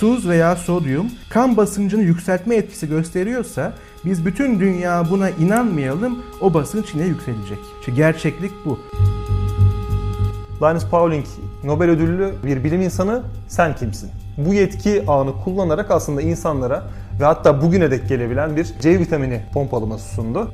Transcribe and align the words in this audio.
tuz 0.00 0.28
veya 0.28 0.56
sodyum 0.56 1.06
kan 1.30 1.56
basıncını 1.56 2.02
yükseltme 2.02 2.56
etkisi 2.56 2.88
gösteriyorsa 2.88 3.72
biz 4.04 4.26
bütün 4.26 4.60
dünya 4.60 5.10
buna 5.10 5.30
inanmayalım 5.30 6.22
o 6.40 6.54
basınç 6.54 6.94
yine 6.94 7.06
yükselecek. 7.06 7.58
İşte 7.80 7.92
gerçeklik 7.92 8.52
bu. 8.64 8.78
Linus 10.62 10.86
Pauling 10.90 11.26
Nobel 11.64 11.90
ödüllü 11.90 12.34
bir 12.44 12.64
bilim 12.64 12.80
insanı 12.80 13.22
sen 13.48 13.76
kimsin? 13.76 14.10
Bu 14.36 14.54
yetki 14.54 15.04
ağını 15.06 15.32
kullanarak 15.44 15.90
aslında 15.90 16.22
insanlara 16.22 16.82
ve 17.20 17.24
hatta 17.24 17.62
bugüne 17.62 17.90
dek 17.90 18.08
gelebilen 18.08 18.56
bir 18.56 18.64
C 18.80 18.98
vitamini 18.98 19.42
pompalaması 19.54 20.14
sundu. 20.14 20.52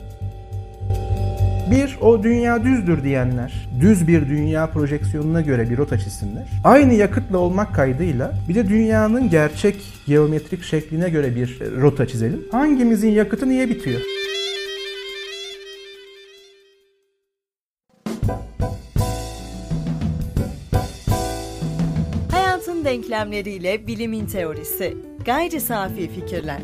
Bir, 1.70 1.98
o 2.00 2.22
dünya 2.22 2.64
düzdür 2.64 3.04
diyenler, 3.04 3.68
düz 3.80 4.08
bir 4.08 4.28
dünya 4.28 4.66
projeksiyonuna 4.66 5.40
göre 5.40 5.70
bir 5.70 5.76
rota 5.76 5.98
çizsinler. 5.98 6.48
Aynı 6.64 6.94
yakıtla 6.94 7.38
olmak 7.38 7.74
kaydıyla 7.74 8.32
bir 8.48 8.54
de 8.54 8.68
dünyanın 8.68 9.30
gerçek 9.30 9.76
geometrik 10.06 10.62
şekline 10.62 11.08
göre 11.10 11.36
bir 11.36 11.60
rota 11.80 12.06
çizelim. 12.06 12.42
Hangimizin 12.52 13.10
yakıtı 13.10 13.48
niye 13.48 13.68
bitiyor? 13.68 14.00
Hayatın 22.30 22.84
denklemleriyle 22.84 23.86
bilimin 23.86 24.26
teorisi. 24.26 24.96
Gayri 25.24 25.60
safi 25.60 26.08
fikirler. 26.08 26.60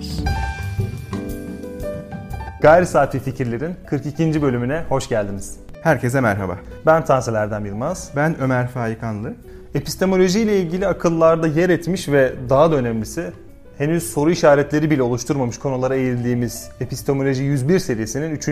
Gayri 2.63 2.87
Safi 2.87 3.19
Fikirlerin 3.21 3.77
42. 3.87 4.43
bölümüne 4.43 4.85
hoş 4.89 5.09
geldiniz. 5.09 5.57
Herkese 5.83 6.21
merhaba. 6.21 6.59
Ben 6.87 7.05
Tansel 7.05 7.35
Erdem 7.35 7.67
Yılmaz. 7.67 8.11
Ben 8.17 8.41
Ömer 8.41 8.69
Faikanlı. 8.69 9.35
Epistemoloji 9.75 10.41
ile 10.41 10.61
ilgili 10.61 10.87
akıllarda 10.87 11.47
yer 11.47 11.69
etmiş 11.69 12.09
ve 12.09 12.33
daha 12.49 12.71
da 12.71 12.77
önemlisi 12.77 13.33
henüz 13.79 14.13
soru 14.13 14.31
işaretleri 14.31 14.91
bile 14.91 15.03
oluşturmamış 15.03 15.59
konulara 15.59 15.95
eğildiğimiz 15.95 16.71
Epistemoloji 16.81 17.43
101 17.43 17.79
serisinin 17.79 18.31
3. 18.31 18.49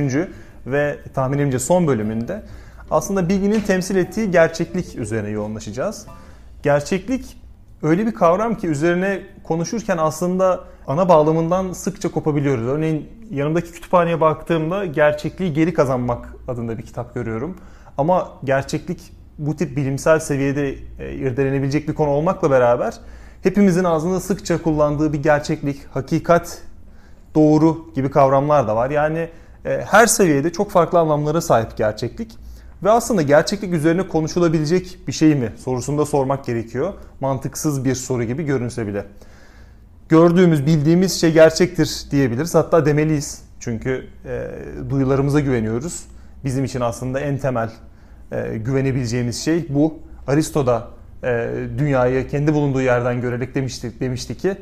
ve 0.66 0.98
tahminimce 1.14 1.58
son 1.58 1.86
bölümünde 1.86 2.42
aslında 2.91 3.28
bilginin 3.28 3.61
temsil 3.61 3.97
ettiği 3.97 4.31
gerçeklik 4.31 4.97
üzerine 4.98 5.28
yoğunlaşacağız. 5.28 6.06
Gerçeklik 6.62 7.39
öyle 7.83 8.06
bir 8.06 8.14
kavram 8.14 8.55
ki 8.55 8.69
üzerine 8.69 9.23
konuşurken 9.45 9.98
aslında 9.98 10.61
ana 10.86 11.09
bağlamından 11.09 11.73
sıkça 11.73 12.11
kopabiliyoruz. 12.11 12.67
Örneğin 12.67 13.09
yanımdaki 13.31 13.72
kütüphaneye 13.72 14.20
baktığımda 14.20 14.87
gerçekliği 14.87 15.53
geri 15.53 15.75
kazanmak 15.75 16.34
adında 16.48 16.78
bir 16.78 16.83
kitap 16.83 17.14
görüyorum. 17.14 17.56
Ama 17.98 18.33
gerçeklik 18.45 19.00
bu 19.39 19.56
tip 19.56 19.77
bilimsel 19.77 20.20
seviyede 20.20 20.75
e, 20.98 21.14
irdelenebilecek 21.14 21.89
bir 21.89 21.95
konu 21.95 22.11
olmakla 22.11 22.50
beraber 22.50 22.95
hepimizin 23.42 23.84
ağzında 23.84 24.20
sıkça 24.20 24.62
kullandığı 24.62 25.12
bir 25.12 25.22
gerçeklik, 25.22 25.87
hakikat, 25.94 26.62
doğru 27.34 27.92
gibi 27.94 28.11
kavramlar 28.11 28.69
da 28.69 28.77
var. 28.77 28.91
Yani 28.91 29.28
e, 29.65 29.84
her 29.91 30.06
seviyede 30.06 30.53
çok 30.53 30.70
farklı 30.70 30.98
anlamlara 30.98 31.41
sahip 31.41 31.77
gerçeklik. 31.77 32.39
Ve 32.83 32.91
aslında 32.91 33.23
gerçeklik 33.23 33.73
üzerine 33.73 34.09
konuşulabilecek 34.09 34.98
bir 35.09 35.12
şey 35.12 35.34
mi 35.34 35.53
sorusunda 35.56 36.06
sormak 36.06 36.45
gerekiyor. 36.45 36.95
Mantıksız 37.20 37.84
bir 37.84 37.95
soru 37.95 38.25
gibi 38.25 38.42
görünse 38.42 38.87
bile. 38.87 39.05
Gördüğümüz, 40.09 40.67
bildiğimiz 40.67 41.20
şey 41.20 41.33
gerçektir 41.33 42.05
diyebiliriz. 42.11 42.55
Hatta 42.55 42.87
demeliyiz. 42.87 43.42
Çünkü 43.61 44.06
e, 44.25 44.47
duyularımıza 44.91 45.41
güveniyoruz. 45.41 46.05
Bizim 46.45 46.64
için 46.64 46.81
aslında 46.81 47.20
en 47.20 47.39
temel 47.39 47.70
e, 48.33 48.56
güvenebileceğimiz 48.56 49.44
şey 49.44 49.67
bu. 49.69 49.98
Aristo 50.27 50.67
da 50.67 50.89
e, 51.25 51.50
dünyayı 51.78 52.28
kendi 52.28 52.55
bulunduğu 52.55 52.83
yerden 52.83 53.20
görerek 53.20 53.55
demişti, 53.55 53.92
demişti 54.00 54.37
ki 54.37 54.56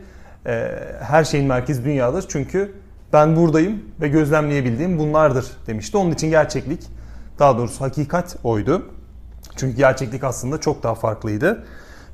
e, 0.47 0.71
her 1.01 1.25
şeyin 1.25 1.47
merkezi 1.47 1.85
dünyadır. 1.85 2.25
Çünkü 2.29 2.73
ben 3.13 3.37
buradayım 3.37 3.83
ve 4.01 4.09
gözlemleyebildiğim 4.09 4.99
bunlardır 4.99 5.47
demişti. 5.67 5.97
Onun 5.97 6.11
için 6.11 6.31
gerçeklik 6.31 6.98
daha 7.39 7.59
doğrusu 7.59 7.81
hakikat 7.81 8.37
oydu. 8.45 8.83
Çünkü 9.57 9.77
gerçeklik 9.77 10.25
aslında 10.25 10.59
çok 10.59 10.83
daha 10.83 10.95
farklıydı. 10.95 11.65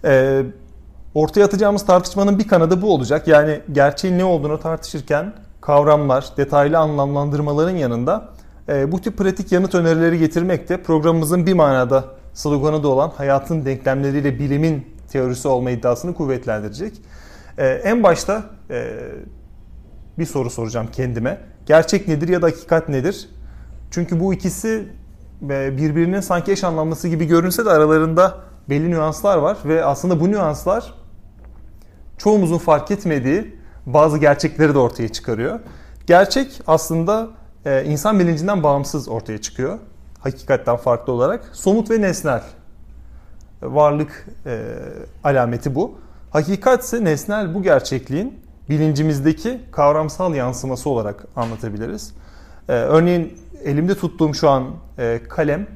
Ee, 0.04 0.42
ortaya 1.14 1.44
atacağımız 1.44 1.86
tartışmanın 1.86 2.38
bir 2.38 2.48
kanadı 2.48 2.82
bu 2.82 2.94
olacak. 2.94 3.28
Yani 3.28 3.60
gerçeğin 3.72 4.18
ne 4.18 4.24
olduğunu 4.24 4.60
tartışırken 4.60 5.32
kavramlar, 5.60 6.26
detaylı 6.36 6.78
anlamlandırmaların 6.78 7.76
yanında 7.76 8.28
e, 8.68 8.92
bu 8.92 9.00
tip 9.00 9.18
pratik 9.18 9.52
yanıt 9.52 9.74
önerileri 9.74 10.18
getirmek 10.18 10.68
de 10.68 10.82
programımızın 10.82 11.46
bir 11.46 11.52
manada 11.52 12.04
sloganı 12.34 12.82
da 12.82 12.88
olan 12.88 13.12
hayatın 13.16 13.64
denklemleriyle 13.64 14.38
bilimin 14.38 14.86
teorisi 15.08 15.48
olma 15.48 15.70
iddiasını 15.70 16.14
kuvvetlendirecek. 16.14 16.92
E, 17.58 17.66
en 17.66 18.02
başta 18.02 18.42
e, 18.70 19.00
bir 20.18 20.26
soru 20.26 20.50
soracağım 20.50 20.88
kendime. 20.92 21.40
Gerçek 21.66 22.08
nedir 22.08 22.28
ya 22.28 22.42
da 22.42 22.46
hakikat 22.46 22.88
nedir? 22.88 23.28
Çünkü 23.90 24.20
bu 24.20 24.34
ikisi 24.34 24.88
birbirinin 25.40 26.20
sanki 26.20 26.52
eş 26.52 26.64
anlamlısı 26.64 27.08
gibi 27.08 27.24
görünse 27.24 27.64
de 27.64 27.70
aralarında 27.70 28.34
belli 28.68 28.90
nüanslar 28.90 29.38
var 29.38 29.56
ve 29.64 29.84
aslında 29.84 30.20
bu 30.20 30.30
nüanslar 30.30 30.94
çoğumuzun 32.18 32.58
fark 32.58 32.90
etmediği 32.90 33.58
bazı 33.86 34.18
gerçekleri 34.18 34.74
de 34.74 34.78
ortaya 34.78 35.08
çıkarıyor. 35.08 35.60
Gerçek 36.06 36.60
aslında 36.66 37.28
e, 37.64 37.84
insan 37.84 38.18
bilincinden 38.18 38.62
bağımsız 38.62 39.08
ortaya 39.08 39.40
çıkıyor. 39.40 39.78
Hakikatten 40.18 40.76
farklı 40.76 41.12
olarak. 41.12 41.50
Somut 41.52 41.90
ve 41.90 42.00
nesnel 42.00 42.42
varlık 43.62 44.26
e, 44.46 44.62
alameti 45.24 45.74
bu. 45.74 45.98
Hakikat 46.30 46.84
ise 46.84 47.04
nesnel 47.04 47.54
bu 47.54 47.62
gerçekliğin 47.62 48.40
bilincimizdeki 48.68 49.60
kavramsal 49.72 50.34
yansıması 50.34 50.90
olarak 50.90 51.26
anlatabiliriz. 51.36 52.14
E, 52.68 52.72
örneğin 52.72 53.38
elimde 53.64 53.94
tuttuğum 53.94 54.34
şu 54.34 54.50
an 54.50 54.64
e, 54.98 55.20
kalem 55.28 55.66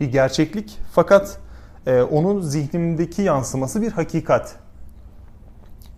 bir 0.00 0.06
gerçeklik 0.06 0.78
fakat 0.92 1.38
e, 1.86 2.02
onun 2.02 2.40
zihnimdeki 2.40 3.22
yansıması 3.22 3.82
bir 3.82 3.92
hakikat. 3.92 4.56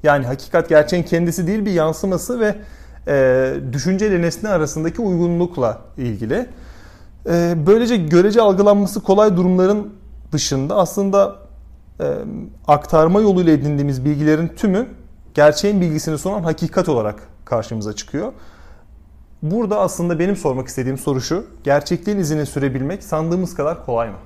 Yani 0.03 0.27
hakikat 0.27 0.69
gerçeğin 0.69 1.03
kendisi 1.03 1.47
değil 1.47 1.65
bir 1.65 1.73
yansıması 1.73 2.41
ve 2.41 2.55
e, 3.09 3.55
düşünce 3.73 4.09
ile 4.09 4.23
nesne 4.23 4.49
arasındaki 4.49 5.03
uygunlukla 5.03 5.81
ilgili. 5.97 6.47
E, 7.27 7.55
böylece 7.67 7.97
görece 7.97 8.41
algılanması 8.41 9.03
kolay 9.03 9.37
durumların 9.37 9.93
dışında 10.33 10.77
aslında 10.77 11.37
e, 12.01 12.05
aktarma 12.69 13.21
yoluyla 13.21 13.53
edindiğimiz 13.53 14.05
bilgilerin 14.05 14.49
tümü 14.49 14.87
gerçeğin 15.35 15.81
bilgisini 15.81 16.19
sunan 16.19 16.43
hakikat 16.43 16.89
olarak 16.89 17.29
karşımıza 17.45 17.93
çıkıyor. 17.93 18.33
Burada 19.43 19.81
aslında 19.81 20.19
benim 20.19 20.37
sormak 20.37 20.69
istediğim 20.69 20.99
soru 20.99 21.21
şu. 21.21 21.47
Gerçekliğin 21.65 22.19
izini 22.19 22.47
sürebilmek 22.47 23.03
sandığımız 23.03 23.55
kadar 23.55 23.87
kolay 23.87 24.11
mı? 24.11 24.17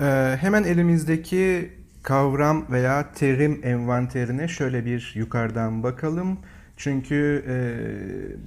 Ee, 0.00 0.36
hemen 0.40 0.64
elimizdeki 0.64 1.72
kavram 2.02 2.64
veya 2.70 3.12
terim 3.14 3.60
envanterine 3.62 4.48
şöyle 4.48 4.84
bir 4.84 5.12
yukarıdan 5.16 5.82
bakalım. 5.82 6.38
Çünkü 6.76 7.44
e, 7.48 7.56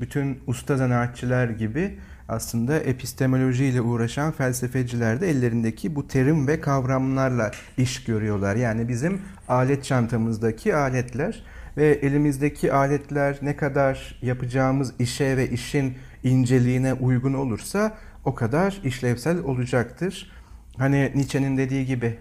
bütün 0.02 0.40
usta 0.48 0.78
zanaatçılar 0.78 1.50
gibi 1.50 1.98
aslında 2.30 2.80
epistemoloji 2.80 3.66
ile 3.66 3.82
uğraşan 3.82 4.32
felsefeciler 4.32 5.22
de 5.22 5.30
ellerindeki 5.30 5.96
bu 5.96 6.08
terim 6.08 6.48
ve 6.48 6.62
kavramlarla 6.62 7.52
iş 7.78 8.04
görüyorlar. 8.04 8.56
Yani 8.56 8.88
bizim 8.88 9.22
alet 9.48 9.84
çantamızdaki 9.84 10.76
aletler 10.76 11.44
ve 11.78 11.88
elimizdeki 11.88 12.74
aletler 12.74 13.38
ne 13.42 13.56
kadar 13.56 14.20
yapacağımız 14.22 14.94
işe 15.00 15.38
ve 15.38 15.50
işin 15.50 15.98
inceliğine 16.24 16.94
uygun 16.94 17.34
olursa 17.34 17.98
o 18.26 18.36
kadar 18.36 18.82
işlevsel 18.84 19.40
olacaktır. 19.40 20.32
Hani 20.78 21.12
Nietzsche'nin 21.16 21.58
dediği 21.58 21.86
gibi 21.86 22.20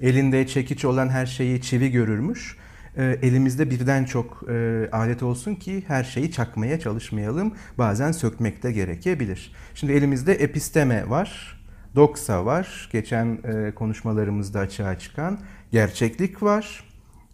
elinde 0.00 0.46
çekiç 0.46 0.84
olan 0.84 1.08
her 1.08 1.26
şeyi 1.26 1.62
çivi 1.62 1.90
görürmüş. 1.90 2.56
E, 2.96 3.04
elimizde 3.22 3.70
birden 3.70 4.04
çok 4.04 4.44
e, 4.48 4.88
alet 4.92 5.22
olsun 5.22 5.54
ki 5.54 5.84
her 5.86 6.04
şeyi 6.04 6.32
çakmaya 6.32 6.80
çalışmayalım. 6.80 7.54
Bazen 7.78 8.12
sökmek 8.12 8.62
de 8.62 8.72
gerekebilir. 8.72 9.52
Şimdi 9.74 9.92
elimizde 9.92 10.34
episteme 10.34 11.10
var, 11.10 11.60
doksa 11.94 12.44
var, 12.44 12.88
geçen 12.92 13.38
e, 13.44 13.74
konuşmalarımızda 13.74 14.60
açığa 14.60 14.98
çıkan 14.98 15.40
gerçeklik 15.72 16.42
var, 16.42 16.84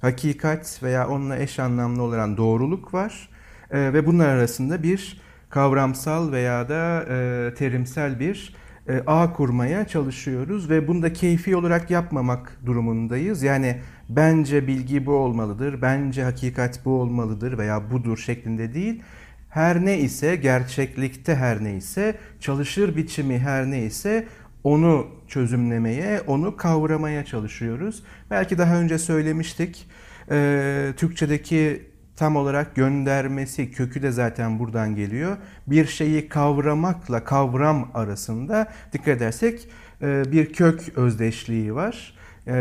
hakikat 0.03 0.83
veya 0.83 1.09
onunla 1.09 1.39
eş 1.39 1.59
anlamlı 1.59 2.03
olan 2.03 2.37
doğruluk 2.37 2.95
var 2.95 3.29
e, 3.71 3.93
ve 3.93 4.07
bunlar 4.07 4.29
arasında 4.29 4.83
bir 4.83 5.21
kavramsal 5.51 6.33
veya 6.33 6.69
da 6.69 7.05
e, 7.11 7.55
terimsel 7.55 8.21
bir 8.21 8.57
e, 8.89 9.03
ağ 9.07 9.33
kurmaya 9.33 9.87
çalışıyoruz 9.87 10.71
ve 10.71 10.89
bunu 10.89 11.03
da 11.03 11.13
keyfi 11.13 11.57
olarak 11.57 11.91
yapmamak 11.91 12.59
durumundayız. 12.67 13.43
Yani 13.43 13.81
bence 14.09 14.67
bilgi 14.67 15.07
bu 15.07 15.13
olmalıdır, 15.13 15.83
bence 15.83 16.25
hakikat 16.25 16.85
bu 16.85 17.01
olmalıdır 17.01 17.59
veya 17.59 17.91
budur 17.91 18.17
şeklinde 18.17 18.75
değil. 18.75 19.03
Her 19.49 19.85
ne 19.85 19.99
ise 19.99 20.37
gerçeklikte 20.37 21.35
her 21.35 21.65
ne 21.65 21.75
ise 21.77 22.15
çalışır 22.41 22.97
biçimi 22.97 23.39
her 23.39 23.71
ne 23.71 23.83
ise 23.83 24.27
onu 24.65 25.07
çözümlemeye, 25.29 26.21
onu 26.21 26.57
kavramaya 26.57 27.25
çalışıyoruz. 27.25 28.03
Belki 28.31 28.59
daha 28.59 28.81
önce 28.81 28.99
söylemiştik. 28.99 29.89
e, 30.31 30.93
Türkçedeki 30.97 31.93
tam 32.17 32.37
olarak 32.37 32.75
göndermesi 32.75 33.71
kökü 33.71 34.03
de 34.03 34.11
zaten 34.11 34.59
buradan 34.59 34.97
geliyor. 34.97 35.37
Bir 35.67 35.87
şeyi 35.87 36.29
kavramakla 36.29 37.25
kavram 37.25 37.91
arasında 37.95 38.73
dikkat 38.93 39.09
edersek 39.09 39.69
e, 40.03 40.33
bir 40.33 40.53
kök 40.53 40.99
özdeşliği 40.99 41.75
var. 41.75 42.15
E, 42.47 42.55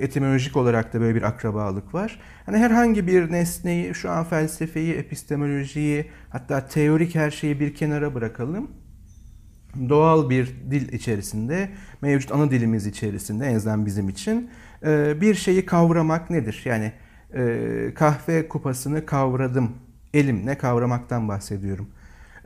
etimolojik 0.00 0.56
olarak 0.56 0.92
da 0.92 1.00
böyle 1.00 1.14
bir 1.14 1.22
akrabalık 1.22 1.94
var. 1.94 2.20
Hani 2.46 2.58
herhangi 2.58 3.06
bir 3.06 3.32
nesneyi, 3.32 3.94
şu 3.94 4.10
an 4.10 4.24
felsefeyi, 4.24 4.94
epistemolojiyi, 4.94 6.10
hatta 6.30 6.66
teorik 6.66 7.14
her 7.14 7.30
şeyi 7.30 7.60
bir 7.60 7.74
kenara 7.74 8.14
bırakalım. 8.14 8.70
Doğal 9.88 10.30
bir 10.30 10.54
dil 10.70 10.92
içerisinde, 10.92 11.68
mevcut 12.02 12.32
ana 12.32 12.50
dilimiz 12.50 12.86
içerisinde 12.86 13.46
en 13.46 13.54
azından 13.54 13.86
bizim 13.86 14.08
için 14.08 14.50
e, 14.86 15.20
bir 15.20 15.34
şeyi 15.34 15.66
kavramak 15.66 16.30
nedir? 16.30 16.62
Yani 16.64 16.92
e, 17.34 17.94
kahve 17.94 18.48
kupasını 18.48 19.06
kavradım, 19.06 19.72
elimle 20.14 20.58
kavramaktan 20.58 21.28
bahsediyorum. 21.28 21.88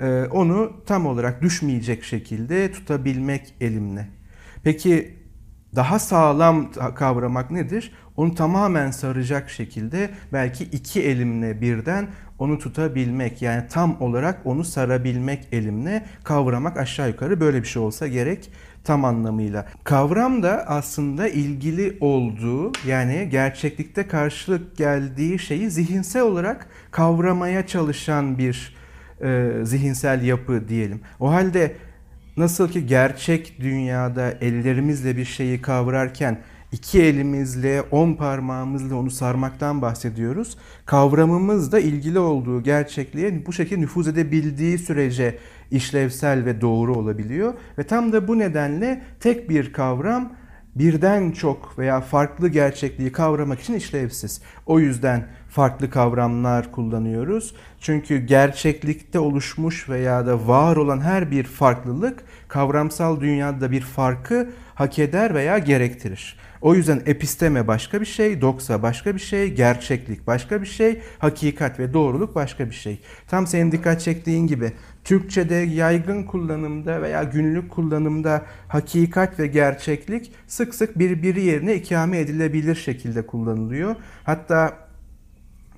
E, 0.01 0.25
onu 0.31 0.73
tam 0.87 1.07
olarak 1.07 1.43
düşmeyecek 1.43 2.05
şekilde 2.05 2.73
tutabilmek 2.73 3.55
elimle. 3.61 4.09
Peki 4.63 5.18
daha 5.77 5.99
sağlam 5.99 6.71
kavramak 6.95 7.51
nedir? 7.51 7.93
Onu 8.17 8.35
tamamen 8.35 8.91
saracak 8.91 9.51
şekilde 9.51 10.11
belki 10.33 10.65
iki 10.65 11.03
elimle 11.03 11.61
birden 11.61 12.09
onu 12.39 12.59
tutabilmek 12.59 13.43
yani 13.43 13.69
tam 13.69 13.97
olarak 14.01 14.41
onu 14.45 14.65
sarabilmek 14.65 15.49
elimle 15.53 16.05
kavramak 16.25 16.77
aşağı 16.77 17.09
yukarı 17.09 17.41
böyle 17.41 17.63
bir 17.63 17.69
şey 17.69 17.83
olsa 17.83 18.07
gerek 18.07 18.51
tam 18.85 19.05
anlamıyla. 19.05 19.67
Kavram 19.85 20.43
da 20.43 20.65
aslında 20.67 21.29
ilgili 21.29 21.97
olduğu 22.01 22.73
yani 22.87 23.29
gerçeklikte 23.31 24.07
karşılık 24.07 24.77
geldiği 24.77 25.39
şeyi 25.39 25.71
zihinsel 25.71 26.23
olarak 26.23 26.67
kavramaya 26.91 27.67
çalışan 27.67 28.39
bir 28.39 28.77
e, 29.23 29.53
zihinsel 29.63 30.23
yapı 30.23 30.69
diyelim. 30.69 31.01
O 31.21 31.33
halde 31.33 31.77
nasıl 32.39 32.69
ki 32.69 32.87
gerçek 32.87 33.61
dünyada 33.61 34.31
ellerimizle 34.31 35.17
bir 35.17 35.25
şeyi 35.25 35.63
kavrarken 35.63 36.39
iki 36.73 37.03
elimizle, 37.03 37.83
on 37.83 38.15
parmağımızla 38.15 38.97
onu 38.97 39.11
sarmaktan 39.11 39.83
bahsediyoruz. 39.83 40.59
Kavramımız 40.87 41.73
da 41.73 41.81
ilgili 41.81 42.19
olduğu 42.19 42.63
gerçekliğe 42.63 43.47
bu 43.47 43.53
şekilde 43.53 43.81
nüfuz 43.81 44.09
edebildiği 44.09 44.79
sürece 44.79 45.39
işlevsel 45.71 46.45
ve 46.45 46.61
doğru 46.61 46.95
olabiliyor. 46.95 47.55
Ve 47.79 47.83
tam 47.83 48.13
da 48.13 48.29
bu 48.29 48.39
nedenle 48.39 49.03
tek 49.21 49.51
bir 49.51 49.73
kavram 49.73 50.33
birden 50.79 51.31
çok 51.31 51.79
veya 51.79 52.01
farklı 52.01 52.49
gerçekliği 52.49 53.13
kavramak 53.13 53.61
için 53.61 53.75
işlevsiz. 53.75 54.43
O 54.67 54.81
yüzden 54.81 55.27
farklı 55.49 55.91
kavramlar 55.91 56.73
kullanıyoruz. 56.73 57.55
Çünkü 57.81 58.19
gerçeklikte 58.19 59.19
oluşmuş 59.19 59.89
veya 59.89 60.27
da 60.27 60.49
var 60.49 60.77
olan 60.77 61.01
her 61.01 61.31
bir 61.31 61.45
farklılık 61.45 62.25
kavramsal 62.49 63.21
dünyada 63.21 63.71
bir 63.71 63.81
farkı 63.81 64.51
hak 64.75 64.99
eder 64.99 65.35
veya 65.35 65.59
gerektirir. 65.59 66.37
O 66.61 66.75
yüzden 66.75 67.03
episteme 67.07 67.67
başka 67.69 68.01
bir 68.01 68.07
şey, 68.07 68.41
doksa 68.41 68.83
başka 68.83 69.15
bir 69.15 69.21
şey, 69.21 69.55
gerçeklik 69.55 70.27
başka 70.27 70.61
bir 70.63 70.67
şey, 70.67 71.01
hakikat 71.19 71.79
ve 71.79 71.95
doğruluk 71.95 72.35
başka 72.35 72.67
bir 72.67 72.75
şey. 72.75 73.01
Tam 73.29 73.47
senin 73.47 73.73
dikkat 73.73 74.01
çektiğin 74.01 74.47
gibi 74.47 74.73
Türkçe'de 75.05 75.55
yaygın 75.55 76.23
kullanımda 76.23 77.03
veya 77.03 77.23
günlük 77.23 77.71
kullanımda 77.71 78.43
hakikat 78.69 79.39
ve 79.41 79.47
gerçeklik 79.47 80.33
sık 80.47 80.75
sık 80.75 80.99
birbiri 80.99 81.43
yerine 81.43 81.75
ikame 81.75 82.19
edilebilir 82.19 82.75
şekilde 82.75 83.27
kullanılıyor. 83.27 83.97
Hatta 84.25 84.77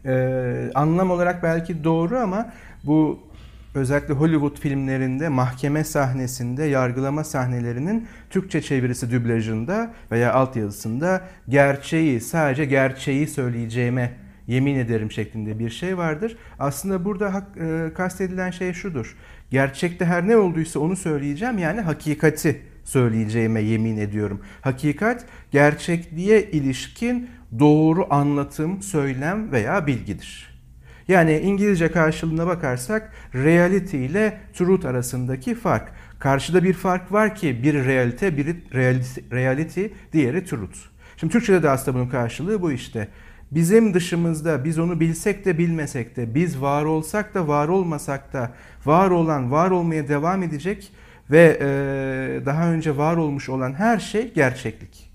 e, 0.05 0.71
anlam 0.75 1.11
olarak 1.11 1.43
belki 1.43 1.85
doğru 1.85 2.19
ama 2.19 2.53
bu 2.85 3.30
özellikle 3.75 4.15
Hollywood 4.15 4.61
filmlerinde 4.61 5.29
mahkeme 5.29 5.85
sahnesinde 5.85 6.65
yargılama 6.65 7.25
sahnelerinin 7.25 8.09
Türkçe 8.31 8.63
çevirisi 8.63 9.13
dublajında 9.13 9.93
veya 10.11 10.33
altyazısında 10.33 11.25
gerçeği 11.49 12.21
sadece 12.21 12.65
gerçeği 12.65 13.27
söyleyeceğime 13.27 14.13
yemin 14.47 14.75
ederim 14.75 15.13
şeklinde 15.13 15.59
bir 15.59 15.71
şey 15.71 15.99
vardır. 15.99 16.37
Aslında 16.59 17.05
burada 17.05 17.35
hak, 17.35 17.57
e, 17.57 17.95
kastedilen 17.95 18.51
şey 18.51 18.73
şudur. 18.73 19.17
Gerçekte 19.51 20.05
her 20.05 20.29
ne 20.29 20.37
olduysa 20.37 20.81
onu 20.81 20.97
söyleyeceğim 20.97 21.59
yani 21.59 21.81
hakikati 21.81 22.61
söyleyeceğime 22.85 23.61
yemin 23.61 23.97
ediyorum. 23.97 24.41
Hakikat 24.61 25.25
gerçekliğe 25.51 26.43
ilişkin 26.43 27.31
doğru 27.59 28.07
anlatım, 28.11 28.83
söylem 28.83 29.53
veya 29.53 29.87
bilgidir. 29.87 30.50
Yani 31.11 31.39
İngilizce 31.39 31.93
karşılığına 31.93 32.47
bakarsak 32.47 33.13
reality 33.35 34.07
ile 34.07 34.39
truth 34.55 34.87
arasındaki 34.87 35.55
fark. 35.55 35.93
Karşıda 36.19 36.65
bir 36.65 36.73
fark 36.73 37.13
var 37.13 37.35
ki 37.35 37.63
biri 37.63 37.87
realite, 37.87 38.37
biri 38.37 38.57
reality, 39.33 39.85
diğeri 40.13 40.45
truth. 40.45 40.77
Şimdi 41.17 41.33
Türkçe'de 41.33 41.63
de 41.63 41.71
aslında 41.71 41.99
bunun 41.99 42.09
karşılığı 42.09 42.63
bu 42.63 42.73
işte. 42.73 43.09
Bizim 43.51 43.95
dışımızda 43.95 44.65
biz 44.65 44.79
onu 44.79 45.01
bilsek 45.01 45.45
de 45.45 45.59
bilmesek 45.59 46.17
de 46.17 46.35
biz 46.35 46.61
var 46.61 46.85
olsak 46.85 47.35
da 47.35 47.49
var 47.49 47.69
olmasak 47.69 48.33
da 48.33 48.53
var 48.85 49.11
olan 49.11 49.51
var 49.51 49.71
olmaya 49.71 50.09
devam 50.09 50.43
edecek 50.43 50.93
ve 51.31 51.59
e, 51.61 52.47
daha 52.47 52.73
önce 52.73 52.97
var 52.97 53.17
olmuş 53.17 53.49
olan 53.49 53.75
her 53.75 53.99
şey 53.99 54.33
gerçeklik. 54.35 55.11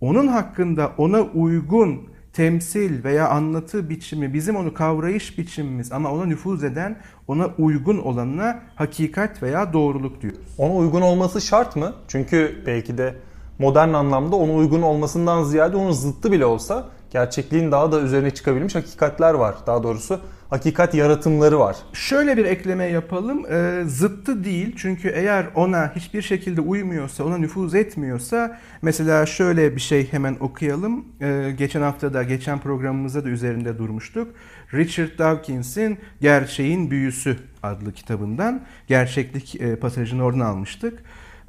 Onun 0.00 0.26
hakkında 0.26 0.92
ona 0.98 1.20
uygun 1.20 2.10
temsil 2.32 3.04
veya 3.04 3.28
anlatı 3.28 3.90
biçimi 3.90 4.34
bizim 4.34 4.56
onu 4.56 4.74
kavrayış 4.74 5.38
biçimimiz 5.38 5.92
ama 5.92 6.12
ona 6.12 6.24
nüfuz 6.24 6.64
eden 6.64 6.96
ona 7.28 7.50
uygun 7.58 7.98
olanına 7.98 8.62
hakikat 8.74 9.42
veya 9.42 9.72
doğruluk 9.72 10.22
diyoruz. 10.22 10.40
Ona 10.58 10.74
uygun 10.74 11.02
olması 11.02 11.40
şart 11.40 11.76
mı? 11.76 11.94
Çünkü 12.08 12.62
belki 12.66 12.98
de 12.98 13.14
modern 13.58 13.92
anlamda 13.92 14.36
ona 14.36 14.52
uygun 14.52 14.82
olmasından 14.82 15.44
ziyade 15.44 15.76
onun 15.76 15.92
zıttı 15.92 16.32
bile 16.32 16.46
olsa 16.46 16.88
gerçekliğin 17.10 17.72
daha 17.72 17.92
da 17.92 18.00
üzerine 18.00 18.30
çıkabilmiş 18.30 18.74
hakikatler 18.74 19.34
var. 19.34 19.54
Daha 19.66 19.82
doğrusu 19.82 20.20
hakikat 20.50 20.94
yaratımları 20.94 21.58
var. 21.58 21.76
Şöyle 21.92 22.36
bir 22.36 22.44
ekleme 22.44 22.84
yapalım. 22.84 23.52
E, 23.52 23.84
zıttı 23.86 24.44
değil 24.44 24.74
çünkü 24.76 25.08
eğer 25.08 25.46
ona 25.54 25.92
hiçbir 25.96 26.22
şekilde 26.22 26.60
uymuyorsa, 26.60 27.24
ona 27.24 27.38
nüfuz 27.38 27.74
etmiyorsa 27.74 28.58
mesela 28.82 29.26
şöyle 29.26 29.76
bir 29.76 29.80
şey 29.80 30.12
hemen 30.12 30.36
okuyalım. 30.40 31.04
E, 31.20 31.54
geçen 31.58 31.82
hafta 31.82 32.14
da, 32.14 32.22
geçen 32.22 32.58
programımızda 32.58 33.24
da 33.24 33.28
üzerinde 33.28 33.78
durmuştuk. 33.78 34.34
Richard 34.74 35.18
Dawkins'in 35.18 35.98
Gerçeğin 36.20 36.90
Büyüsü 36.90 37.36
adlı 37.62 37.92
kitabından 37.92 38.62
gerçeklik 38.86 39.60
e, 39.60 39.76
pasajını 39.76 40.24
oradan 40.24 40.40
almıştık. 40.40 41.02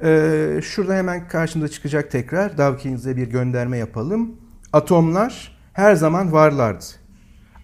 E, 0.04 0.60
şurada 0.62 0.94
hemen 0.94 1.28
karşımıza 1.28 1.72
çıkacak 1.72 2.10
tekrar. 2.10 2.58
Dawkins'e 2.58 3.16
bir 3.16 3.26
gönderme 3.26 3.78
yapalım. 3.78 4.36
Atomlar 4.72 5.58
her 5.72 5.94
zaman 5.94 6.32
varlardı. 6.32 7.01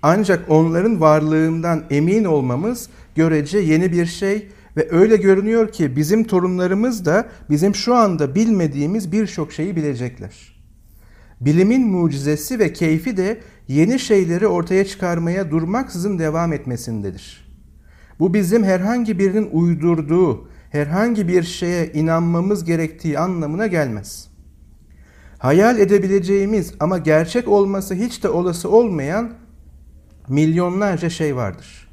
Ancak 0.03 0.51
onların 0.51 1.01
varlığından 1.01 1.85
emin 1.91 2.25
olmamız 2.25 2.89
görece 3.15 3.59
yeni 3.59 3.93
bir 3.93 4.07
şey 4.07 4.49
ve 4.77 4.89
öyle 4.91 5.17
görünüyor 5.17 5.73
ki 5.73 5.97
bizim 5.97 6.25
torunlarımız 6.25 7.05
da 7.05 7.29
bizim 7.51 7.75
şu 7.75 7.95
anda 7.95 8.35
bilmediğimiz 8.35 9.13
birçok 9.13 9.53
şeyi 9.53 9.77
bilecekler. 9.77 10.59
Bilimin 11.41 11.89
mucizesi 11.89 12.59
ve 12.59 12.73
keyfi 12.73 13.17
de 13.17 13.41
yeni 13.69 13.99
şeyleri 13.99 14.47
ortaya 14.47 14.85
çıkarmaya 14.85 15.51
durmaksızın 15.51 16.19
devam 16.19 16.53
etmesindedir. 16.53 17.49
Bu 18.19 18.35
bizim 18.35 18.65
herhangi 18.65 19.19
birinin 19.19 19.49
uydurduğu, 19.53 20.49
herhangi 20.71 21.29
bir 21.29 21.43
şeye 21.43 21.93
inanmamız 21.93 22.65
gerektiği 22.65 23.19
anlamına 23.19 23.67
gelmez. 23.67 24.29
Hayal 25.39 25.79
edebileceğimiz 25.79 26.75
ama 26.81 26.99
gerçek 26.99 27.49
olması 27.49 27.95
hiç 27.95 28.23
de 28.23 28.29
olası 28.29 28.71
olmayan 28.71 29.31
milyonlarca 30.29 31.11
şey 31.11 31.37
vardır. 31.37 31.89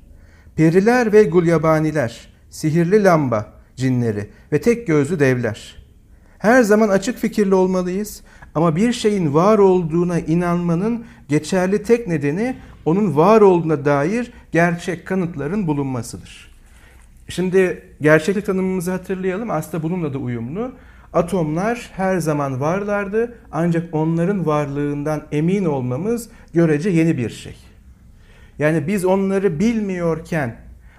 Periler 0.55 1.13
ve 1.13 1.23
gulyabaniler, 1.23 2.29
sihirli 2.49 3.03
lamba 3.03 3.53
cinleri 3.75 4.29
ve 4.51 4.61
tek 4.61 4.87
gözlü 4.87 5.19
devler. 5.19 5.85
Her 6.37 6.63
zaman 6.63 6.89
açık 6.89 7.17
fikirli 7.17 7.55
olmalıyız 7.55 8.21
ama 8.55 8.75
bir 8.75 8.93
şeyin 8.93 9.33
var 9.33 9.57
olduğuna 9.57 10.19
inanmanın 10.19 11.05
geçerli 11.29 11.83
tek 11.83 12.07
nedeni 12.07 12.55
onun 12.85 13.15
var 13.15 13.41
olduğuna 13.41 13.85
dair 13.85 14.31
gerçek 14.51 15.07
kanıtların 15.07 15.67
bulunmasıdır. 15.67 16.51
Şimdi 17.29 17.83
gerçeklik 18.01 18.45
tanımımızı 18.45 18.91
hatırlayalım. 18.91 19.51
Aslında 19.51 19.83
bununla 19.83 20.13
da 20.13 20.17
uyumlu. 20.17 20.71
Atomlar 21.13 21.89
her 21.93 22.17
zaman 22.17 22.61
varlardı 22.61 23.37
ancak 23.51 23.93
onların 23.95 24.45
varlığından 24.45 25.23
emin 25.31 25.65
olmamız 25.65 26.29
görece 26.53 26.89
yeni 26.89 27.17
bir 27.17 27.29
şey. 27.29 27.55
Yani 28.59 28.87
biz 28.87 29.05
onları 29.05 29.59
bilmiyorken 29.59 30.55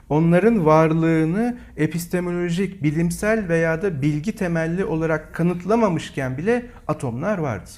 onların 0.09 0.67
varlığını 0.67 1.59
epistemolojik, 1.77 2.83
bilimsel 2.83 3.49
veya 3.49 3.83
da 3.83 4.03
bilgi 4.03 4.37
temelli 4.37 4.85
olarak 4.85 5.35
kanıtlamamışken 5.35 6.39
bile 6.39 6.67
atomlar 6.89 7.39
vardı. 7.39 7.71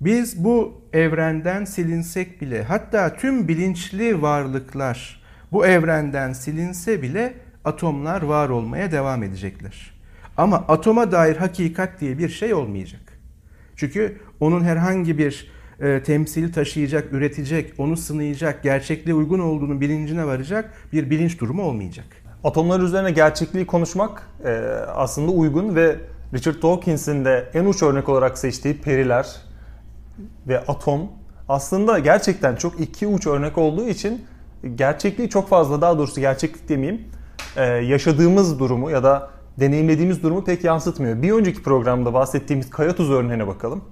Biz 0.00 0.44
bu 0.44 0.82
evrenden 0.92 1.64
silinsek 1.64 2.40
bile 2.40 2.62
hatta 2.62 3.16
tüm 3.16 3.48
bilinçli 3.48 4.22
varlıklar 4.22 5.24
bu 5.52 5.66
evrenden 5.66 6.32
silinse 6.32 7.02
bile 7.02 7.34
atomlar 7.64 8.22
var 8.22 8.48
olmaya 8.48 8.92
devam 8.92 9.22
edecekler. 9.22 9.94
Ama 10.36 10.56
atoma 10.56 11.12
dair 11.12 11.36
hakikat 11.36 12.00
diye 12.00 12.18
bir 12.18 12.28
şey 12.28 12.54
olmayacak. 12.54 13.00
Çünkü 13.76 14.18
onun 14.40 14.64
herhangi 14.64 15.18
bir 15.18 15.52
e, 15.80 16.02
temsil 16.02 16.52
taşıyacak, 16.52 17.12
üretecek, 17.12 17.74
onu 17.78 17.96
sınayacak, 17.96 18.62
gerçekliğe 18.62 19.14
uygun 19.14 19.38
olduğunu 19.38 19.80
bilincine 19.80 20.26
varacak 20.26 20.74
bir 20.92 21.10
bilinç 21.10 21.40
durumu 21.40 21.62
olmayacak. 21.62 22.06
Atomlar 22.44 22.80
üzerine 22.80 23.10
gerçekliği 23.10 23.66
konuşmak 23.66 24.28
e, 24.44 24.50
aslında 24.94 25.30
uygun 25.30 25.74
ve 25.74 25.96
Richard 26.34 26.62
Dawkins'in 26.62 27.24
de 27.24 27.50
en 27.54 27.64
uç 27.64 27.82
örnek 27.82 28.08
olarak 28.08 28.38
seçtiği 28.38 28.80
periler 28.80 29.36
ve 30.48 30.60
atom 30.60 31.00
aslında 31.48 31.98
gerçekten 31.98 32.56
çok 32.56 32.80
iki 32.80 33.06
uç 33.06 33.26
örnek 33.26 33.58
olduğu 33.58 33.88
için 33.88 34.24
gerçekliği 34.74 35.30
çok 35.30 35.48
fazla 35.48 35.80
daha 35.80 35.98
doğrusu 35.98 36.20
gerçeklik 36.20 36.68
demeyeyim 36.68 37.04
e, 37.56 37.64
yaşadığımız 37.64 38.58
durumu 38.58 38.90
ya 38.90 39.02
da 39.02 39.30
deneyimlediğimiz 39.60 40.22
durumu 40.22 40.44
pek 40.44 40.64
yansıtmıyor. 40.64 41.22
Bir 41.22 41.32
önceki 41.32 41.62
programda 41.62 42.14
bahsettiğimiz 42.14 42.70
kaya 42.70 42.96
tuzu 42.96 43.12
örneğine 43.12 43.46
bakalım. 43.46 43.84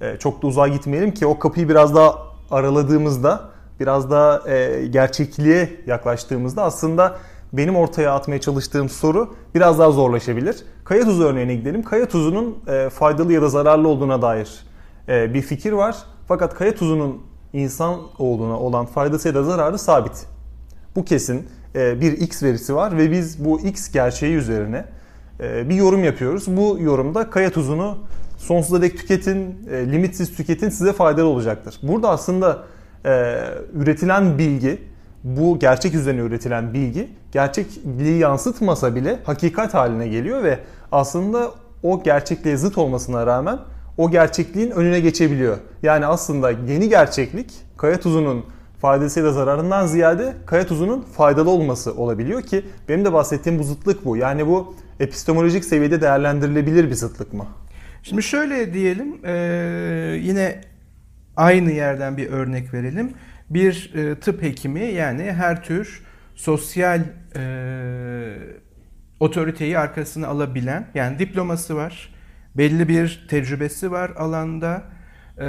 E, 0.00 0.16
çok 0.18 0.42
da 0.42 0.46
uzağa 0.46 0.68
gitmeyelim 0.68 1.14
ki 1.14 1.26
o 1.26 1.38
kapıyı 1.38 1.68
biraz 1.68 1.94
daha 1.94 2.18
araladığımızda, 2.50 3.40
biraz 3.80 4.10
daha 4.10 4.50
e, 4.50 4.86
gerçekliğe 4.86 5.80
yaklaştığımızda 5.86 6.62
aslında 6.62 7.16
benim 7.52 7.76
ortaya 7.76 8.14
atmaya 8.14 8.40
çalıştığım 8.40 8.88
soru 8.88 9.34
biraz 9.54 9.78
daha 9.78 9.90
zorlaşabilir. 9.90 10.56
Kaya 10.84 11.04
tuzu 11.04 11.24
örneğine 11.24 11.54
gidelim. 11.54 11.82
Kaya 11.82 12.08
tuzunun 12.08 12.58
e, 12.68 12.90
faydalı 12.90 13.32
ya 13.32 13.42
da 13.42 13.48
zararlı 13.48 13.88
olduğuna 13.88 14.22
dair 14.22 14.66
bir 15.08 15.42
fikir 15.42 15.72
var. 15.72 15.96
Fakat 16.28 16.54
kaya 16.54 16.74
tuzunun 16.74 17.22
insan 17.52 18.00
olduğuna 18.18 18.60
olan 18.60 18.86
faydası 18.86 19.28
ya 19.28 19.34
da 19.34 19.44
zararı 19.44 19.78
sabit. 19.78 20.26
Bu 20.96 21.04
kesin 21.04 21.48
bir 21.74 22.12
X 22.12 22.42
verisi 22.42 22.74
var 22.74 22.98
ve 22.98 23.10
biz 23.10 23.44
bu 23.44 23.60
X 23.60 23.92
gerçeği 23.92 24.34
üzerine 24.34 24.84
bir 25.40 25.74
yorum 25.74 26.04
yapıyoruz. 26.04 26.56
Bu 26.56 26.78
yorumda 26.80 27.30
kaya 27.30 27.50
tuzunu 27.50 27.98
sonsuza 28.36 28.82
dek 28.82 28.98
tüketin, 28.98 29.68
e, 29.70 29.92
limitsiz 29.92 30.36
tüketin 30.36 30.68
size 30.68 30.92
faydalı 30.92 31.26
olacaktır. 31.26 31.78
Burada 31.82 32.10
aslında 32.10 32.62
üretilen 33.74 34.38
bilgi, 34.38 34.78
bu 35.24 35.58
gerçek 35.58 35.94
üzerine 35.94 36.20
üretilen 36.20 36.74
bilgi 36.74 37.08
gerçekliği 37.32 38.18
yansıtmasa 38.18 38.94
bile 38.94 39.18
hakikat 39.24 39.74
haline 39.74 40.08
geliyor 40.08 40.42
ve 40.42 40.58
aslında 40.92 41.50
o 41.82 42.02
gerçekliğe 42.02 42.56
zıt 42.56 42.78
olmasına 42.78 43.26
rağmen 43.26 43.58
o 43.98 44.10
gerçekliğin 44.10 44.70
önüne 44.70 45.00
geçebiliyor. 45.00 45.56
Yani 45.82 46.06
aslında 46.06 46.50
yeni 46.50 46.88
gerçeklik 46.88 47.52
kaya 47.76 48.00
tuzunun 48.00 48.44
faydasıyla 48.80 49.32
zararından 49.32 49.86
ziyade 49.86 50.32
kaya 50.46 50.66
tuzunun 50.66 51.00
faydalı 51.00 51.50
olması 51.50 51.94
olabiliyor 51.94 52.42
ki 52.42 52.64
benim 52.88 53.04
de 53.04 53.12
bahsettiğim 53.12 53.58
bu 53.58 53.64
zıtlık 53.64 54.04
bu. 54.04 54.16
Yani 54.16 54.46
bu 54.46 54.74
epistemolojik 55.00 55.64
seviyede 55.64 56.00
değerlendirilebilir 56.00 56.90
bir 56.90 56.94
zıtlık 56.94 57.32
mı? 57.32 57.46
Şimdi 58.08 58.22
şöyle 58.22 58.74
diyelim 58.74 59.20
e, 59.24 59.32
yine 60.22 60.60
aynı 61.36 61.72
yerden 61.72 62.16
bir 62.16 62.26
örnek 62.26 62.74
verelim. 62.74 63.12
Bir 63.50 63.94
e, 63.94 64.20
tıp 64.20 64.42
hekimi 64.42 64.84
yani 64.84 65.22
her 65.22 65.62
tür 65.62 66.02
sosyal 66.34 67.00
e, 67.36 67.42
otoriteyi 69.20 69.78
arkasına 69.78 70.26
alabilen 70.26 70.86
yani 70.94 71.18
diploması 71.18 71.76
var, 71.76 72.14
belli 72.56 72.88
bir 72.88 73.26
tecrübesi 73.28 73.90
var 73.90 74.10
alanda 74.16 74.96
ee, 75.38 75.46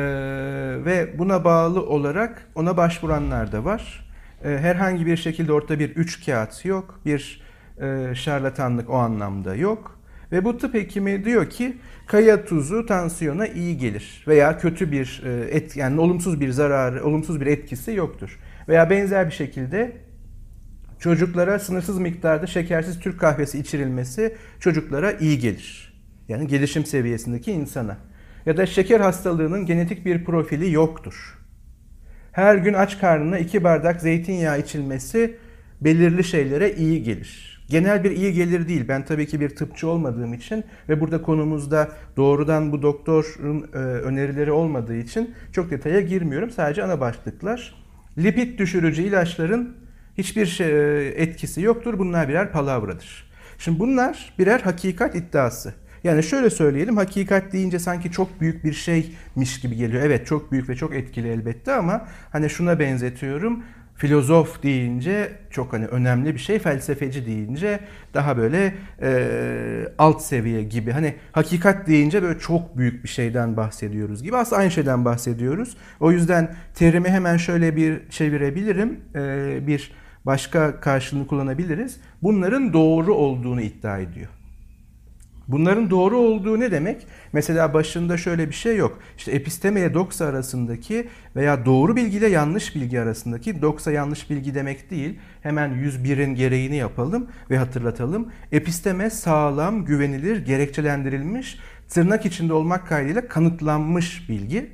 ve 0.86 1.20
buna 1.20 1.44
bağlı 1.44 1.86
olarak 1.86 2.48
ona 2.56 2.78
başvuranlar 2.78 3.52
da 3.52 3.66
var. 3.66 4.10
Ee, 4.44 4.50
herhangi 4.50 5.06
bir 5.06 5.18
şekilde 5.18 5.54
ortada 5.54 5.80
bir 5.80 5.90
üç 5.90 6.26
kağıt 6.26 6.66
yok, 6.66 7.00
bir 7.06 7.42
e, 7.82 8.16
şarlatanlık 8.16 8.90
o 8.90 8.94
anlamda 8.94 9.56
yok. 9.56 9.97
Ve 10.32 10.46
bu 10.46 10.58
tıp 10.58 10.74
hekimi 10.74 11.26
diyor 11.26 11.50
ki 11.50 11.78
kaya 12.08 12.46
tuzu 12.46 12.86
tansiyona 12.86 13.48
iyi 13.48 13.78
gelir 13.78 14.24
veya 14.28 14.58
kötü 14.58 14.92
bir 14.92 15.24
e, 15.26 15.56
et 15.58 15.78
yani 15.78 16.00
olumsuz 16.00 16.42
bir 16.42 16.50
zararı, 16.50 17.06
olumsuz 17.06 17.42
bir 17.42 17.46
etkisi 17.46 17.92
yoktur. 17.92 18.40
Veya 18.68 18.90
benzer 18.90 19.26
bir 19.26 19.32
şekilde 19.32 19.98
çocuklara 21.00 21.60
sınırsız 21.60 22.00
miktarda 22.00 22.48
şekersiz 22.48 23.00
Türk 23.00 23.20
kahvesi 23.20 23.60
içirilmesi 23.60 24.36
çocuklara 24.60 25.12
iyi 25.12 25.40
gelir. 25.40 25.94
Yani 26.28 26.48
gelişim 26.48 26.86
seviyesindeki 26.86 27.52
insana 27.52 27.98
ya 28.46 28.58
da 28.58 28.66
şeker 28.66 29.00
hastalığının 29.00 29.66
genetik 29.66 30.06
bir 30.06 30.26
profili 30.26 30.72
yoktur. 30.72 31.38
Her 32.32 32.56
gün 32.56 32.74
aç 32.74 33.00
karnına 33.00 33.40
iki 33.40 33.64
bardak 33.64 34.02
zeytinyağı 34.02 34.60
içilmesi 34.60 35.38
belirli 35.82 36.24
şeylere 36.24 36.74
iyi 36.74 37.04
gelir. 37.04 37.57
Genel 37.70 38.04
bir 38.04 38.12
iyi 38.12 38.34
gelir 38.34 38.68
değil. 38.68 38.86
Ben 38.88 39.06
tabii 39.06 39.28
ki 39.28 39.40
bir 39.40 39.50
tıpçı 39.50 39.88
olmadığım 39.88 40.34
için 40.34 40.64
ve 40.90 41.00
burada 41.02 41.22
konumuzda 41.22 41.90
doğrudan 42.18 42.72
bu 42.72 42.82
doktorun 42.82 43.70
e, 43.74 43.78
önerileri 43.78 44.52
olmadığı 44.52 44.98
için 44.98 45.36
çok 45.52 45.72
detaya 45.72 46.02
girmiyorum. 46.02 46.52
Sadece 46.52 46.84
ana 46.84 47.00
başlıklar. 47.00 47.76
Lipid 48.18 48.60
düşürücü 48.60 49.02
ilaçların 49.02 49.76
hiçbir 50.18 50.46
şey, 50.46 50.68
e, 50.68 51.06
etkisi 51.08 51.62
yoktur. 51.62 52.00
Bunlar 52.00 52.30
birer 52.30 52.52
palavradır. 52.52 53.32
Şimdi 53.58 53.80
bunlar 53.80 54.34
birer 54.40 54.60
hakikat 54.60 55.16
iddiası. 55.16 55.74
Yani 56.04 56.24
şöyle 56.24 56.50
söyleyelim 56.50 56.98
hakikat 56.98 57.54
deyince 57.54 57.80
sanki 57.80 58.12
çok 58.12 58.42
büyük 58.42 58.64
bir 58.64 58.74
şeymiş 58.74 59.60
gibi 59.62 59.76
geliyor. 59.76 60.04
Evet 60.04 60.28
çok 60.28 60.52
büyük 60.52 60.70
ve 60.70 60.76
çok 60.76 60.96
etkili 60.96 61.28
elbette 61.28 61.74
ama 61.74 62.08
hani 62.32 62.50
şuna 62.50 62.80
benzetiyorum. 62.80 63.64
Filozof 63.98 64.64
deyince 64.64 65.32
çok 65.50 65.74
hani 65.74 65.86
önemli 65.86 66.34
bir 66.34 66.40
şey, 66.40 66.60
felsefeci 66.60 67.26
deyince 67.26 67.80
daha 68.14 68.38
böyle 68.38 68.76
e, 69.02 69.90
alt 69.98 70.22
seviye 70.22 70.64
gibi. 70.64 70.92
Hani 70.92 71.16
hakikat 71.32 71.88
deyince 71.88 72.24
böyle 72.24 72.40
çok 72.40 72.78
büyük 72.78 73.04
bir 73.04 73.10
şeyden 73.10 73.58
bahsediyoruz 73.58 74.24
gibi. 74.24 74.38
Aslında 74.38 74.62
aynı 74.62 74.72
şeyden 74.72 75.06
bahsediyoruz. 75.06 75.78
O 76.00 76.12
yüzden 76.12 76.56
terimi 76.76 77.10
hemen 77.10 77.38
şöyle 77.38 77.76
bir 77.76 78.10
çevirebilirim. 78.10 79.00
E, 79.16 79.68
bir 79.68 79.92
başka 80.26 80.80
karşılığını 80.80 81.28
kullanabiliriz. 81.28 81.98
Bunların 82.24 82.74
doğru 82.74 83.14
olduğunu 83.16 83.62
iddia 83.62 83.98
ediyor. 83.98 84.37
Bunların 85.48 85.90
doğru 85.90 86.18
olduğu 86.18 86.60
ne 86.60 86.72
demek? 86.72 87.08
Mesela 87.34 87.74
başında 87.74 88.18
şöyle 88.18 88.48
bir 88.50 88.54
şey 88.54 88.78
yok. 88.78 89.00
İşte 89.18 89.32
episteme 89.32 89.80
ile 89.80 89.94
doksa 89.94 90.26
arasındaki 90.26 91.08
veya 91.36 91.66
doğru 91.66 91.96
bilgi 91.96 92.18
ile 92.18 92.28
yanlış 92.28 92.76
bilgi 92.76 93.00
arasındaki 93.00 93.62
doksa 93.62 93.92
yanlış 93.92 94.30
bilgi 94.30 94.56
demek 94.56 94.92
değil. 94.92 95.20
Hemen 95.42 95.70
101'in 95.70 96.36
gereğini 96.36 96.76
yapalım 96.76 97.28
ve 97.50 97.58
hatırlatalım. 97.58 98.32
Episteme 98.52 99.10
sağlam, 99.10 99.86
güvenilir, 99.86 100.46
gerekçelendirilmiş, 100.46 101.60
tırnak 101.90 102.26
içinde 102.26 102.54
olmak 102.54 102.88
kaydıyla 102.88 103.28
kanıtlanmış 103.28 104.30
bilgi. 104.30 104.72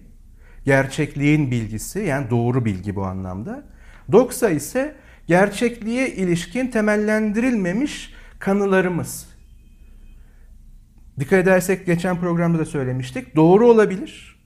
Gerçekliğin 0.65 1.51
bilgisi 1.51 2.00
yani 2.00 2.30
doğru 2.30 2.65
bilgi 2.65 2.96
bu 2.96 3.06
anlamda. 3.06 3.63
Doksa 4.12 4.50
ise 4.50 4.96
gerçekliğe 5.27 6.10
ilişkin 6.10 6.68
temellendirilmemiş 6.68 8.13
kanılarımız 8.39 9.32
Dikkat 11.20 11.39
edersek 11.39 11.86
geçen 11.86 12.20
programda 12.20 12.60
da 12.60 12.65
söylemiştik. 12.65 13.36
Doğru 13.36 13.67
olabilir. 13.67 14.39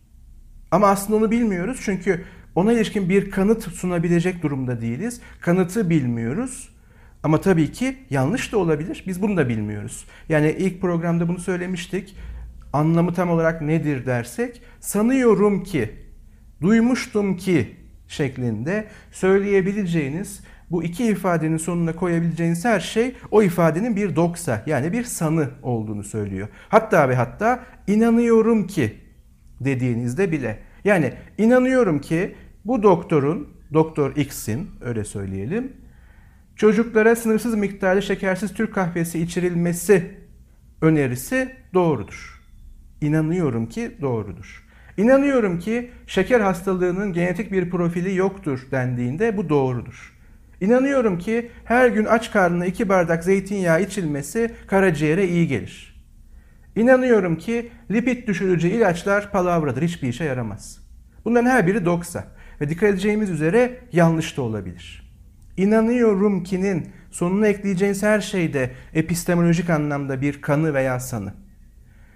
Ama 0.72 0.88
aslında 0.88 1.18
onu 1.18 1.32
bilmiyoruz. 1.32 1.80
Çünkü 1.82 2.24
ona 2.56 2.74
ilişkin 2.74 3.10
bir 3.10 3.32
kanıt 3.32 3.64
sunabilecek 3.64 4.44
durumda 4.44 4.82
değiliz. 4.82 5.22
Kanıtı 5.42 5.90
bilmiyoruz. 5.90 6.70
Ama 7.24 7.42
tabii 7.42 7.72
ki 7.72 7.98
yanlış 8.10 8.52
da 8.52 8.58
olabilir. 8.58 9.04
Biz 9.08 9.22
bunu 9.22 9.38
da 9.38 9.50
bilmiyoruz. 9.50 10.06
Yani 10.30 10.56
ilk 10.60 10.82
programda 10.82 11.28
bunu 11.28 11.40
söylemiştik. 11.40 12.16
Anlamı 12.74 13.14
tam 13.14 13.30
olarak 13.30 13.62
nedir 13.62 14.06
dersek 14.06 14.62
sanıyorum 14.80 15.64
ki, 15.64 15.92
duymuştum 16.62 17.38
ki 17.38 17.76
şeklinde 18.08 18.88
söyleyebileceğiniz 19.12 20.44
bu 20.72 20.84
iki 20.84 21.06
ifadenin 21.06 21.58
sonuna 21.58 21.96
koyabileceğiniz 21.96 22.66
her 22.66 22.80
şey 22.80 23.16
o 23.32 23.44
ifadenin 23.44 23.96
bir 23.96 24.16
doksa 24.16 24.64
yani 24.66 24.92
bir 24.94 25.04
sanı 25.04 25.50
olduğunu 25.64 26.04
söylüyor. 26.04 26.48
Hatta 26.70 27.10
ve 27.10 27.16
hatta 27.16 27.64
inanıyorum 27.88 28.68
ki 28.68 28.94
dediğinizde 29.60 30.32
bile. 30.32 30.60
Yani 30.84 31.14
inanıyorum 31.38 32.02
ki 32.02 32.36
bu 32.66 32.84
doktorun, 32.84 33.48
Doktor 33.74 34.16
X'in 34.16 34.70
öyle 34.82 35.04
söyleyelim, 35.04 35.74
çocuklara 36.56 37.16
sınırsız 37.16 37.56
miktarda 37.56 38.02
şekersiz 38.02 38.54
Türk 38.54 38.74
kahvesi 38.76 39.20
içirilmesi 39.20 40.18
önerisi 40.82 41.56
doğrudur. 41.74 42.44
İnanıyorum 43.02 43.70
ki 43.70 43.92
doğrudur. 44.02 44.68
İnanıyorum 44.98 45.60
ki 45.60 45.92
şeker 46.08 46.40
hastalığının 46.40 47.14
genetik 47.14 47.52
bir 47.52 47.70
profili 47.70 48.16
yoktur 48.16 48.68
dendiğinde 48.72 49.38
bu 49.38 49.50
doğrudur. 49.50 50.17
İnanıyorum 50.62 51.18
ki 51.18 51.52
her 51.66 51.88
gün 51.88 52.06
aç 52.06 52.32
karnına 52.32 52.66
iki 52.66 52.90
bardak 52.90 53.24
zeytinyağı 53.24 53.82
içilmesi 53.82 54.52
karaciğere 54.68 55.28
iyi 55.28 55.48
gelir. 55.48 56.04
İnanıyorum 56.76 57.38
ki 57.38 57.72
lipid 57.92 58.28
düşürücü 58.28 58.68
ilaçlar 58.68 59.32
palavradır, 59.32 59.82
hiçbir 59.82 60.08
işe 60.08 60.24
yaramaz. 60.24 60.80
Bunların 61.26 61.50
her 61.50 61.68
biri 61.68 61.86
doksa 61.86 62.28
ve 62.62 62.70
dikkat 62.70 62.90
edeceğimiz 62.90 63.30
üzere 63.30 63.80
yanlış 63.92 64.38
da 64.38 64.42
olabilir. 64.42 65.14
İnanıyorum 65.58 66.44
ki'nin 66.44 66.88
sonuna 67.12 67.48
ekleyeceğiniz 67.48 68.04
her 68.04 68.22
şeyde 68.22 68.72
epistemolojik 68.94 69.70
anlamda 69.70 70.22
bir 70.22 70.42
kanı 70.42 70.74
veya 70.74 71.00
sanı. 71.00 71.34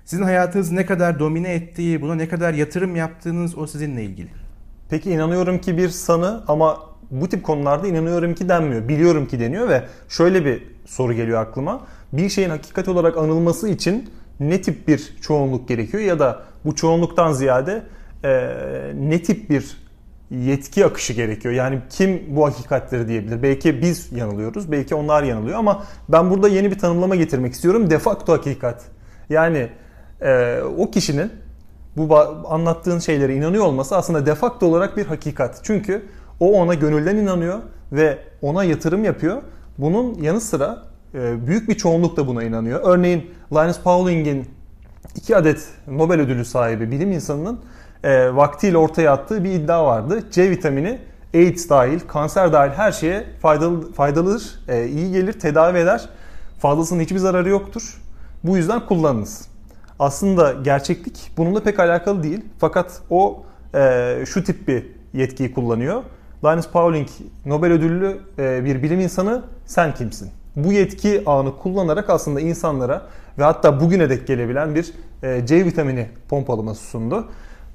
Sizin 0.06 0.24
hayatınızı 0.24 0.76
ne 0.76 0.86
kadar 0.86 1.20
domine 1.20 1.54
ettiği, 1.54 2.02
buna 2.02 2.16
ne 2.16 2.28
kadar 2.28 2.54
yatırım 2.54 2.96
yaptığınız 2.96 3.58
o 3.58 3.68
sizinle 3.68 4.04
ilgili. 4.04 4.30
Peki 4.90 5.12
inanıyorum 5.12 5.62
ki 5.62 5.78
bir 5.78 5.90
sanı 5.90 6.44
ama 6.48 6.91
bu 7.12 7.30
tip 7.30 7.44
konularda 7.44 7.88
inanıyorum 7.88 8.36
ki 8.36 8.50
denmiyor. 8.50 8.88
Biliyorum 8.88 9.28
ki 9.28 9.40
deniyor 9.40 9.70
ve 9.70 9.84
şöyle 10.10 10.46
bir 10.46 10.64
soru 10.86 11.14
geliyor 11.14 11.42
aklıma. 11.42 11.82
Bir 12.14 12.30
şeyin 12.30 12.50
hakikat 12.50 12.88
olarak 12.88 13.18
anılması 13.18 13.70
için 13.70 14.10
ne 14.40 14.62
tip 14.62 14.88
bir 14.88 15.18
çoğunluk 15.22 15.68
gerekiyor 15.68 16.04
ya 16.04 16.20
da 16.20 16.44
bu 16.66 16.76
çoğunluktan 16.76 17.32
ziyade 17.32 17.84
e, 18.24 18.54
ne 18.96 19.24
tip 19.24 19.50
bir 19.50 19.78
yetki 20.32 20.86
akışı 20.86 21.14
gerekiyor. 21.14 21.54
Yani 21.54 21.80
kim 21.90 22.24
bu 22.28 22.46
hakikatleri 22.46 23.08
diyebilir? 23.08 23.44
Belki 23.44 23.82
biz 23.82 24.12
yanılıyoruz, 24.12 24.72
belki 24.72 24.96
onlar 24.96 25.24
yanılıyor 25.24 25.60
ama 25.60 25.84
ben 26.10 26.30
burada 26.30 26.48
yeni 26.48 26.72
bir 26.72 26.80
tanımlama 26.80 27.16
getirmek 27.16 27.54
istiyorum. 27.54 27.90
De 27.90 28.00
facto 28.00 28.34
hakikat. 28.34 28.84
Yani 29.30 29.70
e, 30.22 30.60
o 30.78 30.92
kişinin 30.92 31.32
bu 31.98 32.18
anlattığın 32.50 33.00
şeylere 33.00 33.36
inanıyor 33.36 33.66
olması 33.66 33.98
aslında 33.98 34.26
de 34.26 34.36
facto 34.36 34.66
olarak 34.66 34.98
bir 34.98 35.06
hakikat. 35.06 35.60
Çünkü 35.64 36.06
o 36.42 36.62
ona 36.62 36.74
gönülden 36.74 37.16
inanıyor 37.16 37.60
ve 37.92 38.18
ona 38.42 38.64
yatırım 38.64 39.04
yapıyor. 39.04 39.42
Bunun 39.78 40.14
yanı 40.14 40.42
sıra 40.42 40.84
e, 41.14 41.48
büyük 41.48 41.70
bir 41.70 41.76
çoğunluk 41.76 42.18
da 42.18 42.28
buna 42.28 42.44
inanıyor. 42.44 42.80
Örneğin 42.84 43.32
Linus 43.54 43.80
Pauling'in 43.80 44.46
iki 45.16 45.38
adet 45.38 45.68
Nobel 45.88 46.20
ödülü 46.20 46.46
sahibi 46.46 46.92
bilim 46.92 47.12
insanının 47.12 47.60
e, 48.04 48.36
vaktiyle 48.36 48.78
ortaya 48.78 49.12
attığı 49.12 49.44
bir 49.44 49.52
iddia 49.52 49.86
vardı. 49.86 50.24
C 50.32 50.50
vitamini 50.50 51.00
AIDS 51.34 51.70
dahil, 51.70 52.00
kanser 52.00 52.54
dahil 52.54 52.72
her 52.72 52.92
şeye 52.92 53.26
faydalı, 53.42 53.92
faydalıdır, 53.94 54.60
e, 54.68 54.88
iyi 54.88 55.12
gelir, 55.12 55.34
tedavi 55.34 55.78
eder. 55.78 56.10
Fazlasının 56.60 57.00
hiçbir 57.02 57.18
zararı 57.18 57.50
yoktur. 57.50 58.02
Bu 58.44 58.58
yüzden 58.58 58.86
kullanınız. 58.86 59.48
Aslında 60.00 60.54
gerçeklik 60.54 61.32
bununla 61.38 61.64
pek 61.64 61.80
alakalı 61.80 62.24
değil. 62.24 62.46
Fakat 62.60 63.02
o 63.10 63.44
şu 64.26 64.44
tip 64.44 64.68
bir 64.68 64.86
yetkiyi 65.14 65.54
kullanıyor. 65.54 66.04
Linus 66.44 66.68
Pauling 66.68 67.08
Nobel 67.46 67.72
ödüllü 67.72 68.20
e, 68.40 68.66
bir 68.66 68.84
bilim 68.84 69.00
insanı 69.00 69.42
sen 69.66 69.94
kimsin? 69.94 70.30
Bu 70.56 70.74
yetki 70.74 71.24
ağını 71.26 71.58
kullanarak 71.58 72.10
aslında 72.10 72.40
insanlara 72.40 73.02
ve 73.38 73.44
hatta 73.44 73.80
bugüne 73.80 74.10
dek 74.10 74.28
gelebilen 74.28 74.76
bir 74.76 74.94
e, 75.24 75.46
C 75.46 75.66
vitamini 75.66 76.10
pompalaması 76.30 76.86
sundu. 76.86 77.28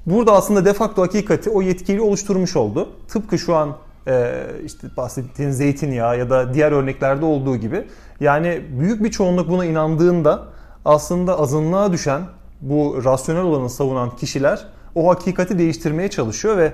Burada 0.05 0.33
aslında 0.33 0.65
de 0.65 0.73
facto 0.73 1.01
hakikati 1.01 1.49
o 1.49 1.61
yetkili 1.61 2.01
oluşturmuş 2.01 2.55
oldu. 2.55 2.89
Tıpkı 3.07 3.37
şu 3.37 3.55
an 3.55 3.75
e, 4.07 4.33
işte 4.65 4.87
bahsettiğin 4.97 5.49
zeytinyağı 5.49 6.19
ya 6.19 6.29
da 6.29 6.53
diğer 6.53 6.71
örneklerde 6.71 7.25
olduğu 7.25 7.57
gibi. 7.57 7.87
Yani 8.19 8.61
büyük 8.79 9.03
bir 9.03 9.11
çoğunluk 9.11 9.49
buna 9.49 9.65
inandığında 9.65 10.43
aslında 10.85 11.39
azınlığa 11.39 11.93
düşen 11.93 12.21
bu 12.61 13.01
rasyonel 13.03 13.43
olanı 13.43 13.69
savunan 13.69 14.15
kişiler 14.15 14.65
o 14.95 15.09
hakikati 15.09 15.59
değiştirmeye 15.59 16.09
çalışıyor 16.09 16.57
ve 16.57 16.73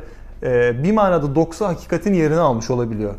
bir 0.84 0.92
manada 0.92 1.36
doksa 1.36 1.68
hakikatin 1.68 2.14
yerini 2.14 2.40
almış 2.40 2.70
olabiliyor. 2.70 3.16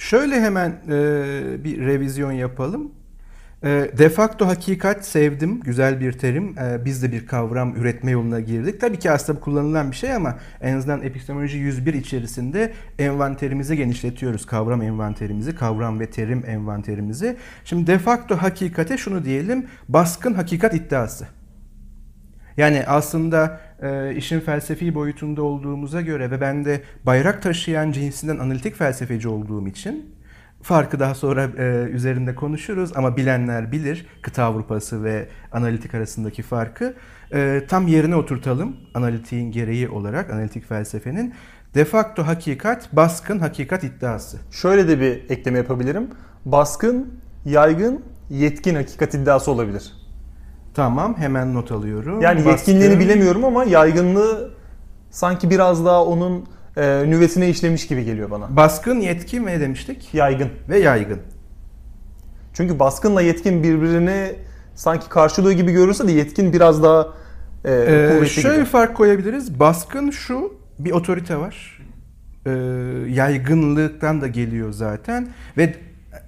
Şöyle 0.00 0.40
hemen 0.40 0.70
e, 0.70 1.64
bir 1.64 1.86
revizyon 1.86 2.32
yapalım. 2.32 2.92
E, 3.64 3.68
de 3.98 4.08
facto 4.08 4.46
hakikat 4.46 5.06
sevdim. 5.06 5.60
Güzel 5.60 6.00
bir 6.00 6.12
terim. 6.12 6.58
E, 6.58 6.84
biz 6.84 7.02
de 7.02 7.12
bir 7.12 7.26
kavram 7.26 7.76
üretme 7.76 8.10
yoluna 8.10 8.40
girdik. 8.40 8.80
Tabii 8.80 8.98
ki 8.98 9.10
aslında 9.10 9.40
kullanılan 9.40 9.90
bir 9.90 9.96
şey 9.96 10.14
ama 10.14 10.38
en 10.60 10.76
azından 10.76 11.02
epistemoloji 11.02 11.58
101 11.58 11.94
içerisinde 11.94 12.72
envanterimizi 12.98 13.76
genişletiyoruz. 13.76 14.46
Kavram 14.46 14.82
envanterimizi, 14.82 15.54
kavram 15.54 16.00
ve 16.00 16.10
terim 16.10 16.44
envanterimizi. 16.46 17.36
Şimdi 17.64 17.86
de 17.86 17.98
facto 17.98 18.36
hakikate 18.36 18.98
şunu 18.98 19.24
diyelim. 19.24 19.66
Baskın 19.88 20.34
hakikat 20.34 20.74
iddiası. 20.74 21.26
Yani 22.56 22.84
aslında 22.86 23.60
e, 23.82 24.14
işin 24.14 24.40
felsefi 24.40 24.94
boyutunda 24.94 25.42
olduğumuza 25.42 26.00
göre 26.00 26.30
ve 26.30 26.40
ben 26.40 26.64
de 26.64 26.82
bayrak 27.06 27.42
taşıyan 27.42 27.92
cinsinden 27.92 28.38
analitik 28.38 28.76
felsefeci 28.76 29.28
olduğum 29.28 29.68
için 29.68 30.14
farkı 30.62 31.00
daha 31.00 31.14
sonra 31.14 31.50
e, 31.58 31.88
üzerinde 31.90 32.34
konuşuruz 32.34 32.92
ama 32.96 33.16
bilenler 33.16 33.72
bilir 33.72 34.06
kıta 34.22 34.44
Avrupası 34.44 35.04
ve 35.04 35.28
analitik 35.52 35.94
arasındaki 35.94 36.42
farkı. 36.42 36.94
E, 37.32 37.62
tam 37.68 37.88
yerine 37.88 38.16
oturtalım 38.16 38.76
analitiğin 38.94 39.52
gereği 39.52 39.88
olarak 39.88 40.30
analitik 40.30 40.68
felsefenin. 40.68 41.34
De 41.74 41.84
facto 41.84 42.26
hakikat, 42.26 42.96
baskın 42.96 43.38
hakikat 43.38 43.84
iddiası. 43.84 44.38
Şöyle 44.50 44.88
de 44.88 45.00
bir 45.00 45.30
ekleme 45.30 45.58
yapabilirim. 45.58 46.10
Baskın, 46.44 47.20
yaygın, 47.44 48.04
yetkin 48.30 48.74
hakikat 48.74 49.14
iddiası 49.14 49.50
olabilir. 49.50 49.99
Tamam 50.80 51.16
hemen 51.18 51.54
not 51.54 51.72
alıyorum. 51.72 52.20
Yani 52.20 52.36
Baskın... 52.36 52.50
yetkinliğini 52.50 52.98
bilemiyorum 52.98 53.44
ama 53.44 53.64
yaygınlığı 53.64 54.50
sanki 55.10 55.50
biraz 55.50 55.84
daha 55.84 56.04
onun 56.04 56.46
e, 56.76 57.04
nüvesine 57.06 57.48
işlemiş 57.48 57.86
gibi 57.86 58.04
geliyor 58.04 58.30
bana. 58.30 58.56
Baskın, 58.56 59.00
yetkin 59.00 59.46
ve 59.46 59.52
ne 59.52 59.60
demiştik? 59.60 60.14
Yaygın. 60.14 60.48
Ve 60.68 60.78
yaygın. 60.78 61.18
Çünkü 62.52 62.78
baskınla 62.78 63.22
yetkin 63.22 63.62
birbirini 63.62 64.32
sanki 64.74 65.08
karşılığı 65.08 65.52
gibi 65.52 65.72
görünse 65.72 66.08
de 66.08 66.12
yetkin 66.12 66.52
biraz 66.52 66.82
daha 66.82 67.08
e, 67.64 67.72
ee, 67.72 68.26
Şöyle 68.26 68.56
gibi. 68.56 68.60
bir 68.60 68.70
fark 68.70 68.96
koyabiliriz. 68.96 69.60
Baskın 69.60 70.10
şu, 70.10 70.54
bir 70.78 70.90
otorite 70.90 71.36
var. 71.36 71.82
Ee, 72.46 72.50
yaygınlıktan 73.08 74.20
da 74.20 74.26
geliyor 74.26 74.72
zaten. 74.72 75.28
Ve 75.56 75.74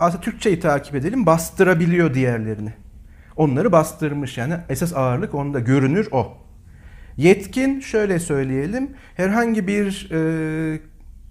aslında 0.00 0.22
Türkçeyi 0.22 0.60
takip 0.60 0.94
edelim. 0.94 1.26
Bastırabiliyor 1.26 2.14
diğerlerini. 2.14 2.81
Onları 3.36 3.72
bastırmış 3.72 4.38
yani 4.38 4.54
esas 4.68 4.96
ağırlık 4.96 5.34
onda 5.34 5.60
görünür 5.60 6.08
o. 6.12 6.38
Yetkin 7.16 7.80
şöyle 7.80 8.18
söyleyelim 8.18 8.90
herhangi 9.16 9.66
bir 9.66 10.10
e, 10.12 10.80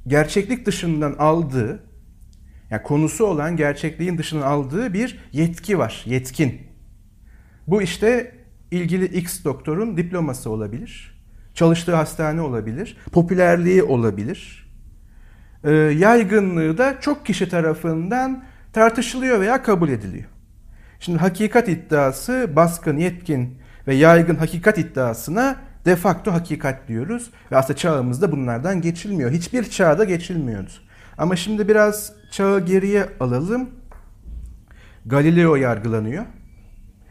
gerçeklik 0.07 0.65
dışından 0.65 1.15
aldığı 1.19 1.83
yani 2.69 2.83
konusu 2.83 3.25
olan 3.25 3.57
gerçekliğin 3.57 4.17
dışından 4.17 4.47
aldığı 4.47 4.93
bir 4.93 5.19
yetki 5.31 5.79
var. 5.79 6.03
Yetkin. 6.05 6.61
Bu 7.67 7.81
işte 7.81 8.35
ilgili 8.71 9.05
X 9.05 9.43
doktorun 9.43 9.97
diploması 9.97 10.49
olabilir. 10.49 11.21
Çalıştığı 11.53 11.95
hastane 11.95 12.41
olabilir. 12.41 12.97
Popülerliği 13.11 13.83
olabilir. 13.83 14.69
E, 15.63 15.71
yaygınlığı 15.71 16.77
da 16.77 17.01
çok 17.01 17.25
kişi 17.25 17.49
tarafından 17.49 18.43
tartışılıyor 18.73 19.39
veya 19.39 19.63
kabul 19.63 19.89
ediliyor. 19.89 20.25
Şimdi 21.01 21.19
hakikat 21.19 21.69
iddiası 21.69 22.49
baskın, 22.55 22.97
yetkin 22.97 23.57
ve 23.87 23.95
yaygın 23.95 24.35
hakikat 24.35 24.77
iddiasına 24.77 25.55
de 25.85 25.95
facto 25.95 26.33
hakikat 26.33 26.87
diyoruz. 26.87 27.31
Ve 27.51 27.57
aslında 27.57 27.77
çağımızda 27.77 28.31
bunlardan 28.31 28.81
geçilmiyor. 28.81 29.31
Hiçbir 29.31 29.69
çağda 29.69 30.03
geçilmiyordu. 30.03 30.69
Ama 31.17 31.35
şimdi 31.35 31.67
biraz 31.67 32.13
çağı 32.31 32.65
geriye 32.65 33.09
alalım. 33.19 33.69
Galileo 35.05 35.55
yargılanıyor. 35.55 36.25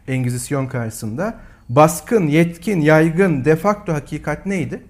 Engizisyon 0.08 0.66
karşısında. 0.66 1.40
Baskın, 1.68 2.26
yetkin, 2.26 2.80
yaygın, 2.80 3.44
de 3.44 3.56
facto 3.56 3.92
hakikat 3.92 4.46
neydi? 4.46 4.82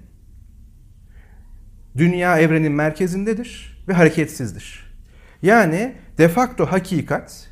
Dünya 1.96 2.38
evrenin 2.38 2.72
merkezindedir 2.72 3.82
ve 3.88 3.92
hareketsizdir. 3.92 4.94
Yani 5.42 5.94
de 6.18 6.28
facto 6.28 6.66
hakikat 6.66 7.49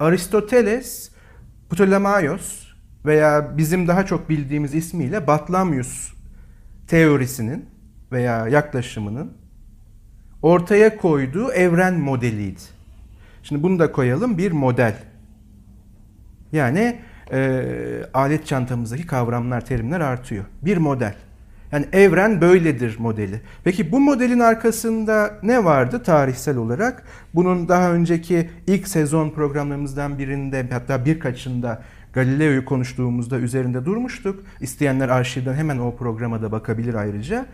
Aristoteles, 0.00 1.10
Ptolemaios 1.70 2.66
veya 3.04 3.58
bizim 3.58 3.88
daha 3.88 4.06
çok 4.06 4.28
bildiğimiz 4.28 4.74
ismiyle 4.74 5.26
Batlamyus 5.26 6.12
teorisinin 6.86 7.68
veya 8.12 8.48
yaklaşımının 8.48 9.32
ortaya 10.42 10.96
koyduğu 10.96 11.52
evren 11.52 12.00
modeliydi. 12.00 12.60
Şimdi 13.42 13.62
bunu 13.62 13.78
da 13.78 13.92
koyalım 13.92 14.38
bir 14.38 14.52
model. 14.52 14.96
Yani 16.52 17.00
e, 17.32 17.62
alet 18.14 18.46
çantamızdaki 18.46 19.06
kavramlar, 19.06 19.66
terimler 19.66 20.00
artıyor. 20.00 20.44
Bir 20.62 20.76
model. 20.76 21.14
Yani 21.72 21.86
evren 21.92 22.40
böyledir 22.40 22.96
modeli. 22.98 23.40
Peki 23.64 23.92
bu 23.92 24.00
modelin 24.00 24.40
arkasında 24.40 25.38
ne 25.42 25.64
vardı 25.64 26.02
tarihsel 26.02 26.56
olarak? 26.56 27.02
Bunun 27.34 27.68
daha 27.68 27.92
önceki 27.92 28.50
ilk 28.66 28.88
sezon 28.88 29.30
programlarımızdan 29.30 30.18
birinde 30.18 30.66
hatta 30.70 31.04
birkaçında 31.04 31.82
Galileo'yu 32.12 32.64
konuştuğumuzda 32.64 33.38
üzerinde 33.38 33.84
durmuştuk. 33.84 34.44
İsteyenler 34.60 35.08
arşivden 35.08 35.54
hemen 35.54 35.78
o 35.78 35.96
programa 35.96 36.42
da 36.42 36.52
bakabilir 36.52 36.94
ayrıca. 36.94 37.46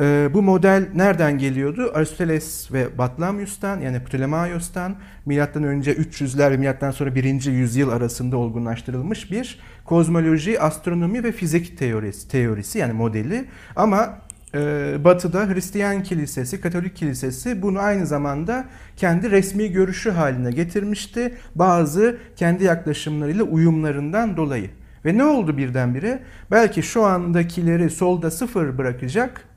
Ee, 0.00 0.28
bu 0.34 0.42
model 0.42 0.88
nereden 0.94 1.38
geliyordu? 1.38 1.90
Aristoteles 1.94 2.72
ve 2.72 2.98
Batlamyus'tan 2.98 3.80
yani 3.80 4.04
Ptolemaios'tan 4.04 4.96
milattan 5.26 5.64
önce 5.64 5.92
300'ler 5.92 6.50
ve 6.50 6.56
milattan 6.56 6.90
sonra 6.90 7.14
1. 7.14 7.44
yüzyıl 7.44 7.88
arasında 7.88 8.36
olgunlaştırılmış 8.36 9.30
bir 9.30 9.60
kozmoloji, 9.84 10.60
astronomi 10.60 11.24
ve 11.24 11.32
fizik 11.32 11.78
teorisi, 11.78 12.28
teorisi 12.28 12.78
yani 12.78 12.92
modeli. 12.92 13.44
Ama 13.76 14.18
e, 14.54 14.58
Batı'da 15.04 15.48
Hristiyan 15.48 16.02
kilisesi, 16.02 16.60
Katolik 16.60 16.96
kilisesi 16.96 17.62
bunu 17.62 17.78
aynı 17.78 18.06
zamanda 18.06 18.64
kendi 18.96 19.30
resmi 19.30 19.72
görüşü 19.72 20.10
haline 20.10 20.50
getirmişti. 20.50 21.34
Bazı 21.54 22.16
kendi 22.36 22.64
yaklaşımlarıyla 22.64 23.44
uyumlarından 23.44 24.36
dolayı. 24.36 24.70
Ve 25.04 25.18
ne 25.18 25.24
oldu 25.24 25.56
birdenbire? 25.56 26.22
Belki 26.50 26.82
şu 26.82 27.04
andakileri 27.04 27.90
solda 27.90 28.30
sıfır 28.30 28.78
bırakacak 28.78 29.49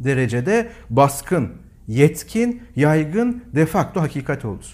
derecede 0.00 0.68
baskın, 0.90 1.48
yetkin, 1.88 2.62
yaygın 2.76 3.44
de 3.54 3.66
facto 3.66 4.00
hakikat 4.00 4.44
oldu. 4.44 4.64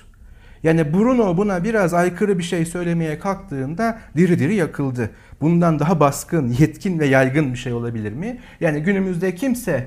Yani 0.62 0.94
Bruno 0.94 1.36
buna 1.36 1.64
biraz 1.64 1.94
aykırı 1.94 2.38
bir 2.38 2.42
şey 2.42 2.66
söylemeye 2.66 3.18
kalktığında 3.18 3.98
diri 4.16 4.38
diri 4.38 4.54
yakıldı. 4.54 5.10
Bundan 5.40 5.78
daha 5.78 6.00
baskın, 6.00 6.48
yetkin 6.58 6.98
ve 6.98 7.06
yaygın 7.06 7.52
bir 7.52 7.58
şey 7.58 7.72
olabilir 7.72 8.12
mi? 8.12 8.38
Yani 8.60 8.82
günümüzde 8.82 9.34
kimse 9.34 9.86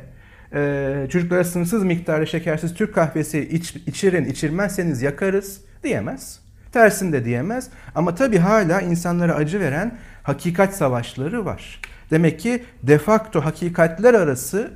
e, 0.53 1.07
çocuklara 1.09 1.43
sınırsız 1.43 1.83
miktarda 1.83 2.25
şekersiz 2.25 2.73
Türk 2.73 2.95
kahvesi 2.95 3.39
iç, 3.39 3.75
içirin, 3.75 4.25
içirmezseniz 4.25 5.01
yakarız 5.01 5.61
diyemez. 5.83 6.39
Tersini 6.71 7.13
de 7.13 7.25
diyemez. 7.25 7.69
Ama 7.95 8.15
tabii 8.15 8.37
hala 8.37 8.81
insanlara 8.81 9.35
acı 9.35 9.59
veren 9.59 9.97
hakikat 10.23 10.75
savaşları 10.75 11.45
var. 11.45 11.81
Demek 12.11 12.39
ki 12.39 12.63
de 12.83 12.97
facto 12.97 13.41
hakikatler 13.41 14.13
arası 14.13 14.71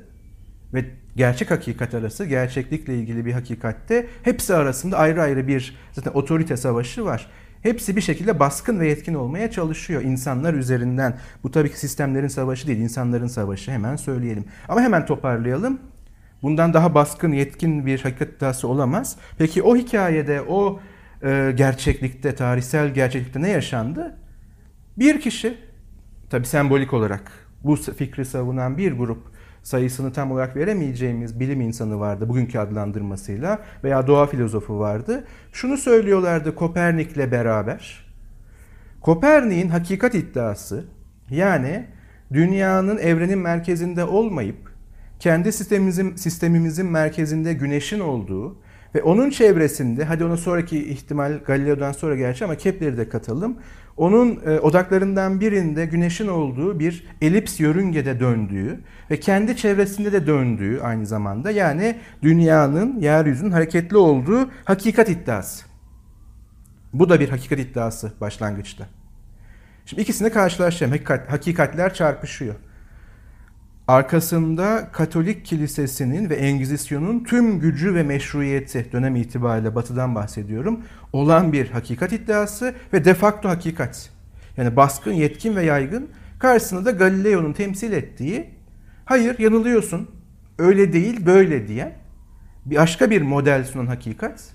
ve 0.74 0.86
gerçek 1.16 1.52
hakikat 1.52 1.94
arası, 1.94 2.26
gerçeklikle 2.26 2.96
ilgili 2.96 3.26
bir 3.26 3.34
hakikatte 3.34 4.08
hepsi 4.24 4.56
arasında 4.56 4.98
ayrı 4.98 5.22
ayrı 5.22 5.48
bir 5.48 5.78
zaten 5.92 6.12
otorite 6.12 6.58
savaşı 6.58 7.06
var. 7.06 7.30
Hepsi 7.62 7.96
bir 7.96 8.02
şekilde 8.02 8.40
baskın 8.40 8.80
ve 8.80 8.88
yetkin 8.88 9.14
olmaya 9.14 9.52
çalışıyor 9.52 10.02
insanlar 10.02 10.54
üzerinden. 10.54 11.18
Bu 11.44 11.52
tabii 11.52 11.72
ki 11.72 11.80
sistemlerin 11.80 12.28
savaşı 12.28 12.68
değil, 12.68 12.80
insanların 12.80 13.28
savaşı 13.28 13.72
hemen 13.72 13.96
söyleyelim. 13.96 14.46
Ama 14.70 14.82
hemen 14.82 15.06
toparlayalım. 15.06 15.80
Bundan 16.42 16.74
daha 16.74 16.96
baskın, 16.96 17.32
yetkin 17.32 17.86
bir 17.86 18.00
hakikat 18.00 18.30
iddiası 18.30 18.68
olamaz. 18.68 19.18
Peki 19.38 19.64
o 19.64 19.76
hikayede, 19.76 20.42
o 20.42 20.80
e, 21.24 21.54
gerçeklikte, 21.56 22.36
tarihsel 22.36 22.94
gerçeklikte 22.94 23.42
ne 23.42 23.50
yaşandı? 23.50 24.18
Bir 24.98 25.22
kişi, 25.22 25.58
tabii 26.30 26.48
sembolik 26.48 26.94
olarak 26.94 27.32
bu 27.64 27.76
fikri 27.76 28.26
savunan 28.26 28.78
bir 28.78 28.92
grup 28.92 29.33
sayısını 29.64 30.14
tam 30.14 30.32
olarak 30.32 30.56
veremeyeceğimiz 30.56 31.40
bilim 31.40 31.62
insanı 31.62 32.00
vardı 32.00 32.30
bugünkü 32.30 32.60
adlandırmasıyla 32.60 33.60
veya 33.84 34.08
doğa 34.08 34.26
filozofu 34.26 34.80
vardı. 34.80 35.24
Şunu 35.52 35.78
söylüyorlardı 35.78 36.56
Kopernik'le 36.56 37.32
beraber. 37.32 38.06
Kopernik'in 39.02 39.70
hakikat 39.70 40.16
iddiası 40.16 40.86
yani 41.30 41.86
dünyanın 42.34 42.98
evrenin 42.98 43.40
merkezinde 43.40 44.04
olmayıp 44.04 44.74
kendi 45.20 45.52
sistemimizin 45.52 46.16
sistemimizin 46.16 46.86
merkezinde 46.86 47.54
güneşin 47.54 48.00
olduğu 48.00 48.58
ve 48.96 49.04
onun 49.04 49.30
çevresinde 49.30 50.04
hadi 50.04 50.26
ona 50.26 50.38
sonraki 50.38 50.92
ihtimal 50.92 51.40
Galileo'dan 51.46 51.92
sonra 51.92 52.16
gerçi 52.16 52.46
ama 52.46 52.56
Kepler'i 52.56 52.98
de 52.98 53.10
katalım. 53.10 53.58
Onun 53.98 54.40
e, 54.46 54.60
odaklarından 54.60 55.40
birinde 55.40 55.86
güneşin 55.86 56.28
olduğu 56.28 56.80
bir 56.80 57.08
elips 57.22 57.60
yörüngede 57.60 58.20
döndüğü 58.20 58.80
ve 59.12 59.20
kendi 59.20 59.58
çevresinde 59.58 60.12
de 60.12 60.28
döndüğü 60.28 60.80
aynı 60.82 61.06
zamanda 61.06 61.52
yani 61.52 61.96
dünyanın, 62.24 63.00
yeryüzünün 63.00 63.52
hareketli 63.52 63.98
olduğu 63.98 64.50
hakikat 64.66 65.10
iddiası. 65.10 65.66
Bu 66.94 67.10
da 67.10 67.20
bir 67.20 67.30
hakikat 67.30 67.60
iddiası 67.60 68.12
başlangıçta. 68.22 68.88
Şimdi 69.86 70.02
ikisini 70.02 70.30
karşılaştıralım. 70.30 70.92
Hakikat, 70.92 71.32
hakikatler 71.32 71.94
çarpışıyor 71.94 72.56
arkasında 73.94 74.90
Katolik 74.92 75.46
Kilisesi'nin 75.46 76.30
ve 76.30 76.36
Engizisyon'un 76.36 77.24
tüm 77.24 77.60
gücü 77.60 77.96
ve 77.96 78.04
meşruiyeti 78.04 78.92
dönem 78.92 79.16
itibariyle 79.16 79.76
batıdan 79.76 80.16
bahsediyorum 80.16 80.80
olan 81.14 81.54
bir 81.54 81.70
hakikat 81.70 82.14
iddiası 82.14 82.74
ve 82.94 83.06
de 83.06 83.14
facto 83.14 83.50
hakikat. 83.50 84.10
Yani 84.58 84.76
baskın, 84.76 85.14
yetkin 85.14 85.56
ve 85.56 85.64
yaygın 85.64 86.10
karşısında 86.40 86.86
da 86.86 86.92
Galileo'nun 86.92 87.54
temsil 87.54 87.92
ettiği 87.92 88.50
hayır 89.06 89.40
yanılıyorsun 89.40 90.12
öyle 90.58 90.94
değil 90.94 91.26
böyle 91.26 91.68
diye 91.68 91.96
bir 92.66 92.76
başka 92.76 93.10
bir 93.10 93.22
model 93.22 93.64
sunan 93.64 93.88
hakikat. 93.88 94.54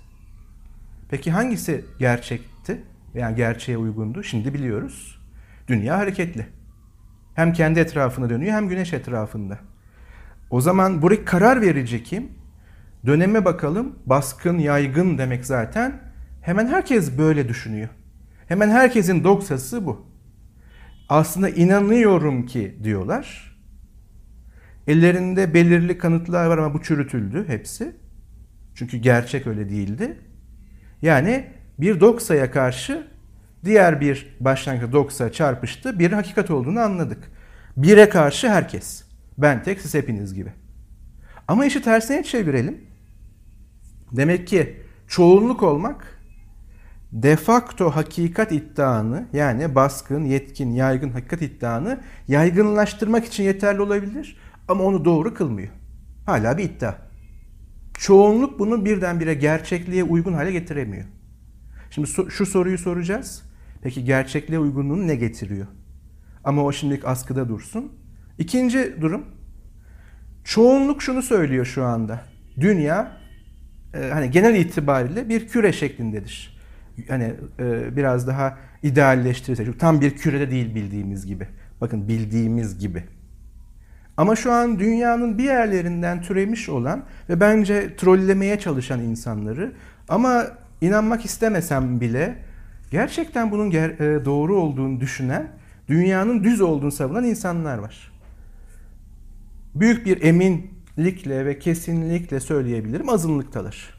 Peki 1.10 1.30
hangisi 1.30 1.84
gerçekti? 1.98 2.82
Yani 3.14 3.36
gerçeğe 3.36 3.78
uygundu? 3.78 4.22
Şimdi 4.22 4.54
biliyoruz. 4.54 5.20
Dünya 5.68 5.98
hareketli. 5.98 6.57
Hem 7.38 7.52
kendi 7.52 7.80
etrafında 7.80 8.30
dönüyor 8.30 8.52
hem 8.52 8.68
güneş 8.68 8.92
etrafında. 8.92 9.58
O 10.50 10.60
zaman 10.60 11.02
buraya 11.02 11.24
karar 11.24 11.60
verici 11.60 12.02
kim? 12.02 12.28
Döneme 13.06 13.44
bakalım. 13.44 13.98
Baskın, 14.06 14.58
yaygın 14.58 15.18
demek 15.18 15.46
zaten. 15.46 16.00
Hemen 16.40 16.66
herkes 16.66 17.18
böyle 17.18 17.48
düşünüyor. 17.48 17.88
Hemen 18.48 18.70
herkesin 18.70 19.24
doksası 19.24 19.86
bu. 19.86 20.06
Aslında 21.08 21.48
inanıyorum 21.48 22.46
ki 22.46 22.78
diyorlar. 22.82 23.56
Ellerinde 24.86 25.54
belirli 25.54 25.98
kanıtlar 25.98 26.46
var 26.46 26.58
ama 26.58 26.74
bu 26.74 26.82
çürütüldü 26.82 27.44
hepsi. 27.48 27.96
Çünkü 28.74 28.96
gerçek 28.96 29.46
öyle 29.46 29.68
değildi. 29.68 30.18
Yani 31.02 31.46
bir 31.78 32.00
doksaya 32.00 32.50
karşı 32.50 33.06
diğer 33.64 34.00
bir 34.00 34.36
başlangıç 34.40 34.92
doksa 34.92 35.32
çarpıştı. 35.32 35.98
Bir 35.98 36.12
hakikat 36.12 36.50
olduğunu 36.50 36.80
anladık. 36.80 37.30
Bire 37.76 38.08
karşı 38.08 38.48
herkes. 38.48 39.04
Ben 39.38 39.62
tek 39.62 39.80
siz 39.80 39.94
hepiniz 39.94 40.34
gibi. 40.34 40.52
Ama 41.48 41.66
işi 41.66 41.82
tersine 41.82 42.22
çevirelim. 42.22 42.80
Demek 44.12 44.48
ki 44.48 44.82
çoğunluk 45.08 45.62
olmak 45.62 46.18
de 47.12 47.36
facto 47.36 47.90
hakikat 47.90 48.52
iddianı 48.52 49.26
yani 49.32 49.74
baskın, 49.74 50.24
yetkin, 50.24 50.70
yaygın 50.72 51.10
hakikat 51.10 51.42
iddianı 51.42 52.00
yaygınlaştırmak 52.28 53.24
için 53.24 53.44
yeterli 53.44 53.80
olabilir 53.80 54.36
ama 54.68 54.84
onu 54.84 55.04
doğru 55.04 55.34
kılmıyor. 55.34 55.68
Hala 56.26 56.58
bir 56.58 56.64
iddia. 56.64 56.94
Çoğunluk 57.98 58.58
bunu 58.58 58.84
birdenbire 58.84 59.34
gerçekliğe 59.34 60.04
uygun 60.04 60.32
hale 60.32 60.52
getiremiyor. 60.52 61.04
Şimdi 61.90 62.08
şu 62.30 62.46
soruyu 62.46 62.78
soracağız. 62.78 63.47
Peki 63.82 64.04
gerçekliğe 64.04 64.58
uygunluğunu 64.58 65.06
ne 65.06 65.16
getiriyor? 65.16 65.66
Ama 66.44 66.64
o 66.64 66.72
şimdilik 66.72 67.04
askıda 67.04 67.48
dursun. 67.48 67.92
İkinci 68.38 68.94
durum. 69.00 69.24
Çoğunluk 70.44 71.02
şunu 71.02 71.22
söylüyor 71.22 71.64
şu 71.64 71.84
anda. 71.84 72.20
Dünya 72.60 73.16
e, 73.94 74.10
hani 74.12 74.30
genel 74.30 74.54
itibariyle 74.54 75.28
bir 75.28 75.48
küre 75.48 75.72
şeklindedir. 75.72 76.58
Hani 77.08 77.34
e, 77.58 77.96
biraz 77.96 78.26
daha 78.26 78.58
idealleştirirsek 78.82 79.80
tam 79.80 80.00
bir 80.00 80.16
kürede 80.16 80.50
değil 80.50 80.74
bildiğimiz 80.74 81.26
gibi. 81.26 81.48
Bakın 81.80 82.08
bildiğimiz 82.08 82.78
gibi. 82.78 83.04
Ama 84.16 84.36
şu 84.36 84.52
an 84.52 84.78
dünyanın 84.78 85.38
bir 85.38 85.44
yerlerinden 85.44 86.22
türemiş 86.22 86.68
olan 86.68 87.04
ve 87.28 87.40
bence 87.40 87.96
trollemeye 87.96 88.58
çalışan 88.58 89.00
insanları 89.00 89.72
ama 90.08 90.46
inanmak 90.80 91.24
istemesem 91.24 92.00
bile 92.00 92.47
gerçekten 92.90 93.50
bunun 93.50 93.70
ger- 93.70 94.20
e, 94.20 94.24
doğru 94.24 94.56
olduğunu 94.56 95.00
düşünen, 95.00 95.52
dünyanın 95.88 96.44
düz 96.44 96.60
olduğunu 96.60 96.92
savunan 96.92 97.24
insanlar 97.24 97.78
var. 97.78 98.12
Büyük 99.74 100.06
bir 100.06 100.22
eminlikle 100.22 101.46
ve 101.46 101.58
kesinlikle 101.58 102.40
söyleyebilirim 102.40 103.08
azınlıktalar. 103.08 103.98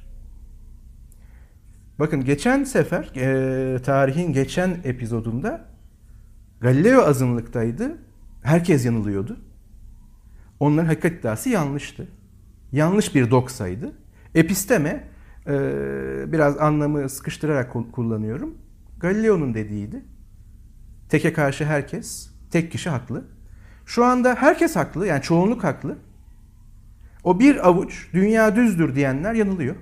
Bakın 2.00 2.26
geçen 2.26 2.64
sefer 2.64 3.12
e, 3.16 3.82
tarihin 3.82 4.34
geçen 4.34 4.78
epizodunda 4.84 5.66
Galileo 6.62 7.02
azınlıktaydı. 7.02 7.98
Herkes 8.44 8.86
yanılıyordu. 8.86 9.38
Onların 10.60 10.88
hakikat 10.88 11.12
iddiası 11.12 11.50
yanlıştı. 11.50 12.08
Yanlış 12.72 13.16
bir 13.16 13.32
doksaydı. 13.32 13.92
Episteme 14.36 15.04
e, 15.48 15.52
biraz 16.32 16.58
anlamı 16.58 17.10
sıkıştırarak 17.10 17.74
kullanıyorum 17.92 18.58
Galileo'nun 19.00 19.54
dediğiydi. 19.54 20.04
Teke 21.10 21.34
karşı 21.34 21.66
herkes, 21.66 22.30
tek 22.52 22.72
kişi 22.72 22.90
haklı. 22.90 23.26
Şu 23.86 24.06
anda 24.06 24.36
herkes 24.36 24.76
haklı, 24.76 25.08
yani 25.08 25.22
çoğunluk 25.22 25.64
haklı. 25.64 25.98
O 27.24 27.40
bir 27.40 27.68
avuç 27.68 28.08
dünya 28.14 28.56
düzdür 28.56 28.96
diyenler 28.96 29.34
yanılıyor. 29.34 29.76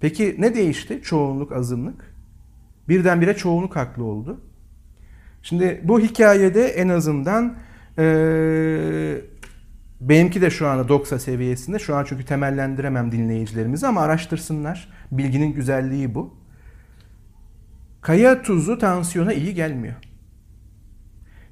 Peki 0.00 0.36
ne 0.38 0.54
değişti 0.54 1.00
çoğunluk 1.02 1.52
azınlık? 1.52 2.14
Birdenbire 2.88 3.36
çoğunluk 3.36 3.76
haklı 3.76 4.04
oldu. 4.04 4.40
Şimdi 5.42 5.80
bu 5.84 6.00
hikayede 6.00 6.66
en 6.66 6.88
azından 6.88 7.56
e, 7.98 9.20
Benimki 10.00 10.40
de 10.40 10.50
şu 10.50 10.68
anda 10.68 10.88
doksa 10.88 11.18
seviyesinde. 11.18 11.78
Şu 11.78 11.96
an 11.96 12.04
çünkü 12.04 12.24
temellendiremem 12.24 13.12
dinleyicilerimizi 13.12 13.86
ama 13.86 14.00
araştırsınlar. 14.00 14.88
Bilginin 15.12 15.52
güzelliği 15.52 16.14
bu. 16.14 16.38
Kaya 18.00 18.42
tuzu 18.42 18.78
tansiyona 18.78 19.32
iyi 19.32 19.54
gelmiyor. 19.54 19.94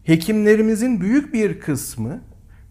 Hekimlerimizin 0.04 1.00
büyük 1.00 1.34
bir 1.34 1.60
kısmı, 1.60 2.20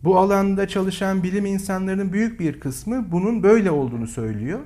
bu 0.03 0.19
alanda 0.19 0.67
çalışan 0.67 1.23
bilim 1.23 1.45
insanlarının 1.45 2.13
büyük 2.13 2.39
bir 2.39 2.59
kısmı 2.59 3.11
bunun 3.11 3.43
böyle 3.43 3.71
olduğunu 3.71 4.07
söylüyor. 4.07 4.59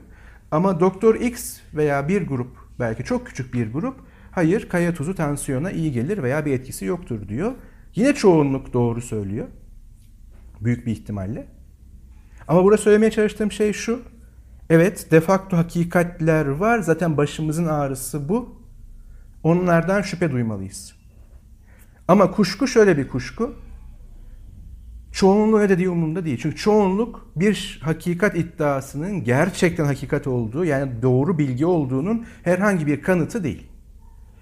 Ama 0.52 0.80
Doktor 0.80 1.15
X 1.15 1.60
veya 1.74 2.08
bir 2.08 2.28
grup, 2.28 2.58
belki 2.80 3.04
çok 3.04 3.28
küçük 3.28 3.54
bir 3.54 3.74
grup, 3.74 3.95
hayır 4.32 4.69
kaya 4.69 4.93
tuzu 4.93 5.15
tansiyona 5.15 5.72
iyi 5.72 5.91
gelir 5.91 6.24
veya 6.24 6.45
bir 6.45 6.54
etkisi 6.54 6.86
yoktur 6.86 7.28
diyor. 7.28 7.54
Yine 7.95 8.13
çoğunluk 8.13 8.74
doğru 8.74 9.02
söylüyor. 9.02 9.48
Büyük 10.62 10.86
bir 10.86 10.91
ihtimalle. 10.91 11.48
Ama 12.48 12.63
burada 12.63 12.78
söylemeye 12.78 13.12
çalıştığım 13.12 13.52
şey 13.52 13.74
şu. 13.74 14.02
Evet, 14.69 15.08
defakto 15.12 15.58
hakikatler 15.58 16.45
var. 16.45 16.80
Zaten 16.80 17.17
başımızın 17.17 17.65
ağrısı 17.65 18.30
bu. 18.30 18.59
Onlardan 19.43 20.02
şüphe 20.02 20.32
duymalıyız. 20.32 20.93
Ama 22.08 22.32
kuşku 22.32 22.67
şöyle 22.67 22.97
bir 22.97 23.08
kuşku. 23.08 23.56
Çoğunluğu 25.12 25.60
ne 25.60 25.69
dediği 25.69 25.89
umurumda 25.89 26.25
değil. 26.25 26.39
Çünkü 26.41 26.56
çoğunluk 26.56 27.32
bir 27.36 27.80
hakikat 27.84 28.38
iddiasının 28.38 29.23
gerçekten 29.23 29.86
hakikat 29.86 30.28
olduğu 30.28 30.65
yani 30.65 30.91
doğru 31.02 31.38
bilgi 31.38 31.65
olduğunun 31.65 32.25
herhangi 32.43 32.88
bir 32.88 33.02
kanıtı 33.02 33.43
değil. 33.43 33.67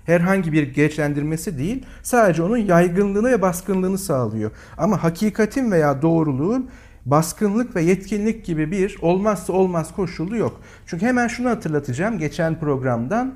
Herhangi 0.06 0.52
bir 0.52 0.74
gereçlendirmesi 0.74 1.58
değil. 1.58 1.86
Sadece 2.04 2.44
onun 2.44 2.58
yaygınlığını 2.58 3.32
ve 3.32 3.42
baskınlığını 3.42 3.98
sağlıyor. 3.98 4.52
Ama 4.78 5.04
hakikatin 5.04 5.72
veya 5.72 6.02
doğruluğun 6.02 6.70
baskınlık 7.06 7.76
ve 7.76 7.82
yetkinlik 7.82 8.46
gibi 8.46 8.72
bir 8.72 8.98
olmazsa 9.02 9.54
olmaz 9.54 9.96
koşulu 9.96 10.38
yok. 10.38 10.62
Çünkü 10.86 11.06
hemen 11.06 11.28
şunu 11.28 11.50
hatırlatacağım. 11.50 12.18
Geçen 12.18 12.60
programdan 12.60 13.36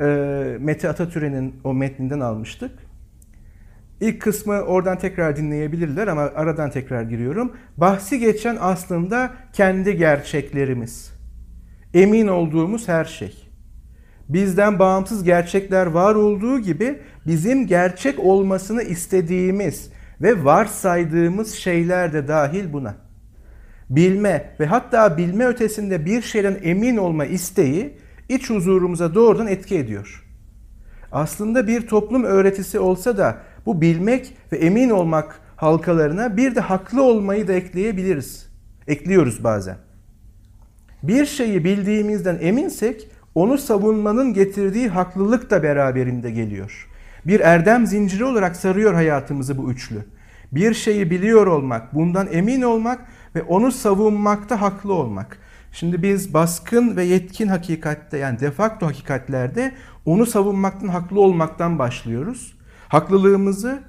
e, 0.00 0.06
Mete 0.60 0.88
Atatürk'ün 0.88 1.54
o 1.64 1.74
metninden 1.74 2.20
almıştık. 2.20 2.70
İlk 4.00 4.22
kısmı 4.22 4.60
oradan 4.60 4.98
tekrar 4.98 5.36
dinleyebilirler 5.36 6.06
ama 6.06 6.22
aradan 6.22 6.70
tekrar 6.70 7.02
giriyorum. 7.02 7.52
Bahsi 7.76 8.18
geçen 8.18 8.58
aslında 8.60 9.30
kendi 9.52 9.96
gerçeklerimiz. 9.96 11.12
Emin 11.94 12.28
olduğumuz 12.28 12.88
her 12.88 13.04
şey. 13.04 13.50
Bizden 14.28 14.78
bağımsız 14.78 15.24
gerçekler 15.24 15.86
var 15.86 16.14
olduğu 16.14 16.58
gibi 16.58 16.98
bizim 17.26 17.66
gerçek 17.66 18.18
olmasını 18.18 18.82
istediğimiz 18.82 19.92
ve 20.20 20.44
varsaydığımız 20.44 21.54
şeyler 21.54 22.12
de 22.12 22.28
dahil 22.28 22.72
buna. 22.72 22.94
Bilme 23.90 24.54
ve 24.60 24.66
hatta 24.66 25.18
bilme 25.18 25.46
ötesinde 25.46 26.06
bir 26.06 26.22
şeyden 26.22 26.58
emin 26.62 26.96
olma 26.96 27.24
isteği 27.24 27.98
iç 28.34 28.50
huzurumuza 28.50 29.14
doğrudan 29.14 29.46
etki 29.46 29.78
ediyor. 29.78 30.26
Aslında 31.12 31.66
bir 31.66 31.86
toplum 31.86 32.24
öğretisi 32.24 32.78
olsa 32.78 33.18
da 33.18 33.36
bu 33.66 33.80
bilmek 33.80 34.34
ve 34.52 34.56
emin 34.56 34.90
olmak 34.90 35.40
halkalarına 35.56 36.36
bir 36.36 36.54
de 36.54 36.60
haklı 36.60 37.02
olmayı 37.02 37.48
da 37.48 37.52
ekleyebiliriz. 37.52 38.50
Ekliyoruz 38.86 39.44
bazen. 39.44 39.76
Bir 41.02 41.26
şeyi 41.26 41.64
bildiğimizden 41.64 42.38
eminsek 42.40 43.08
onu 43.34 43.58
savunmanın 43.58 44.34
getirdiği 44.34 44.88
haklılık 44.88 45.50
da 45.50 45.62
beraberinde 45.62 46.30
geliyor. 46.30 46.88
Bir 47.26 47.40
erdem 47.40 47.86
zinciri 47.86 48.24
olarak 48.24 48.56
sarıyor 48.56 48.94
hayatımızı 48.94 49.58
bu 49.58 49.70
üçlü. 49.70 50.04
Bir 50.52 50.74
şeyi 50.74 51.10
biliyor 51.10 51.46
olmak, 51.46 51.94
bundan 51.94 52.28
emin 52.32 52.62
olmak 52.62 53.00
ve 53.34 53.42
onu 53.42 53.72
savunmakta 53.72 54.60
haklı 54.60 54.92
olmak. 54.92 55.38
Şimdi 55.72 56.02
biz 56.02 56.34
baskın 56.34 56.96
ve 56.96 57.04
yetkin 57.04 57.48
hakikatte 57.48 58.18
yani 58.18 58.40
defakto 58.40 58.86
hakikatlerde 58.86 59.74
onu 60.04 60.26
savunmaktan 60.26 60.88
haklı 60.88 61.20
olmaktan 61.20 61.78
başlıyoruz. 61.78 62.58
Haklılığımızı 62.88 63.82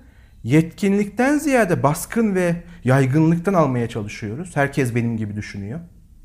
yetkinlikten 0.44 1.38
ziyade 1.38 1.84
baskın 1.84 2.36
ve 2.36 2.64
yaygınlıktan 2.84 3.54
almaya 3.54 3.90
çalışıyoruz. 3.90 4.56
Herkes 4.56 4.96
benim 4.96 5.18
gibi 5.18 5.36
düşünüyor 5.36 5.80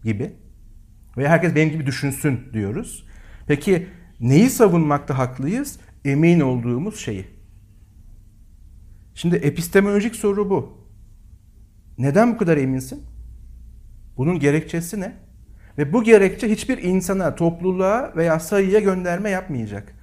gibi. 0.05 0.33
Ve 1.17 1.29
herkes 1.29 1.55
benim 1.55 1.71
gibi 1.71 1.87
düşünsün 1.87 2.41
diyoruz. 2.53 3.07
Peki 3.47 3.87
neyi 4.21 4.51
savunmakta 4.51 5.19
haklıyız? 5.19 5.79
Emin 6.05 6.41
olduğumuz 6.41 6.99
şeyi. 6.99 7.27
Şimdi 9.15 9.37
epistemolojik 9.37 10.17
soru 10.17 10.51
bu. 10.51 10.87
Neden 11.99 12.35
bu 12.35 12.39
kadar 12.39 12.57
eminsin? 12.57 13.03
Bunun 14.17 14.39
gerekçesi 14.39 15.01
ne? 15.01 15.26
Ve 15.79 15.93
bu 15.93 16.05
gerekçe 16.05 16.51
hiçbir 16.51 16.79
insana, 16.79 17.35
topluluğa 17.35 18.13
veya 18.17 18.41
sayıya 18.41 18.81
gönderme 18.81 19.31
yapmayacak. 19.31 19.95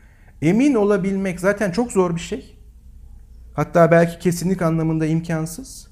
Emin 0.41 0.75
olabilmek 0.75 1.39
zaten 1.39 1.71
çok 1.71 1.91
zor 1.91 2.15
bir 2.15 2.21
şey. 2.21 2.57
Hatta 3.53 3.91
belki 3.91 4.19
kesinlik 4.19 4.61
anlamında 4.61 5.05
imkansız. 5.05 5.87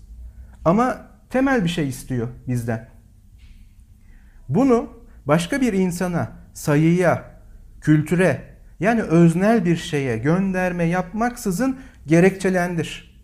Ama 0.66 1.08
temel 1.30 1.64
bir 1.64 1.70
şey 1.70 1.90
istiyor 1.90 2.28
bizden. 2.48 2.90
Bunu 4.50 4.90
başka 5.26 5.62
bir 5.62 5.74
insana, 5.74 6.32
sayıya, 6.54 7.32
kültüre 7.82 8.42
yani 8.80 9.02
öznel 9.02 9.66
bir 9.66 9.76
şeye 9.76 10.18
gönderme 10.18 10.84
yapmaksızın 10.84 11.80
gerekçelendir. 12.08 13.22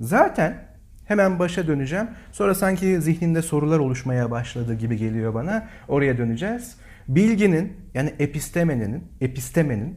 Zaten 0.00 0.68
hemen 1.06 1.38
başa 1.38 1.66
döneceğim. 1.66 2.06
Sonra 2.32 2.54
sanki 2.54 3.00
zihninde 3.00 3.42
sorular 3.42 3.78
oluşmaya 3.78 4.30
başladı 4.30 4.74
gibi 4.74 4.96
geliyor 4.96 5.34
bana. 5.34 5.68
Oraya 5.88 6.18
döneceğiz. 6.18 6.76
Bilginin 7.08 7.72
yani 7.94 8.14
epistemenin, 8.18 9.04
epistemenin 9.20 9.96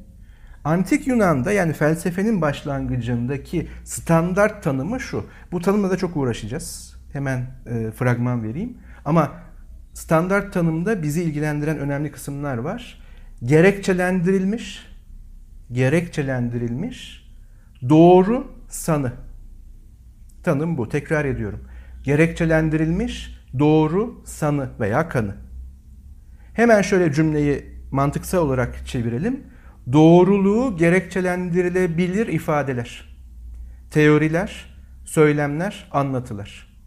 Antik 0.64 1.08
Yunan'da 1.08 1.52
yani 1.52 1.74
felsefenin 1.74 2.42
başlangıcındaki 2.42 3.68
standart 3.84 4.64
tanımı 4.64 5.00
şu. 5.00 5.26
Bu 5.52 5.62
tanımla 5.62 5.90
da 5.90 5.98
çok 5.98 6.18
uğraşacağız. 6.18 6.96
Hemen 7.14 7.46
e, 7.66 7.92
fragman 7.92 8.44
vereyim. 8.44 8.78
Ama 9.06 9.32
standart 9.94 10.54
tanımda 10.54 11.04
bizi 11.04 11.24
ilgilendiren 11.24 11.80
önemli 11.80 12.12
kısımlar 12.12 12.58
var. 12.58 13.02
Gerekçelendirilmiş, 13.44 14.86
gerekçelendirilmiş 15.72 17.28
doğru 17.90 18.52
sanı. 18.70 19.12
Tanım 20.50 20.78
bu. 20.78 20.90
Tekrar 20.90 21.26
ediyorum. 21.26 21.60
Gerekçelendirilmiş 22.04 23.40
doğru 23.60 24.22
sanı 24.26 24.70
veya 24.80 25.10
kanı. 25.10 25.36
Hemen 26.54 26.82
şöyle 26.82 27.14
cümleyi 27.14 27.66
mantıksal 27.92 28.46
olarak 28.46 28.88
çevirelim 28.88 29.44
doğruluğu 29.94 30.78
gerekçelendirilebilir 30.78 32.28
ifadeler, 32.28 33.18
teoriler, 33.92 34.76
söylemler, 35.06 35.90
anlatılar. 35.92 36.78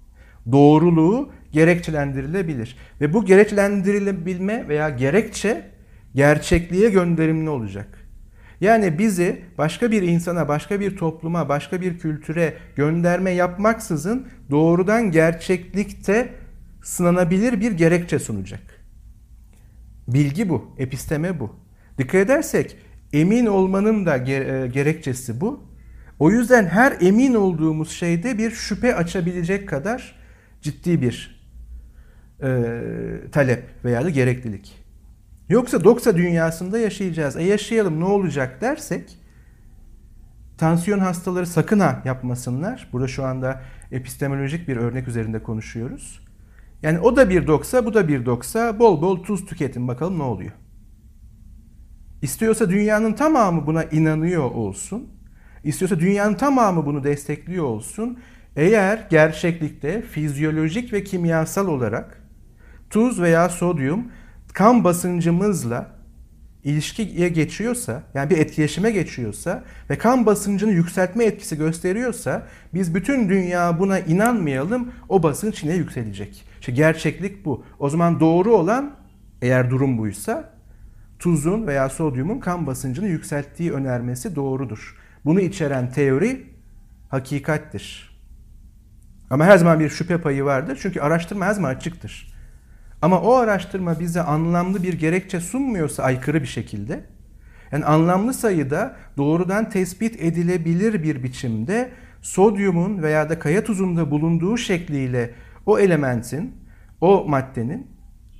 Doğruluğu 0.52 1.32
gerekçelendirilebilir 1.52 2.76
ve 3.00 3.12
bu 3.12 3.24
gerekçelendirilebilme 3.24 4.68
veya 4.68 4.90
gerekçe 4.90 5.70
gerçekliğe 6.14 6.90
gönderimli 6.90 7.50
olacak. 7.50 8.01
Yani 8.62 8.98
bizi 8.98 9.42
başka 9.58 9.90
bir 9.90 10.02
insana, 10.02 10.48
başka 10.48 10.80
bir 10.80 10.96
topluma, 10.96 11.48
başka 11.48 11.80
bir 11.80 11.98
kültüre 11.98 12.54
gönderme 12.76 13.30
yapmaksızın 13.30 14.28
doğrudan 14.50 15.10
gerçeklikte 15.10 16.32
sınanabilir 16.82 17.60
bir 17.60 17.72
gerekçe 17.72 18.18
sunacak. 18.18 18.60
Bilgi 20.08 20.48
bu, 20.48 20.74
episteme 20.78 21.40
bu. 21.40 21.56
Dikkat 21.98 22.14
edersek 22.14 22.76
emin 23.12 23.46
olmanın 23.46 24.06
da 24.06 24.16
e, 24.16 24.66
gerekçesi 24.66 25.40
bu. 25.40 25.64
O 26.18 26.30
yüzden 26.30 26.66
her 26.66 26.96
emin 27.00 27.34
olduğumuz 27.34 27.90
şeyde 27.90 28.38
bir 28.38 28.50
şüphe 28.50 28.94
açabilecek 28.94 29.68
kadar 29.68 30.14
ciddi 30.60 31.02
bir 31.02 31.44
e, 32.42 32.50
talep 33.32 33.64
veya 33.84 34.04
da 34.04 34.10
gereklilik. 34.10 34.81
Yoksa 35.52 35.84
doksa 35.84 36.16
dünyasında 36.16 36.78
yaşayacağız. 36.78 37.36
E 37.36 37.42
yaşayalım 37.42 38.00
ne 38.00 38.04
olacak 38.04 38.60
dersek 38.60 39.18
tansiyon 40.58 40.98
hastaları 40.98 41.46
sakın 41.46 41.80
ha 41.80 42.02
yapmasınlar. 42.04 42.88
Burada 42.92 43.08
şu 43.08 43.24
anda 43.24 43.62
epistemolojik 43.90 44.68
bir 44.68 44.76
örnek 44.76 45.08
üzerinde 45.08 45.42
konuşuyoruz. 45.42 46.20
Yani 46.82 47.00
o 47.00 47.16
da 47.16 47.30
bir 47.30 47.46
doksa, 47.46 47.86
bu 47.86 47.94
da 47.94 48.08
bir 48.08 48.26
doksa. 48.26 48.78
Bol 48.78 49.02
bol 49.02 49.22
tuz 49.22 49.46
tüketin 49.46 49.88
bakalım 49.88 50.18
ne 50.18 50.22
oluyor. 50.22 50.52
İstiyorsa 52.22 52.70
dünyanın 52.70 53.12
tamamı 53.12 53.66
buna 53.66 53.84
inanıyor 53.84 54.50
olsun. 54.50 55.08
İstiyorsa 55.64 56.00
dünyanın 56.00 56.34
tamamı 56.34 56.86
bunu 56.86 57.04
destekliyor 57.04 57.64
olsun. 57.64 58.18
Eğer 58.56 59.06
gerçeklikte 59.10 60.02
fizyolojik 60.02 60.92
ve 60.92 61.04
kimyasal 61.04 61.68
olarak 61.68 62.22
tuz 62.90 63.20
veya 63.20 63.48
sodyum 63.48 64.12
kan 64.52 64.84
basıncımızla 64.84 65.86
ilişkiye 66.64 67.28
geçiyorsa, 67.28 68.02
yani 68.14 68.30
bir 68.30 68.38
etkileşime 68.38 68.90
geçiyorsa 68.90 69.64
ve 69.90 69.98
kan 69.98 70.26
basıncını 70.26 70.70
yükseltme 70.70 71.24
etkisi 71.24 71.56
gösteriyorsa 71.56 72.46
biz 72.74 72.94
bütün 72.94 73.28
dünya 73.28 73.78
buna 73.78 73.98
inanmayalım, 73.98 74.92
o 75.08 75.22
basınç 75.22 75.62
yine 75.62 75.74
yükselecek. 75.74 76.44
İşte 76.60 76.72
gerçeklik 76.72 77.44
bu. 77.44 77.64
O 77.78 77.88
zaman 77.88 78.20
doğru 78.20 78.54
olan 78.54 78.96
eğer 79.42 79.70
durum 79.70 79.98
buysa 79.98 80.50
tuzun 81.18 81.66
veya 81.66 81.88
sodyumun 81.88 82.38
kan 82.38 82.66
basıncını 82.66 83.08
yükselttiği 83.08 83.72
önermesi 83.72 84.36
doğrudur. 84.36 84.96
Bunu 85.24 85.40
içeren 85.40 85.92
teori 85.92 86.46
hakikattir. 87.08 88.18
Ama 89.30 89.44
her 89.44 89.58
zaman 89.58 89.80
bir 89.80 89.88
şüphe 89.88 90.18
payı 90.18 90.44
vardır. 90.44 90.78
Çünkü 90.82 91.00
araştırma 91.00 91.46
her 91.46 91.52
zaman 91.52 91.70
açıktır. 91.70 92.31
Ama 93.02 93.20
o 93.20 93.34
araştırma 93.34 94.00
bize 94.00 94.22
anlamlı 94.22 94.82
bir 94.82 94.94
gerekçe 94.94 95.40
sunmuyorsa 95.40 96.02
aykırı 96.02 96.42
bir 96.42 96.46
şekilde, 96.46 97.04
yani 97.72 97.84
anlamlı 97.84 98.34
sayıda 98.34 98.96
doğrudan 99.16 99.70
tespit 99.70 100.22
edilebilir 100.22 101.02
bir 101.02 101.22
biçimde 101.22 101.90
sodyumun 102.22 103.02
veya 103.02 103.30
da 103.30 103.38
kaya 103.38 103.64
tuzunda 103.64 104.10
bulunduğu 104.10 104.56
şekliyle 104.56 105.34
o 105.66 105.78
elementin, 105.78 106.54
o 107.00 107.24
maddenin, 107.28 107.86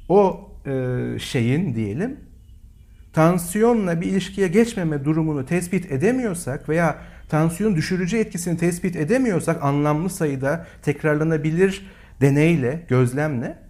o 0.09 0.51
e, 0.67 1.19
şeyin 1.19 1.75
diyelim 1.75 2.17
tansiyonla 3.13 4.01
bir 4.01 4.07
ilişkiye 4.07 4.49
geçmeme 4.49 5.05
durumunu 5.05 5.47
tespit 5.47 5.93
edemiyorsak 5.93 6.69
veya 6.69 6.99
tansiyon 7.29 7.77
düşürücü 7.77 8.17
etkisini 8.17 8.59
tespit 8.59 8.97
edemiyorsak 8.97 9.63
anlamlı 9.63 10.11
sayıda 10.11 10.67
tekrarlanabilir 10.83 11.87
deneyle, 12.21 12.87
gözlemle 12.89 13.62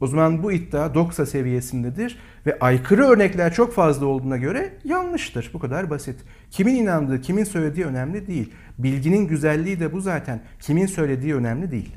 o 0.00 0.06
zaman 0.06 0.42
bu 0.42 0.52
iddia 0.52 0.94
doksa 0.94 1.26
seviyesindedir 1.26 2.18
ve 2.46 2.58
aykırı 2.60 3.04
örnekler 3.04 3.54
çok 3.54 3.74
fazla 3.74 4.06
olduğuna 4.06 4.36
göre 4.36 4.72
yanlıştır. 4.84 5.50
Bu 5.54 5.58
kadar 5.58 5.90
basit. 5.90 6.20
Kimin 6.50 6.74
inandığı, 6.74 7.20
kimin 7.20 7.44
söylediği 7.44 7.86
önemli 7.86 8.26
değil. 8.26 8.52
Bilginin 8.78 9.26
güzelliği 9.28 9.80
de 9.80 9.92
bu 9.92 10.00
zaten. 10.00 10.40
Kimin 10.60 10.86
söylediği 10.86 11.34
önemli 11.34 11.70
değil. 11.70 11.92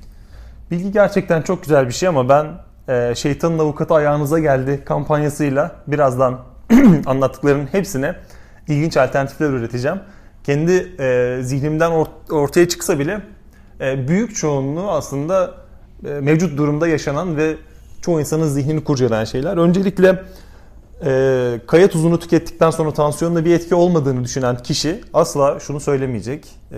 Bilgi 0.72 0.92
gerçekten 0.92 1.42
çok 1.42 1.64
güzel 1.64 1.88
bir 1.88 1.94
şey 1.94 2.10
ama 2.10 2.30
ben 2.30 2.48
e, 2.94 3.16
şeytanın 3.16 3.60
avukatı 3.60 3.94
ayağınıza 3.94 4.40
geldi 4.40 4.82
kampanyasıyla 4.86 5.76
birazdan 5.88 6.40
anlattıklarının 7.06 7.68
hepsine 7.72 8.16
ilginç 8.68 8.98
alternatifler 8.98 9.50
üreteceğim. 9.50 10.00
Kendi 10.44 10.96
e, 11.00 11.38
zihnimden 11.42 11.92
or- 11.92 12.34
ortaya 12.34 12.68
çıksa 12.68 13.00
bile 13.00 13.22
e, 13.82 14.08
büyük 14.08 14.36
çoğunluğu 14.36 14.92
aslında 14.92 15.54
e, 16.06 16.10
mevcut 16.10 16.58
durumda 16.58 16.88
yaşanan 16.88 17.38
ve 17.38 17.56
çoğu 18.02 18.20
insanın 18.20 18.48
zihnini 18.48 18.84
kurcalayan 18.84 19.26
şeyler. 19.26 19.58
Öncelikle 19.58 20.24
e, 21.06 21.62
kaya 21.68 21.90
tuzunu 21.90 22.20
tükettikten 22.20 22.72
sonra 22.72 22.94
tansiyonla 22.94 23.46
bir 23.46 23.54
etki 23.54 23.76
olmadığını 23.76 24.24
düşünen 24.24 24.58
kişi 24.58 25.02
asla 25.14 25.60
şunu 25.60 25.80
söylemeyecek. 25.80 26.46
E, 26.72 26.78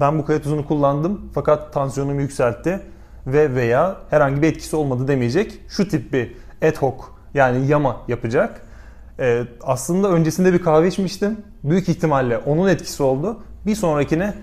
ben 0.00 0.18
bu 0.18 0.24
kaya 0.24 0.42
tuzunu 0.42 0.66
kullandım 0.66 1.20
fakat 1.34 1.72
tansiyonumu 1.72 2.20
yükseltti 2.20 2.80
ve 3.26 3.54
veya 3.54 3.96
herhangi 4.10 4.42
bir 4.42 4.48
etkisi 4.48 4.76
olmadı 4.76 5.08
demeyecek. 5.08 5.58
Şu 5.68 5.88
tip 5.88 6.12
bir 6.12 6.34
ad 6.62 6.76
hoc 6.76 6.94
yani 7.34 7.66
yama 7.66 7.96
yapacak. 8.08 8.62
E, 9.18 9.42
aslında 9.62 10.08
öncesinde 10.10 10.52
bir 10.52 10.62
kahve 10.62 10.88
içmiştim. 10.88 11.36
Büyük 11.64 11.88
ihtimalle 11.88 12.38
onun 12.38 12.68
etkisi 12.68 13.02
oldu. 13.02 13.40
Bir 13.66 13.74
sonrakine 13.74 14.34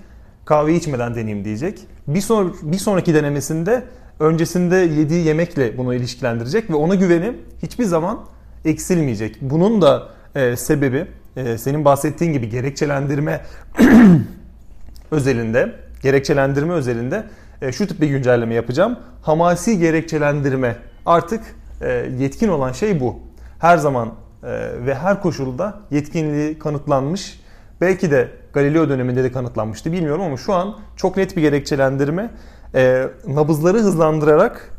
kahve 0.45 0.75
içmeden 0.75 1.15
deneyeyim 1.15 1.45
diyecek. 1.45 1.80
Bir, 2.08 2.21
son, 2.21 2.56
bir 2.62 2.77
sonraki 2.77 3.13
denemesinde 3.13 3.84
öncesinde 4.19 4.75
yediği 4.75 5.25
yemekle 5.25 5.77
bunu 5.77 5.93
ilişkilendirecek 5.93 6.69
ve 6.69 6.75
ona 6.75 6.95
güvenim 6.95 7.38
hiçbir 7.62 7.84
zaman 7.84 8.19
eksilmeyecek. 8.65 9.38
Bunun 9.41 9.82
da 9.82 10.10
e, 10.36 10.56
sebebi 10.56 11.08
e, 11.36 11.58
senin 11.58 11.86
bahsettiğin 11.86 12.34
gibi 12.34 12.49
gerekçelendirme 12.49 13.41
özelinde, 15.12 15.75
gerekçelendirme 16.01 16.73
özelinde 16.73 17.23
e, 17.62 17.71
şu 17.71 17.88
tip 17.88 18.01
bir 18.01 18.08
güncelleme 18.08 18.53
yapacağım. 18.53 18.99
Hamasi 19.21 19.80
gerekçelendirme 19.80 20.75
artık 21.06 21.41
e, 21.82 21.89
yetkin 22.19 22.47
olan 22.47 22.71
şey 22.71 22.99
bu. 22.99 23.19
Her 23.60 23.77
zaman 23.77 24.08
e, 24.43 24.47
ve 24.86 24.95
her 24.95 25.21
koşulda 25.21 25.80
yetkinliği 25.91 26.60
kanıtlanmış. 26.60 27.39
Belki 27.82 28.12
de 28.12 28.27
Galileo 28.53 28.89
döneminde 28.89 29.23
de 29.23 29.32
kanıtlanmıştı 29.32 29.91
bilmiyorum 29.91 30.21
ama 30.21 30.38
şu 30.38 30.53
an 30.53 30.77
çok 30.95 31.17
net 31.17 31.38
bir 31.38 31.41
gerekçelendirme 31.41 32.30
e, 32.77 33.09
nabızları 33.27 33.77
hızlandırarak 33.77 34.73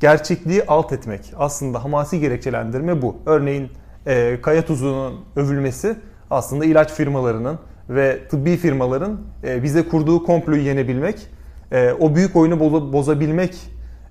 gerçekliği 0.00 0.62
alt 0.68 0.92
etmek. 0.92 1.32
Aslında 1.38 1.84
hamasi 1.84 2.20
gerekçelendirme 2.20 3.02
bu. 3.02 3.16
Örneğin 3.26 3.70
e, 4.06 4.38
kaya 4.42 4.64
tuzunun 4.64 5.20
övülmesi 5.36 5.96
aslında 6.30 6.64
ilaç 6.64 6.92
firmalarının 6.92 7.58
ve 7.88 8.28
tıbbi 8.28 8.56
firmaların 8.56 9.20
e, 9.44 9.62
bize 9.62 9.88
kurduğu 9.88 10.24
komployu 10.24 10.62
yenebilmek, 10.62 11.26
e, 11.72 11.92
o 11.92 12.14
büyük 12.14 12.36
oyunu 12.36 12.60
boza, 12.60 12.92
bozabilmek 12.92 13.54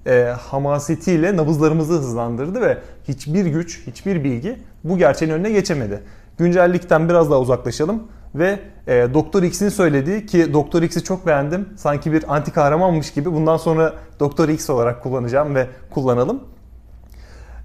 e, 0.06 0.24
hamasetiyle 0.24 1.38
nabızlarımızı 1.38 1.94
hızlandırdı 1.94 2.62
ve 2.62 2.78
hiçbir 3.08 3.46
güç, 3.46 3.88
hiçbir 3.88 4.24
bilgi 4.24 4.60
bu 4.84 4.98
gerçeğin 4.98 5.32
önüne 5.32 5.52
geçemedi. 5.52 6.04
Güncellikten 6.38 7.10
biraz 7.10 7.32
daha 7.32 7.40
uzaklaşalım 7.40 8.04
ve 8.36 8.60
e, 8.88 9.08
Doktor 9.14 9.44
X'in 9.44 9.70
söylediği 9.70 10.26
ki 10.26 10.54
Doktor 10.54 10.82
X'i 10.82 11.04
çok 11.04 11.28
beğendim. 11.28 11.70
Sanki 11.76 12.12
bir 12.12 12.36
anti 12.36 12.52
kahramanmış 12.52 13.14
gibi 13.14 13.34
bundan 13.34 13.58
sonra 13.58 13.94
Doktor 14.20 14.50
X 14.50 14.70
olarak 14.70 15.04
kullanacağım 15.04 15.56
ve 15.56 15.68
kullanalım. 15.90 16.44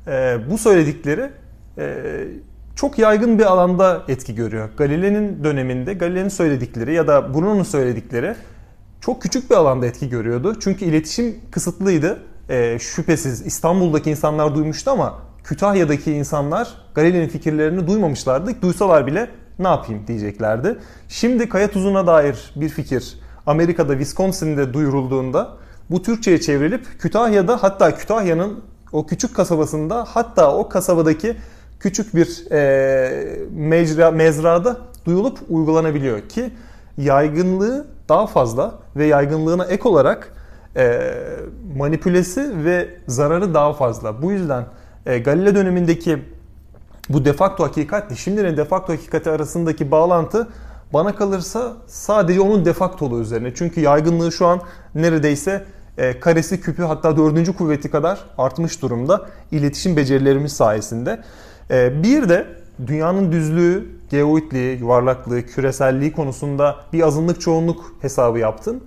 E, 0.07 0.37
bu 0.51 0.59
söyledikleri 0.59 1.31
e, 1.79 2.05
çok 2.77 2.99
yaygın 2.99 3.39
bir 3.39 3.45
alanda 3.45 4.03
etki 4.09 4.35
görüyor. 4.35 4.69
Galile'nin 4.77 5.45
döneminde 5.45 5.95
Galile'nin 5.95 6.29
söyledikleri 6.29 6.95
ya 6.95 7.07
da 7.07 7.35
Bruno'nun 7.35 7.63
söyledikleri 7.63 8.35
çok 9.01 9.23
küçük 9.23 9.51
bir 9.51 9.55
alanda 9.55 9.87
etki 9.87 10.09
görüyordu. 10.09 10.57
Çünkü 10.61 10.85
iletişim 10.85 11.37
kısıtlıydı. 11.51 12.19
E, 12.49 12.79
şüphesiz 12.79 13.47
İstanbul'daki 13.47 14.11
insanlar 14.11 14.55
duymuştu 14.55 14.91
ama 14.91 15.19
Kütahya'daki 15.45 16.13
insanlar 16.13 16.69
Galile'nin 16.95 17.29
fikirlerini 17.29 17.87
duymamışlardı. 17.87 18.63
Duysalar 18.63 19.07
bile 19.07 19.29
ne 19.59 19.69
yapayım 19.69 20.07
diyeceklerdi. 20.07 20.79
Şimdi 21.09 21.49
kaya 21.49 21.71
tuzuna 21.71 22.07
dair 22.07 22.53
bir 22.57 22.69
fikir 22.69 23.19
Amerika'da 23.47 23.93
Wisconsin'de 23.93 24.75
duyurulduğunda 24.75 25.57
bu 25.91 26.03
Türkçe'ye 26.03 26.41
çevrilip 26.41 27.01
Kütahya'da 27.01 27.63
hatta 27.63 27.95
Kütahya'nın 27.95 28.61
o 28.93 29.07
küçük 29.07 29.37
kasabasında 29.37 30.05
hatta 30.09 30.57
o 30.57 30.69
kasabadaki 30.69 31.37
küçük 31.81 32.15
bir 32.15 32.51
e, 32.51 33.39
mecra, 33.51 34.11
mezrada 34.11 34.77
duyulup 35.07 35.39
uygulanabiliyor 35.49 36.29
ki 36.29 36.51
yaygınlığı 36.99 37.87
daha 38.09 38.27
fazla 38.27 38.75
ve 38.97 39.07
yaygınlığına 39.07 39.65
ek 39.65 39.89
olarak 39.89 40.33
e, 40.77 41.15
manipülesi 41.77 42.65
ve 42.65 42.89
zararı 43.07 43.55
daha 43.55 43.73
fazla. 43.73 44.23
Bu 44.23 44.33
yüzden 44.33 44.65
e, 45.07 45.19
Galile 45.19 45.55
dönemindeki 45.55 46.19
bu 47.09 47.25
defakto 47.25 47.65
hakikatle 47.65 48.17
şimdinin 48.17 48.57
defakto 48.57 48.93
hakikati 48.93 49.31
arasındaki 49.31 49.91
bağlantı 49.91 50.49
bana 50.93 51.15
kalırsa 51.15 51.77
sadece 51.87 52.41
onun 52.41 52.65
defaktolu 52.65 53.21
üzerine. 53.21 53.55
Çünkü 53.55 53.81
yaygınlığı 53.81 54.33
şu 54.33 54.47
an 54.47 54.61
neredeyse 54.95 55.65
e, 55.99 56.21
karesi 56.21 56.61
küpü 56.61 56.83
hatta 56.83 57.17
dördüncü 57.17 57.57
kuvveti 57.57 57.91
kadar 57.91 58.25
artmış 58.39 58.83
durumda 58.83 59.27
iletişim 59.51 59.97
becerilerimiz 59.97 60.53
sayesinde. 60.53 61.21
E, 61.71 62.03
bir 62.03 62.29
de 62.29 62.47
dünyanın 62.87 63.33
düzlüğü, 63.33 63.89
geoidliği, 64.11 64.79
yuvarlaklığı, 64.79 65.43
küreselliği 65.43 66.13
konusunda 66.13 66.77
bir 66.93 67.03
azınlık 67.03 67.41
çoğunluk 67.41 67.93
hesabı 68.01 68.39
yaptın. 68.39 68.85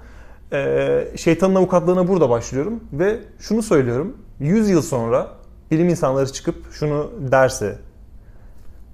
E, 0.54 1.08
şeytanın 1.16 1.56
avukatlığına 1.56 2.08
burada 2.08 2.30
başlıyorum 2.30 2.80
ve 2.94 3.20
şunu 3.40 3.64
söylüyorum. 3.64 4.18
100 4.40 4.70
yıl 4.70 4.82
sonra 4.82 5.28
bilim 5.72 5.90
insanları 5.90 6.34
çıkıp 6.34 6.74
şunu 6.74 7.12
derse 7.32 7.78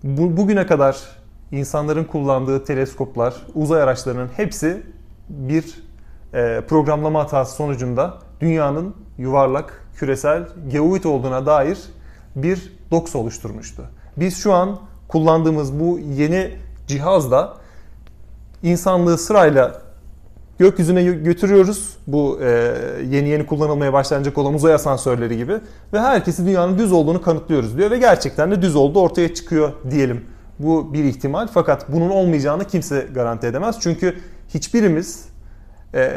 bu, 0.08 0.38
bugüne 0.38 0.66
kadar 0.66 0.98
insanların 1.52 2.04
kullandığı 2.04 2.66
teleskoplar, 2.66 3.34
uzay 3.56 3.82
araçlarının 3.82 4.30
hepsi 4.36 4.84
bir 5.30 5.84
e, 6.34 6.62
programlama 6.68 7.20
hatası 7.20 7.56
sonucunda 7.56 8.18
dünyanın 8.42 8.96
yuvarlak, 9.18 9.86
küresel, 9.96 10.48
geoid 10.68 11.04
olduğuna 11.04 11.46
dair 11.46 11.78
bir 12.36 12.74
doks 12.92 13.16
oluşturmuştu. 13.16 13.84
Biz 14.18 14.38
şu 14.38 14.54
an 14.54 14.80
kullandığımız 15.08 15.80
bu 15.80 16.00
yeni 16.00 16.52
cihazla 16.88 17.58
insanlığı 18.64 19.18
sırayla 19.18 19.82
gökyüzüne 20.60 21.04
götürüyoruz. 21.04 21.98
Bu 22.08 22.40
e, 22.42 22.74
yeni 23.10 23.30
yeni 23.30 23.46
kullanılmaya 23.46 23.94
başlanacak 23.94 24.38
olan 24.38 24.54
uzay 24.54 24.74
asansörleri 24.74 25.38
gibi. 25.38 25.54
Ve 25.94 26.00
herkesi 26.00 26.46
dünyanın 26.46 26.78
düz 26.78 26.92
olduğunu 26.92 27.22
kanıtlıyoruz 27.22 27.78
diyor. 27.78 27.92
Ve 27.92 27.98
gerçekten 27.98 28.52
de 28.52 28.62
düz 28.62 28.76
oldu 28.76 29.02
ortaya 29.02 29.34
çıkıyor 29.34 29.72
diyelim. 29.92 30.26
Bu 30.60 30.94
bir 30.94 31.04
ihtimal 31.04 31.48
fakat 31.54 31.92
bunun 31.92 32.10
olmayacağını 32.10 32.66
kimse 32.66 33.08
garanti 33.14 33.48
edemez. 33.48 33.78
Çünkü 33.80 34.16
hiçbirimiz 34.54 35.26
e, 35.94 36.12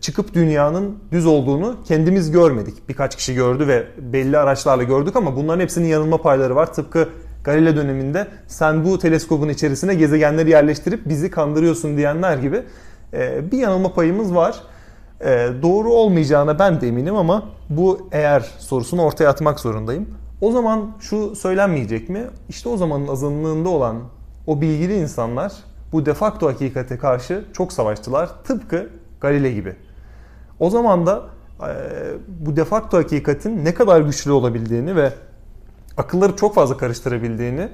çıkıp 0.00 0.34
dünyanın 0.34 0.98
düz 1.12 1.26
olduğunu 1.26 1.76
kendimiz 1.84 2.30
görmedik. 2.30 2.88
Birkaç 2.88 3.16
kişi 3.16 3.34
gördü 3.34 3.68
ve 3.68 3.86
belli 3.98 4.38
araçlarla 4.38 4.82
gördük 4.82 5.16
ama 5.16 5.36
bunların 5.36 5.60
hepsinin 5.60 5.88
yanılma 5.88 6.16
payları 6.22 6.56
var. 6.56 6.72
Tıpkı 6.72 7.08
Galileo 7.44 7.76
döneminde 7.76 8.26
sen 8.46 8.84
bu 8.84 8.98
teleskobun 8.98 9.48
içerisine 9.48 9.94
gezegenleri 9.94 10.50
yerleştirip 10.50 11.08
bizi 11.08 11.30
kandırıyorsun 11.30 11.96
diyenler 11.96 12.38
gibi 12.38 12.62
bir 13.52 13.58
yanılma 13.58 13.92
payımız 13.92 14.34
var. 14.34 14.60
E, 15.20 15.48
doğru 15.62 15.92
olmayacağına 15.92 16.58
ben 16.58 16.80
de 16.80 16.88
eminim 16.88 17.16
ama 17.16 17.44
bu 17.70 18.08
eğer 18.12 18.50
sorusunu 18.58 19.02
ortaya 19.02 19.28
atmak 19.28 19.60
zorundayım. 19.60 20.08
O 20.40 20.52
zaman 20.52 20.90
şu 21.00 21.36
söylenmeyecek 21.36 22.08
mi? 22.08 22.24
İşte 22.48 22.68
o 22.68 22.76
zamanın 22.76 23.08
azınlığında 23.08 23.68
olan 23.68 23.96
o 24.46 24.60
bilgili 24.60 24.96
insanlar 24.96 25.52
bu 25.92 26.06
defakto 26.06 26.48
hakikate 26.48 26.98
karşı 26.98 27.44
çok 27.52 27.72
savaştılar. 27.72 28.30
Tıpkı 28.44 28.90
Galile 29.20 29.52
gibi. 29.52 29.76
O 30.60 30.70
zaman 30.70 31.06
da 31.06 31.22
e, 31.60 31.72
bu 32.28 32.56
defakto 32.56 32.98
hakikatin 32.98 33.64
ne 33.64 33.74
kadar 33.74 34.00
güçlü 34.00 34.32
olabildiğini 34.32 34.96
ve 34.96 35.12
akılları 35.96 36.36
çok 36.36 36.54
fazla 36.54 36.76
karıştırabildiğini 36.76 37.68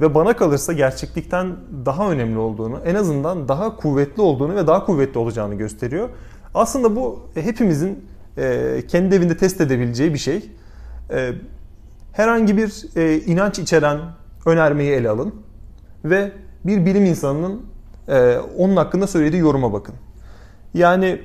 ve 0.00 0.14
bana 0.14 0.36
kalırsa 0.36 0.72
gerçeklikten 0.72 1.56
daha 1.86 2.10
önemli 2.10 2.38
olduğunu, 2.38 2.80
en 2.84 2.94
azından 2.94 3.48
daha 3.48 3.76
kuvvetli 3.76 4.22
olduğunu 4.22 4.54
ve 4.56 4.66
daha 4.66 4.84
kuvvetli 4.84 5.18
olacağını 5.18 5.54
gösteriyor. 5.54 6.08
Aslında 6.54 6.96
bu 6.96 7.20
hepimizin 7.34 8.04
e, 8.38 8.82
kendi 8.88 9.14
evinde 9.14 9.36
test 9.36 9.60
edebileceği 9.60 10.14
bir 10.14 10.18
şey. 10.18 10.50
E, 11.10 11.32
herhangi 12.12 12.56
bir 12.56 12.96
e, 12.96 13.20
inanç 13.20 13.58
içeren 13.58 14.00
önermeyi 14.46 14.90
ele 14.90 15.08
alın 15.08 15.34
ve 16.04 16.32
bir 16.64 16.86
bilim 16.86 17.04
insanının 17.04 17.62
onun 18.58 18.76
hakkında 18.76 19.06
söylediği 19.06 19.42
yoruma 19.42 19.72
bakın. 19.72 19.94
Yani 20.74 21.20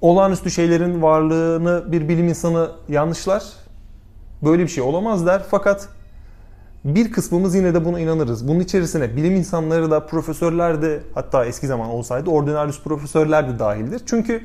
olağanüstü 0.00 0.50
şeylerin 0.50 1.02
varlığını 1.02 1.92
bir 1.92 2.08
bilim 2.08 2.28
insanı 2.28 2.70
yanlışlar. 2.88 3.44
Böyle 4.42 4.62
bir 4.62 4.68
şey 4.68 4.84
olamaz 4.84 5.26
der. 5.26 5.42
Fakat 5.50 5.88
bir 6.94 7.12
kısmımız 7.12 7.54
yine 7.54 7.74
de 7.74 7.84
buna 7.84 8.00
inanırız. 8.00 8.48
Bunun 8.48 8.60
içerisine 8.60 9.16
bilim 9.16 9.36
insanları 9.36 9.90
da, 9.90 10.06
profesörler 10.06 10.82
de 10.82 11.00
hatta 11.14 11.44
eski 11.44 11.66
zaman 11.66 11.88
olsaydı 11.88 12.30
ordinarius 12.30 12.82
profesörler 12.82 13.48
de 13.48 13.58
dahildir. 13.58 14.02
Çünkü 14.06 14.40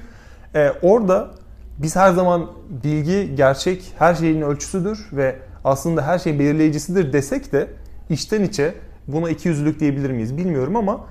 e, 0.55 0.71
orada 0.81 1.31
biz 1.77 1.95
her 1.95 2.13
zaman 2.13 2.47
bilgi, 2.83 3.35
gerçek 3.35 3.93
her 3.99 4.15
şeyin 4.15 4.41
ölçüsüdür 4.41 5.09
ve 5.13 5.35
aslında 5.63 6.07
her 6.07 6.19
şeyin 6.19 6.39
belirleyicisidir 6.39 7.13
desek 7.13 7.51
de 7.51 7.67
içten 8.09 8.43
içe 8.43 8.73
buna 9.07 9.29
iki 9.29 9.47
yüzlülük 9.47 9.79
diyebilir 9.79 10.11
miyiz 10.11 10.37
bilmiyorum 10.37 10.75
ama 10.75 11.05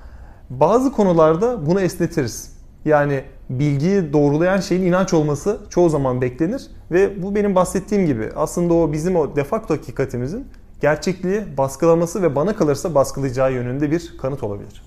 bazı 0.50 0.92
konularda 0.92 1.66
bunu 1.66 1.80
esnetiriz. 1.80 2.52
Yani 2.84 3.22
bilgiyi 3.50 4.12
doğrulayan 4.12 4.60
şeyin 4.60 4.82
inanç 4.82 5.14
olması 5.14 5.60
çoğu 5.70 5.88
zaman 5.88 6.20
beklenir 6.20 6.66
ve 6.90 7.22
bu 7.22 7.34
benim 7.34 7.54
bahsettiğim 7.54 8.06
gibi 8.06 8.30
aslında 8.36 8.74
o 8.74 8.92
bizim 8.92 9.16
o 9.16 9.36
defakto 9.36 9.74
hakikatimizin 9.74 10.46
gerçekliği 10.80 11.56
baskılaması 11.56 12.22
ve 12.22 12.36
bana 12.36 12.56
kalırsa 12.56 12.94
baskılayacağı 12.94 13.52
yönünde 13.52 13.90
bir 13.90 14.12
kanıt 14.18 14.42
olabilir. 14.42 14.82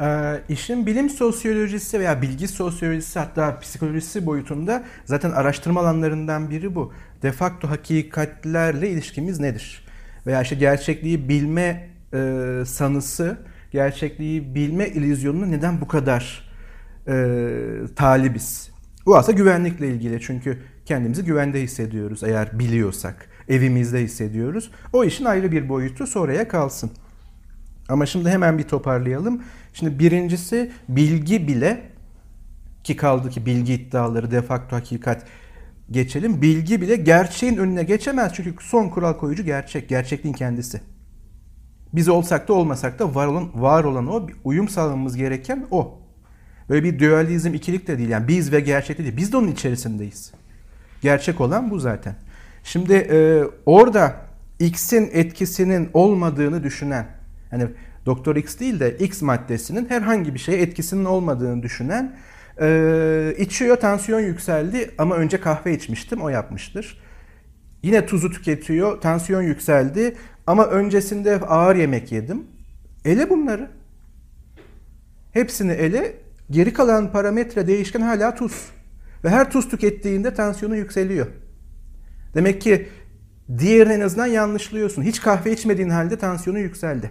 Ee, 0.00 0.40
işin 0.48 0.86
bilim 0.86 1.10
sosyolojisi 1.10 2.00
veya 2.00 2.22
bilgi 2.22 2.48
sosyolojisi 2.48 3.18
hatta 3.18 3.60
psikolojisi 3.60 4.26
boyutunda 4.26 4.84
zaten 5.04 5.30
araştırma 5.30 5.80
alanlarından 5.80 6.50
biri 6.50 6.74
bu. 6.74 6.92
Defakto 7.22 7.70
hakikatlerle 7.70 8.90
ilişkimiz 8.90 9.40
nedir? 9.40 9.84
Veya 10.26 10.42
işte 10.42 10.54
gerçekliği 10.54 11.28
bilme 11.28 11.88
e, 12.14 12.62
sanısı, 12.66 13.36
gerçekliği 13.70 14.54
bilme 14.54 14.88
illüzyonunu 14.88 15.50
neden 15.50 15.80
bu 15.80 15.88
kadar 15.88 16.52
e, 17.08 17.14
talibiz? 17.96 18.71
Bu 19.06 19.16
aslında 19.16 19.38
güvenlikle 19.38 19.88
ilgili 19.88 20.20
çünkü 20.20 20.62
kendimizi 20.84 21.24
güvende 21.24 21.62
hissediyoruz 21.62 22.22
eğer 22.22 22.58
biliyorsak. 22.58 23.28
Evimizde 23.48 24.02
hissediyoruz. 24.02 24.70
O 24.92 25.04
işin 25.04 25.24
ayrı 25.24 25.52
bir 25.52 25.68
boyutu 25.68 26.06
sonraya 26.06 26.48
kalsın. 26.48 26.90
Ama 27.88 28.06
şimdi 28.06 28.28
hemen 28.28 28.58
bir 28.58 28.62
toparlayalım. 28.62 29.42
Şimdi 29.72 29.98
birincisi 29.98 30.72
bilgi 30.88 31.48
bile 31.48 31.82
ki 32.84 32.96
kaldı 32.96 33.30
ki 33.30 33.46
bilgi 33.46 33.74
iddiaları 33.74 34.30
defakto 34.30 34.76
hakikat 34.76 35.26
geçelim. 35.90 36.42
Bilgi 36.42 36.80
bile 36.80 36.96
gerçeğin 36.96 37.56
önüne 37.56 37.82
geçemez. 37.82 38.32
Çünkü 38.34 38.54
son 38.64 38.88
kural 38.88 39.14
koyucu 39.14 39.42
gerçek. 39.42 39.88
Gerçekliğin 39.88 40.34
kendisi. 40.34 40.80
Biz 41.92 42.08
olsak 42.08 42.48
da 42.48 42.52
olmasak 42.52 42.98
da 42.98 43.14
var 43.14 43.26
olan, 43.26 43.62
var 43.62 43.84
olan 43.84 44.06
o. 44.06 44.26
Uyum 44.44 44.68
sağlamamız 44.68 45.16
gereken 45.16 45.66
o. 45.70 46.01
Böyle 46.68 46.84
bir 46.84 46.98
dualizm 46.98 47.54
ikilik 47.54 47.86
de 47.86 47.98
değil. 47.98 48.08
Yani 48.08 48.28
biz 48.28 48.52
ve 48.52 48.60
gerçeklik 48.60 49.06
değil. 49.06 49.16
Biz 49.16 49.32
de 49.32 49.36
onun 49.36 49.48
içerisindeyiz. 49.48 50.32
Gerçek 51.02 51.40
olan 51.40 51.70
bu 51.70 51.78
zaten. 51.78 52.14
Şimdi 52.64 52.94
e, 52.94 53.42
orada 53.66 54.16
X'in 54.58 55.10
etkisinin 55.12 55.90
olmadığını 55.94 56.64
düşünen, 56.64 57.06
hani 57.50 57.66
Doktor 58.06 58.36
X 58.36 58.58
değil 58.58 58.80
de 58.80 58.96
X 58.98 59.22
maddesinin 59.22 59.88
herhangi 59.88 60.34
bir 60.34 60.38
şeye 60.38 60.58
etkisinin 60.62 61.04
olmadığını 61.04 61.62
düşünen 61.62 62.16
e, 62.60 63.34
içiyor, 63.38 63.76
tansiyon 63.76 64.20
yükseldi 64.20 64.90
ama 64.98 65.16
önce 65.16 65.40
kahve 65.40 65.74
içmiştim, 65.74 66.22
o 66.22 66.28
yapmıştır. 66.28 67.02
Yine 67.82 68.06
tuzu 68.06 68.30
tüketiyor, 68.30 69.00
tansiyon 69.00 69.42
yükseldi 69.42 70.14
ama 70.46 70.66
öncesinde 70.66 71.40
ağır 71.40 71.76
yemek 71.76 72.12
yedim. 72.12 72.44
Ele 73.04 73.30
bunları. 73.30 73.70
Hepsini 75.32 75.72
ele, 75.72 76.14
geri 76.52 76.72
kalan 76.72 77.12
parametre 77.12 77.66
değişken 77.66 78.00
hala 78.00 78.34
tuz. 78.34 78.68
Ve 79.24 79.30
her 79.30 79.50
tuz 79.50 79.68
tükettiğinde 79.68 80.34
tansiyonu 80.34 80.76
yükseliyor. 80.76 81.26
Demek 82.34 82.60
ki 82.60 82.88
diğerini 83.58 83.92
en 83.92 84.00
azından 84.00 84.26
yanlışlıyorsun. 84.26 85.02
Hiç 85.02 85.20
kahve 85.20 85.52
içmediğin 85.52 85.90
halde 85.90 86.18
tansiyonu 86.18 86.58
yükseldi. 86.58 87.10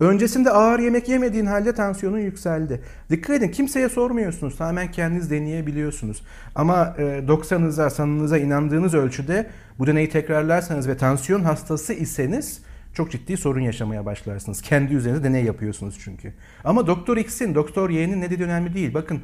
Öncesinde 0.00 0.50
ağır 0.50 0.78
yemek 0.78 1.08
yemediğin 1.08 1.46
halde 1.46 1.74
tansiyonun 1.74 2.18
yükseldi. 2.18 2.80
Dikkat 3.10 3.36
edin 3.36 3.48
kimseye 3.48 3.88
sormuyorsunuz. 3.88 4.56
Tamamen 4.56 4.90
kendiniz 4.90 5.30
deneyebiliyorsunuz. 5.30 6.22
Ama 6.54 6.94
e, 6.98 7.02
90'ınıza, 7.02 7.90
sanınıza 7.90 8.38
inandığınız 8.38 8.94
ölçüde 8.94 9.50
bu 9.78 9.86
deneyi 9.86 10.08
tekrarlarsanız 10.08 10.88
ve 10.88 10.96
tansiyon 10.96 11.40
hastası 11.40 11.92
iseniz 11.92 12.60
çok 12.94 13.10
ciddi 13.10 13.36
sorun 13.36 13.60
yaşamaya 13.60 14.06
başlarsınız. 14.06 14.62
Kendi 14.62 14.94
üzerinize 14.94 15.24
deney 15.24 15.44
yapıyorsunuz 15.44 15.98
çünkü. 16.04 16.34
Ama 16.64 16.86
Doktor 16.86 17.16
X'in, 17.16 17.54
Doktor 17.54 17.90
Y'nin 17.90 18.20
ne 18.20 18.30
dediği 18.30 18.44
önemli 18.44 18.74
değil. 18.74 18.94
Bakın 18.94 19.20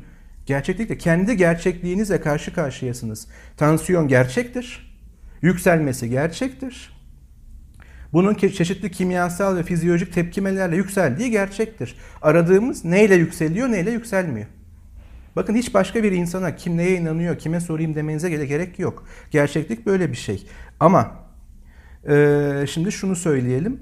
gerçeklikle 0.46 0.98
kendi 0.98 1.36
gerçekliğinizle 1.36 2.20
karşı 2.20 2.54
karşıyasınız. 2.54 3.28
Tansiyon 3.56 4.08
gerçektir. 4.08 4.96
Yükselmesi 5.42 6.10
gerçektir. 6.10 6.96
Bunun 8.12 8.34
çeşitli 8.34 8.90
kimyasal 8.90 9.56
ve 9.56 9.62
fizyolojik 9.62 10.12
tepkimelerle 10.12 10.76
yükseldiği 10.76 11.30
gerçektir. 11.30 11.96
Aradığımız 12.22 12.84
neyle 12.84 13.14
yükseliyor, 13.14 13.68
neyle 13.68 13.90
yükselmiyor. 13.90 14.46
Bakın 15.36 15.54
hiç 15.54 15.74
başka 15.74 16.02
bir 16.02 16.12
insana 16.12 16.56
kim 16.56 16.76
neye 16.76 16.96
inanıyor, 16.96 17.38
kime 17.38 17.60
sorayım 17.60 17.94
demenize 17.94 18.30
gerek 18.30 18.78
yok. 18.78 19.04
Gerçeklik 19.30 19.86
böyle 19.86 20.12
bir 20.12 20.16
şey. 20.16 20.46
Ama 20.80 21.25
e, 22.08 22.64
şimdi 22.68 22.92
şunu 22.92 23.16
söyleyelim. 23.16 23.80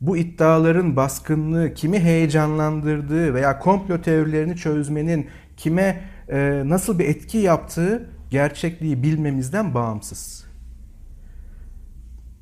Bu 0.00 0.16
iddiaların 0.16 0.96
baskınlığı 0.96 1.74
kimi 1.74 2.00
heyecanlandırdığı 2.00 3.34
veya 3.34 3.58
komplo 3.58 4.02
teorilerini 4.02 4.56
çözmenin 4.56 5.26
kime 5.56 6.04
e, 6.28 6.62
nasıl 6.66 6.98
bir 6.98 7.04
etki 7.04 7.38
yaptığı 7.38 8.10
gerçekliği 8.30 9.02
bilmemizden 9.02 9.74
bağımsız. 9.74 10.46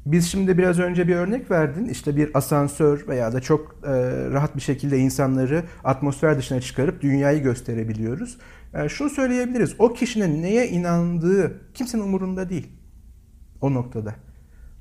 Biz 0.06 0.26
şimdi 0.30 0.58
biraz 0.58 0.78
önce 0.78 1.08
bir 1.08 1.16
örnek 1.16 1.50
verdin. 1.50 1.84
İşte 1.84 2.16
bir 2.16 2.30
asansör 2.34 3.08
veya 3.08 3.32
da 3.32 3.40
çok 3.40 3.76
e, 3.84 3.90
rahat 4.30 4.56
bir 4.56 4.60
şekilde 4.60 4.98
insanları 4.98 5.62
atmosfer 5.84 6.38
dışına 6.38 6.60
çıkarıp 6.60 7.02
dünyayı 7.02 7.42
gösterebiliyoruz. 7.42 8.38
Yani 8.72 8.86
e, 8.86 8.88
şunu 8.88 9.10
söyleyebiliriz. 9.10 9.74
O 9.78 9.92
kişinin 9.92 10.42
neye 10.42 10.68
inandığı 10.68 11.72
kimsenin 11.74 12.02
umurunda 12.02 12.48
değil. 12.48 12.68
O 13.60 13.74
noktada. 13.74 14.14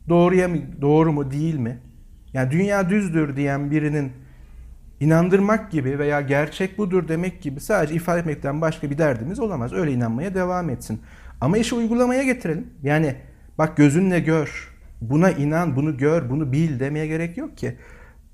Doğruya 0.10 0.48
mı, 0.48 0.58
doğru 0.82 1.14
mu 1.14 1.32
değil 1.32 1.56
mi? 1.56 1.80
Yani 2.34 2.52
dünya 2.52 2.90
düzdür 2.90 3.36
diyen 3.36 3.72
birinin 3.72 4.12
inandırmak 5.00 5.72
gibi 5.72 6.00
veya 6.00 6.22
gerçek 6.22 6.78
budur 6.78 7.08
demek 7.08 7.42
gibi 7.42 7.60
sadece 7.60 7.96
ifade 7.96 8.20
etmekten 8.20 8.62
başka 8.62 8.90
bir 8.90 8.98
derdimiz 8.98 9.40
olamaz. 9.40 9.74
Öyle 9.74 9.92
inanmaya 9.92 10.36
devam 10.36 10.70
etsin. 10.70 11.02
Ama 11.42 11.58
işi 11.58 11.76
uygulamaya 11.76 12.24
getirelim. 12.24 12.68
Yani 12.84 13.16
bak 13.58 13.78
gözünle 13.78 14.20
gör 14.20 14.74
buna 15.02 15.32
inan, 15.32 15.76
bunu 15.76 15.98
gör, 15.98 16.30
bunu 16.30 16.52
bil 16.52 16.80
demeye 16.80 17.08
gerek 17.08 17.38
yok 17.38 17.58
ki. 17.58 17.78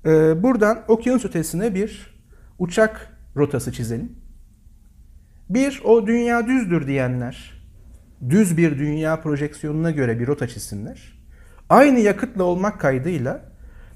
Ee, 0.06 0.42
buradan 0.42 0.84
okyanus 0.88 1.24
ötesine 1.24 1.74
bir 1.74 2.20
uçak 2.58 3.16
rotası 3.36 3.72
çizelim. 3.72 4.12
Bir, 5.50 5.80
o 5.84 6.06
dünya 6.06 6.46
düzdür 6.46 6.86
diyenler, 6.86 7.64
düz 8.28 8.56
bir 8.56 8.78
dünya 8.78 9.20
projeksiyonuna 9.20 9.90
göre 9.90 10.20
bir 10.20 10.26
rota 10.26 10.48
çizsinler. 10.48 11.19
Aynı 11.70 11.98
yakıtla 12.00 12.44
olmak 12.44 12.80
kaydıyla 12.80 13.50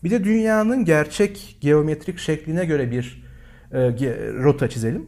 bir 0.04 0.10
de 0.10 0.24
dünyanın 0.24 0.84
gerçek 0.84 1.58
geometrik 1.60 2.18
şekline 2.18 2.64
göre 2.64 2.90
bir 2.90 3.24
e, 3.72 3.78
rota 4.32 4.68
çizelim. 4.68 5.06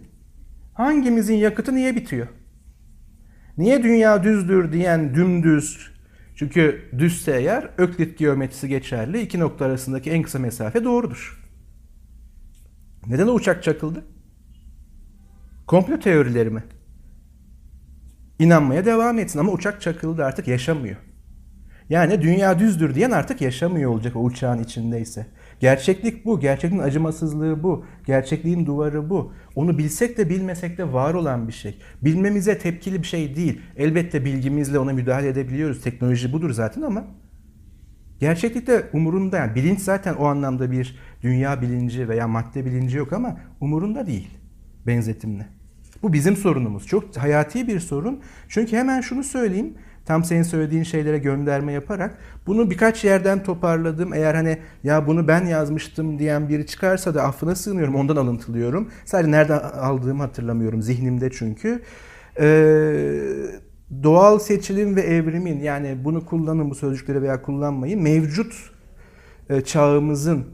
Hangimizin 0.74 1.34
yakıtı 1.34 1.74
niye 1.74 1.96
bitiyor? 1.96 2.26
Niye 3.58 3.82
dünya 3.82 4.22
düzdür 4.22 4.72
diyen 4.72 5.14
dümdüz 5.14 5.90
Çünkü 6.34 6.90
düzse 6.98 7.36
eğer 7.36 7.70
Öklit 7.78 8.18
geometrisi 8.18 8.68
geçerli. 8.68 9.20
iki 9.20 9.40
nokta 9.40 9.64
arasındaki 9.64 10.10
en 10.10 10.22
kısa 10.22 10.38
mesafe 10.38 10.84
doğrudur. 10.84 11.42
Neden 13.06 13.26
o 13.26 13.32
uçak 13.32 13.62
çakıldı? 13.62 14.04
Komplo 15.66 15.98
teorileri 16.00 16.50
mi? 16.50 16.64
İnanmaya 18.38 18.84
devam 18.84 19.18
etsin 19.18 19.38
ama 19.38 19.52
uçak 19.52 19.80
çakıldı 19.80 20.24
artık 20.24 20.48
yaşamıyor. 20.48 20.96
Yani 21.90 22.22
dünya 22.22 22.58
düzdür 22.58 22.94
diyen 22.94 23.10
artık 23.10 23.40
yaşamıyor 23.40 23.90
olacak 23.90 24.16
o 24.16 24.20
uçağın 24.20 24.62
içindeyse. 24.62 25.26
Gerçeklik 25.60 26.24
bu. 26.24 26.40
Gerçekliğin 26.40 26.82
acımasızlığı 26.82 27.62
bu. 27.62 27.84
Gerçekliğin 28.06 28.66
duvarı 28.66 29.10
bu. 29.10 29.32
Onu 29.54 29.78
bilsek 29.78 30.18
de 30.18 30.30
bilmesek 30.30 30.78
de 30.78 30.92
var 30.92 31.14
olan 31.14 31.48
bir 31.48 31.52
şey. 31.52 31.78
Bilmemize 32.02 32.58
tepkili 32.58 33.02
bir 33.02 33.06
şey 33.06 33.36
değil. 33.36 33.60
Elbette 33.76 34.24
bilgimizle 34.24 34.78
ona 34.78 34.92
müdahale 34.92 35.28
edebiliyoruz. 35.28 35.82
Teknoloji 35.82 36.32
budur 36.32 36.50
zaten 36.50 36.82
ama 36.82 37.04
gerçeklikte 38.20 38.84
umurunda 38.92 39.36
yani 39.36 39.54
bilinç 39.54 39.80
zaten 39.80 40.14
o 40.14 40.24
anlamda 40.24 40.70
bir 40.70 40.98
dünya 41.22 41.62
bilinci 41.62 42.08
veya 42.08 42.28
madde 42.28 42.64
bilinci 42.64 42.96
yok 42.96 43.12
ama 43.12 43.36
umurunda 43.60 44.06
değil 44.06 44.30
benzetimle. 44.86 45.46
Bu 46.02 46.12
bizim 46.12 46.36
sorunumuz. 46.36 46.86
Çok 46.86 47.16
hayati 47.16 47.68
bir 47.68 47.80
sorun. 47.80 48.20
Çünkü 48.48 48.76
hemen 48.76 49.00
şunu 49.00 49.24
söyleyeyim 49.24 49.74
tam 50.06 50.24
senin 50.24 50.42
söylediğin 50.42 50.82
şeylere 50.82 51.18
gönderme 51.18 51.72
yaparak 51.72 52.18
bunu 52.46 52.70
birkaç 52.70 53.04
yerden 53.04 53.42
toparladım. 53.42 54.14
Eğer 54.14 54.34
hani 54.34 54.58
ya 54.84 55.06
bunu 55.06 55.28
ben 55.28 55.46
yazmıştım 55.46 56.18
diyen 56.18 56.48
biri 56.48 56.66
çıkarsa 56.66 57.14
da 57.14 57.22
affına 57.22 57.54
sığınıyorum. 57.54 57.94
Ondan 57.94 58.16
alıntılıyorum. 58.16 58.90
Sadece 59.04 59.30
nereden 59.30 59.58
aldığımı 59.58 60.22
hatırlamıyorum. 60.22 60.82
Zihnimde 60.82 61.30
çünkü. 61.30 61.82
Ee, 62.40 63.20
doğal 64.02 64.38
seçilim 64.38 64.96
ve 64.96 65.00
evrimin 65.00 65.60
yani 65.60 66.04
bunu 66.04 66.26
kullanın 66.26 66.70
bu 66.70 66.74
sözcükleri 66.74 67.22
veya 67.22 67.42
kullanmayın. 67.42 68.02
Mevcut 68.02 68.54
e, 69.50 69.60
çağımızın 69.60 70.44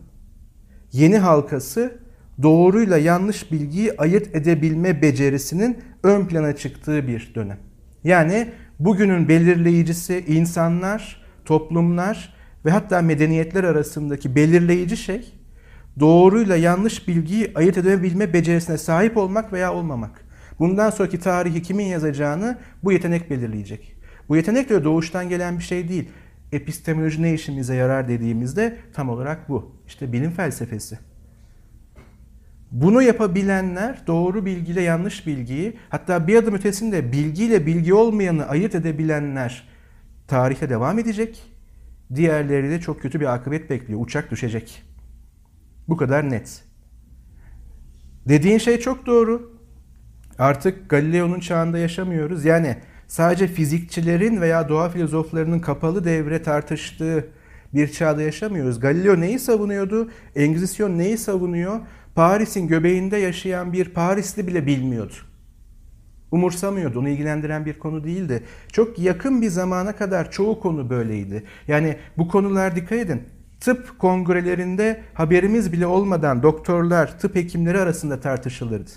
yeni 0.92 1.18
halkası 1.18 1.98
doğruyla 2.42 2.98
yanlış 2.98 3.52
bilgiyi 3.52 3.92
ayırt 3.98 4.36
edebilme 4.36 5.02
becerisinin 5.02 5.78
ön 6.02 6.26
plana 6.26 6.56
çıktığı 6.56 7.06
bir 7.06 7.32
dönem. 7.34 7.58
Yani 8.04 8.48
bugünün 8.84 9.28
belirleyicisi 9.28 10.24
insanlar, 10.28 11.22
toplumlar 11.44 12.34
ve 12.64 12.70
hatta 12.70 13.02
medeniyetler 13.02 13.64
arasındaki 13.64 14.36
belirleyici 14.36 14.96
şey 14.96 15.32
doğruyla 16.00 16.56
yanlış 16.56 17.08
bilgiyi 17.08 17.52
ayırt 17.54 17.78
edebilme 17.78 18.32
becerisine 18.32 18.78
sahip 18.78 19.16
olmak 19.16 19.52
veya 19.52 19.74
olmamak. 19.74 20.24
Bundan 20.58 20.90
sonraki 20.90 21.20
tarihi 21.20 21.62
kimin 21.62 21.84
yazacağını 21.84 22.58
bu 22.84 22.92
yetenek 22.92 23.30
belirleyecek. 23.30 23.96
Bu 24.28 24.36
yetenek 24.36 24.70
de 24.70 24.84
doğuştan 24.84 25.28
gelen 25.28 25.58
bir 25.58 25.64
şey 25.64 25.88
değil. 25.88 26.08
Epistemoloji 26.52 27.22
ne 27.22 27.34
işimize 27.34 27.74
yarar 27.74 28.08
dediğimizde 28.08 28.76
tam 28.92 29.08
olarak 29.08 29.48
bu. 29.48 29.76
İşte 29.86 30.12
bilim 30.12 30.30
felsefesi. 30.30 30.98
Bunu 32.72 33.02
yapabilenler 33.02 34.06
doğru 34.06 34.44
bilgiyle 34.44 34.82
yanlış 34.82 35.26
bilgiyi 35.26 35.76
hatta 35.88 36.26
bir 36.26 36.36
adım 36.36 36.54
ötesinde 36.54 37.12
bilgiyle 37.12 37.66
bilgi 37.66 37.94
olmayanı 37.94 38.48
ayırt 38.48 38.74
edebilenler 38.74 39.68
tarihe 40.28 40.70
devam 40.70 40.98
edecek. 40.98 41.42
Diğerleri 42.14 42.70
de 42.70 42.80
çok 42.80 43.02
kötü 43.02 43.20
bir 43.20 43.34
akıbet 43.34 43.70
bekliyor. 43.70 44.00
Uçak 44.00 44.30
düşecek. 44.30 44.82
Bu 45.88 45.96
kadar 45.96 46.30
net. 46.30 46.64
Dediğin 48.28 48.58
şey 48.58 48.80
çok 48.80 49.06
doğru. 49.06 49.58
Artık 50.38 50.90
Galileo'nun 50.90 51.40
çağında 51.40 51.78
yaşamıyoruz. 51.78 52.44
Yani 52.44 52.76
sadece 53.06 53.46
fizikçilerin 53.46 54.40
veya 54.40 54.68
doğa 54.68 54.88
filozoflarının 54.88 55.60
kapalı 55.60 56.04
devre 56.04 56.42
tartıştığı 56.42 57.28
bir 57.74 57.92
çağda 57.92 58.22
yaşamıyoruz. 58.22 58.80
Galileo 58.80 59.20
neyi 59.20 59.38
savunuyordu? 59.38 60.10
Engizisyon 60.36 60.98
neyi 60.98 61.18
savunuyor? 61.18 61.80
Paris'in 62.14 62.68
göbeğinde 62.68 63.16
yaşayan 63.16 63.72
bir 63.72 63.88
Parisli 63.88 64.46
bile 64.46 64.66
bilmiyordu. 64.66 65.14
Umursamıyordu. 66.30 66.98
Onu 67.00 67.08
ilgilendiren 67.08 67.66
bir 67.66 67.78
konu 67.78 68.04
değildi. 68.04 68.42
Çok 68.72 68.98
yakın 68.98 69.42
bir 69.42 69.48
zamana 69.48 69.96
kadar 69.96 70.30
çoğu 70.30 70.60
konu 70.60 70.90
böyleydi. 70.90 71.44
Yani 71.68 71.96
bu 72.18 72.28
konular 72.28 72.76
dikkat 72.76 72.98
edin. 72.98 73.22
Tıp 73.60 73.98
kongrelerinde 73.98 75.02
haberimiz 75.14 75.72
bile 75.72 75.86
olmadan 75.86 76.42
doktorlar, 76.42 77.18
tıp 77.18 77.36
hekimleri 77.36 77.78
arasında 77.78 78.20
tartışılırdı. 78.20 78.90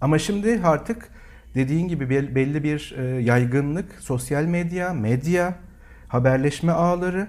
Ama 0.00 0.18
şimdi 0.18 0.60
artık 0.64 1.08
dediğin 1.54 1.88
gibi 1.88 2.10
belli 2.10 2.64
bir 2.64 2.94
e, 2.98 3.02
yaygınlık, 3.04 3.92
sosyal 4.00 4.44
medya, 4.44 4.94
medya, 4.94 5.54
haberleşme 6.08 6.72
ağları 6.72 7.28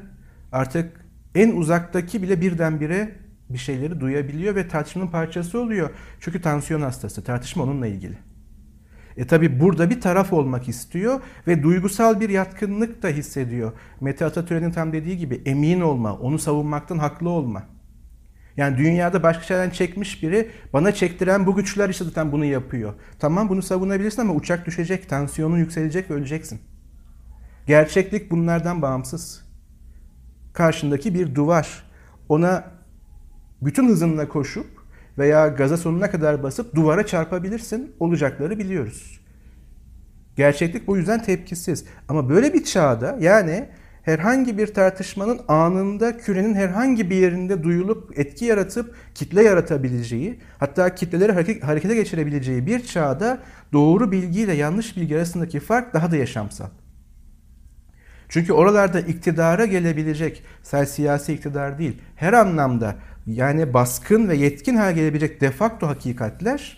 artık 0.51 1.05
en 1.35 1.51
uzaktaki 1.51 2.21
bile 2.21 2.41
birdenbire 2.41 3.15
bir 3.49 3.57
şeyleri 3.57 3.99
duyabiliyor 3.99 4.55
ve 4.55 4.67
tartışmanın 4.67 5.07
parçası 5.07 5.59
oluyor. 5.59 5.89
Çünkü 6.19 6.41
tansiyon 6.41 6.81
hastası, 6.81 7.23
tartışma 7.23 7.63
onunla 7.63 7.87
ilgili. 7.87 8.17
E 9.17 9.27
tabi 9.27 9.59
burada 9.59 9.89
bir 9.89 10.01
taraf 10.01 10.33
olmak 10.33 10.69
istiyor 10.69 11.21
ve 11.47 11.63
duygusal 11.63 12.19
bir 12.19 12.29
yatkınlık 12.29 13.03
da 13.03 13.07
hissediyor. 13.07 13.71
Mete 14.01 14.25
Atatürk'ün 14.25 14.71
tam 14.71 14.93
dediği 14.93 15.17
gibi 15.17 15.41
emin 15.45 15.81
olma, 15.81 16.13
onu 16.13 16.39
savunmaktan 16.39 16.97
haklı 16.97 17.29
olma. 17.29 17.63
Yani 18.57 18.77
dünyada 18.77 19.23
başka 19.23 19.43
şeylerden 19.43 19.69
çekmiş 19.69 20.23
biri 20.23 20.51
bana 20.73 20.91
çektiren 20.91 21.45
bu 21.45 21.55
güçler 21.55 21.89
işte 21.89 22.05
zaten 22.05 22.31
bunu 22.31 22.45
yapıyor. 22.45 22.93
Tamam 23.19 23.49
bunu 23.49 23.61
savunabilirsin 23.61 24.21
ama 24.21 24.33
uçak 24.33 24.65
düşecek, 24.65 25.09
tansiyonun 25.09 25.57
yükselecek 25.57 26.09
ve 26.09 26.13
öleceksin. 26.13 26.59
Gerçeklik 27.67 28.31
bunlardan 28.31 28.81
bağımsız. 28.81 29.45
Karşındaki 30.53 31.13
bir 31.13 31.35
duvar. 31.35 31.83
Ona 32.29 32.78
bütün 33.61 33.87
hızınla 33.87 34.29
koşup 34.29 34.67
veya 35.17 35.47
gaza 35.47 35.77
sonuna 35.77 36.11
kadar 36.11 36.43
basıp 36.43 36.75
duvara 36.75 37.05
çarpabilirsin. 37.05 37.95
Olacakları 37.99 38.59
biliyoruz. 38.59 39.19
Gerçeklik 40.35 40.87
bu 40.87 40.97
yüzden 40.97 41.23
tepkisiz. 41.23 41.85
Ama 42.07 42.29
böyle 42.29 42.53
bir 42.53 42.63
çağda 42.63 43.17
yani 43.19 43.69
herhangi 44.03 44.57
bir 44.57 44.73
tartışmanın 44.73 45.39
anında 45.47 46.17
kürenin 46.17 46.53
herhangi 46.53 47.09
bir 47.09 47.15
yerinde 47.15 47.63
duyulup 47.63 48.19
etki 48.19 48.45
yaratıp 48.45 48.95
kitle 49.15 49.43
yaratabileceği, 49.43 50.39
hatta 50.57 50.95
kitleleri 50.95 51.61
harekete 51.61 51.95
geçirebileceği 51.95 52.65
bir 52.65 52.85
çağda 52.85 53.39
doğru 53.73 54.11
bilgi 54.11 54.41
ile 54.41 54.53
yanlış 54.53 54.97
bilgi 54.97 55.15
arasındaki 55.15 55.59
fark 55.59 55.93
daha 55.93 56.11
da 56.11 56.15
yaşamsal. 56.15 56.69
Çünkü 58.29 58.53
oralarda 58.53 58.99
iktidara 58.99 59.65
gelebilecek, 59.65 60.43
sadece 60.63 60.91
siyasi 60.91 61.33
iktidar 61.33 61.79
değil, 61.79 62.01
her 62.15 62.33
anlamda 62.33 62.95
yani 63.33 63.73
baskın 63.73 64.29
ve 64.29 64.35
yetkin 64.35 64.75
hale 64.75 64.93
gelebilecek 64.93 65.41
defakto 65.41 65.87
hakikatler 65.87 66.77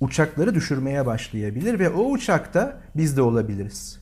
uçakları 0.00 0.54
düşürmeye 0.54 1.06
başlayabilir 1.06 1.78
ve 1.78 1.90
o 1.90 2.10
uçakta 2.10 2.80
biz 2.96 3.16
de 3.16 3.22
olabiliriz. 3.22 4.00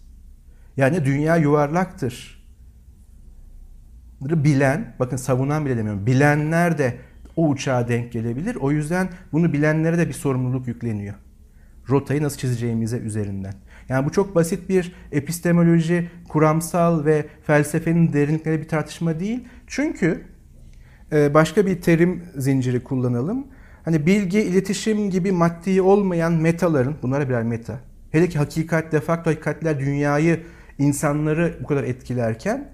Yani 0.77 1.05
dünya 1.05 1.37
yuvarlaktır. 1.37 2.37
Bilen, 4.21 4.95
bakın 4.99 5.17
savunan 5.17 5.67
bile 5.67 5.77
demiyorum, 5.77 6.07
bilenler 6.07 6.79
de 6.79 6.97
o 7.37 7.49
uçağa 7.49 7.89
denk 7.89 8.13
gelebilir. 8.13 8.57
O 8.57 8.71
yüzden 8.71 9.09
bunu 9.33 9.53
bilenlere 9.53 9.99
de 9.99 10.09
bir 10.09 10.13
sorumluluk 10.13 10.67
yükleniyor. 10.69 11.15
Rotayı 11.91 12.23
nasıl 12.23 12.39
çizeceğimize 12.39 12.99
üzerinden. 12.99 13.55
Yani 13.89 14.07
bu 14.07 14.13
çok 14.13 14.35
basit 14.35 14.69
bir 14.69 14.95
epistemoloji, 15.13 16.11
kuramsal 16.29 17.05
ve 17.05 17.27
felsefenin 17.43 18.13
derinlikleri 18.13 18.61
bir 18.61 18.69
tartışma 18.69 19.21
değil. 19.21 19.49
Çünkü 19.67 20.25
başka 21.13 21.67
bir 21.67 21.81
terim 21.81 22.25
zinciri 22.37 22.85
kullanalım. 22.85 23.47
Hani 23.85 24.07
bilgi, 24.07 24.41
iletişim 24.41 25.11
gibi 25.11 25.33
maddi 25.33 25.83
olmayan 25.83 26.33
metaların, 26.33 26.95
bunlara 27.03 27.29
birer 27.29 27.43
meta. 27.43 27.81
Hele 28.11 28.29
ki 28.29 28.39
hakikat, 28.39 28.93
defakto 28.93 29.31
hakikatler 29.31 29.81
dünyayı, 29.81 30.43
insanları 30.79 31.59
bu 31.63 31.67
kadar 31.67 31.85
etkilerken 31.85 32.73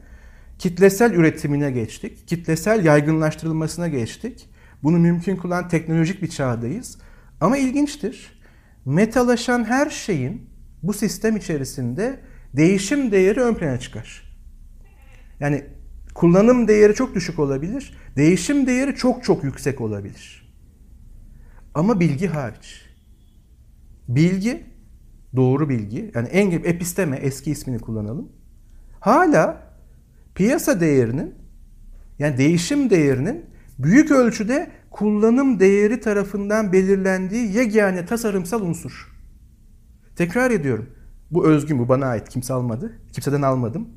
kitlesel 0.59 1.13
üretimine 1.13 1.71
geçtik. 1.71 2.29
Kitlesel 2.29 2.85
yaygınlaştırılmasına 2.85 3.89
geçtik. 3.89 4.49
Bunu 4.83 4.99
mümkün 4.99 5.37
kılan 5.37 5.69
teknolojik 5.69 6.23
bir 6.23 6.29
çağdayız. 6.29 6.99
Ama 7.41 7.57
ilginçtir. 7.57 8.41
Metalaşan 8.85 9.65
her 9.65 9.91
şeyin 9.91 10.51
bu 10.83 10.93
sistem 10.93 11.37
içerisinde 11.37 12.21
değişim 12.57 13.13
değeri 13.13 13.41
ön 13.41 13.55
plana 13.55 13.81
çıkar. 13.81 14.37
Yani 15.41 15.65
kullanım 16.15 16.69
değeri 16.69 16.95
çok 16.95 17.15
düşük 17.15 17.39
olabilir 17.39 17.93
Değişim 18.17 18.67
değeri 18.67 18.95
çok 18.95 19.25
çok 19.25 19.45
yüksek 19.45 19.81
olabilir. 19.81 20.55
Ama 21.75 22.01
bilgi 22.01 22.27
hariç. 22.27 22.83
Bilgi, 24.09 24.67
doğru 25.37 25.69
bilgi, 25.69 26.11
yani 26.15 26.29
en 26.29 26.51
episteme 26.51 27.17
eski 27.17 27.51
ismini 27.51 27.79
kullanalım. 27.79 28.33
Hala 29.01 29.63
piyasa 30.35 30.81
değerinin 30.81 31.35
yani 32.19 32.39
değişim 32.39 32.91
değerinin 32.91 33.47
büyük 33.79 34.11
ölçüde 34.11 34.71
kullanım 34.91 35.61
değeri 35.61 36.01
tarafından 36.01 36.73
belirlendiği 36.73 37.57
yegane 37.57 38.07
tasarımsal 38.07 38.63
unsur. 38.63 39.13
Tekrar 40.17 40.51
ediyorum. 40.51 40.91
Bu 41.31 41.47
özgün, 41.47 41.79
bu 41.79 41.89
bana 41.89 42.07
ait. 42.07 42.29
Kimse 42.29 42.55
almadı. 42.55 42.99
Kimseden 43.13 43.43
almadım. 43.43 43.89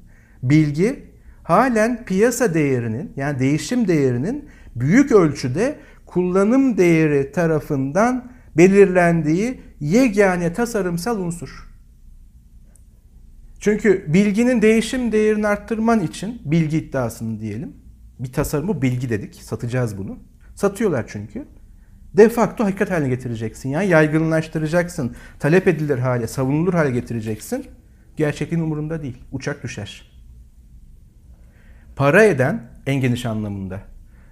Bilgi 0.44 1.15
halen 1.46 2.06
piyasa 2.06 2.54
değerinin 2.54 3.14
yani 3.16 3.40
değişim 3.40 3.88
değerinin 3.88 4.50
büyük 4.76 5.12
ölçüde 5.12 5.76
kullanım 6.06 6.78
değeri 6.78 7.32
tarafından 7.32 8.32
belirlendiği 8.58 9.62
yegane 9.80 10.54
tasarımsal 10.54 11.20
unsur. 11.20 11.70
Çünkü 13.60 14.06
bilginin 14.14 14.62
değişim 14.62 15.12
değerini 15.12 15.48
arttırman 15.48 16.00
için 16.00 16.42
bilgi 16.46 16.78
iddiasını 16.78 17.40
diyelim. 17.40 17.74
Bir 18.20 18.34
tasarımı 18.34 18.82
bilgi 18.82 19.10
dedik. 19.10 19.36
Satacağız 19.36 19.98
bunu. 19.98 20.20
Satıyorlar 20.56 21.06
çünkü. 21.08 21.46
De 22.18 22.30
facto 22.30 22.64
hakikat 22.64 22.92
haline 22.92 23.10
getireceksin. 23.10 23.70
Yani 23.70 23.88
yaygınlaştıracaksın. 23.88 25.16
Talep 25.40 25.68
edilir 25.68 25.98
hale, 25.98 26.28
savunulur 26.28 26.74
hale 26.74 26.92
getireceksin. 26.92 27.66
Gerçekliğin 28.18 28.64
umurunda 28.64 29.02
değil. 29.02 29.18
Uçak 29.32 29.64
düşer. 29.64 30.15
Para 31.96 32.24
eden 32.24 32.62
en 32.86 33.02
geniş 33.02 33.26
anlamında. 33.26 33.80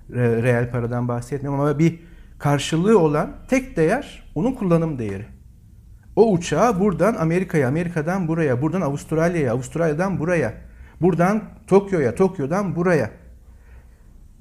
Reel 0.10 0.72
paradan 0.72 1.08
bahsetmiyorum 1.08 1.60
ama 1.60 1.80
bir 1.80 2.00
karşılığı 2.40 3.00
olan 3.00 3.36
tek 3.48 3.78
değer 3.78 4.24
onun 4.36 4.52
kullanım 4.54 5.00
değeri. 5.00 5.26
O 6.16 6.32
uçağı 6.32 6.80
buradan 6.80 7.16
Amerika'ya, 7.16 7.68
Amerika'dan 7.68 8.28
buraya, 8.28 8.62
buradan 8.62 8.82
Avustralya'ya, 8.82 9.54
Avustralya'dan 9.54 10.20
buraya, 10.20 10.54
buradan 11.02 11.44
Tokyo'ya, 11.68 12.16
Tokyo'dan 12.16 12.76
buraya 12.76 13.10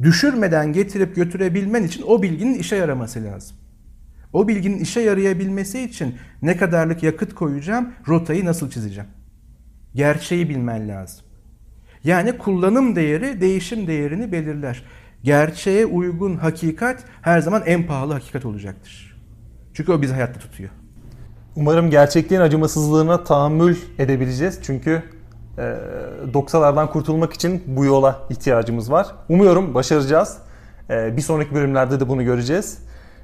düşürmeden 0.03 0.73
getirip 0.73 1.17
götürebilmen 1.17 1.83
için 1.83 2.05
o 2.07 2.23
bilginin 2.23 2.55
işe 2.55 2.77
yaraması 2.77 3.25
lazım. 3.25 3.57
O 4.33 4.49
bilginin 4.49 4.79
işe 4.79 5.01
yarayabilmesi 5.01 5.81
için 5.81 6.17
ne 6.43 6.57
kadarlık 6.57 7.03
yakıt 7.03 7.35
koyacağım, 7.35 7.93
rotayı 8.09 8.45
nasıl 8.45 8.71
çizeceğim? 8.71 9.11
Gerçeği 9.95 10.49
bilmen 10.49 10.89
lazım. 10.89 11.27
Yani 12.05 12.39
kullanım 12.39 12.97
değeri 12.97 13.41
değişim 13.41 13.87
değerini 13.87 14.33
belirler. 14.33 14.83
Gerçeğe 15.23 15.87
uygun 15.87 16.37
hakikat 16.37 17.05
her 17.23 17.41
zaman 17.41 17.63
en 17.67 17.87
pahalı 17.87 18.13
hakikat 18.13 18.45
olacaktır. 18.45 19.17
Çünkü 19.75 19.93
o 19.93 20.03
bizi 20.03 20.13
hayatta 20.13 20.41
tutuyor. 20.41 20.71
Umarım 21.57 21.91
gerçekliğin 21.91 22.41
acımasızlığına 22.41 23.25
tahammül 23.25 23.77
edebileceğiz. 23.99 24.59
Çünkü 24.63 25.03
e, 25.59 25.77
doksalardan 26.35 26.91
kurtulmak 26.91 27.33
için 27.33 27.63
bu 27.67 27.85
yola 27.85 28.21
ihtiyacımız 28.31 28.91
var. 28.91 29.07
Umuyorum 29.29 29.75
başaracağız. 29.75 30.39
E, 30.91 31.17
bir 31.17 31.23
sonraki 31.23 31.55
bölümlerde 31.55 32.01
de 32.01 32.09
bunu 32.09 32.25
göreceğiz. 32.25 32.79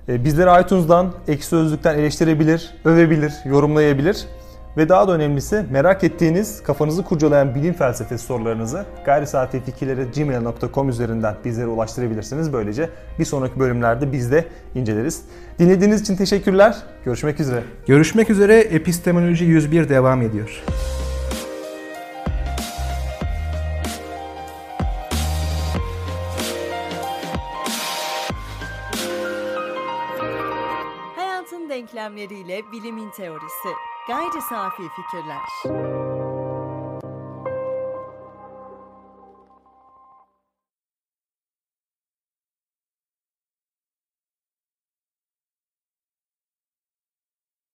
E, 0.09 0.25
bizleri 0.25 0.63
iTunes'dan, 0.63 1.13
Ekşi 1.29 1.47
Sözlük'ten 1.47 1.99
eleştirebilir, 1.99 2.75
övebilir, 2.85 3.33
yorumlayabilir. 3.45 4.27
Ve 4.79 4.89
daha 4.89 5.09
da 5.09 5.13
önemlisi 5.13 5.65
merak 5.71 6.05
ettiğiniz, 6.05 6.63
kafanızı 6.63 7.03
kurcalayan 7.03 7.55
bilim 7.55 7.75
felsefesi 7.75 8.25
sorularınızı 8.25 8.85
gayri 9.05 9.27
saati 9.27 9.61
fikirleri 9.61 10.07
gmail.com 10.17 10.89
üzerinden 10.89 11.35
bizlere 11.45 11.67
ulaştırabilirsiniz. 11.67 12.53
Böylece 12.53 12.91
bir 13.19 13.25
sonraki 13.25 13.61
bölümlerde 13.61 14.13
biz 14.13 14.33
de 14.33 14.45
inceleriz. 14.75 15.23
Dinlediğiniz 15.59 16.01
için 16.01 16.17
teşekkürler. 16.17 16.77
Görüşmek 17.05 17.41
üzere. 17.41 17.63
Görüşmek 17.87 18.31
üzere. 18.31 18.59
Epistemoloji 18.59 19.45
101 19.45 19.89
devam 19.89 20.23
ediyor. 20.23 20.63
Denklemleriyle 32.09 32.73
bilimin 32.73 33.11
teorisi. 33.11 33.69
Gayri 34.09 34.43
safi 34.49 34.83
fikirler. 34.89 36.18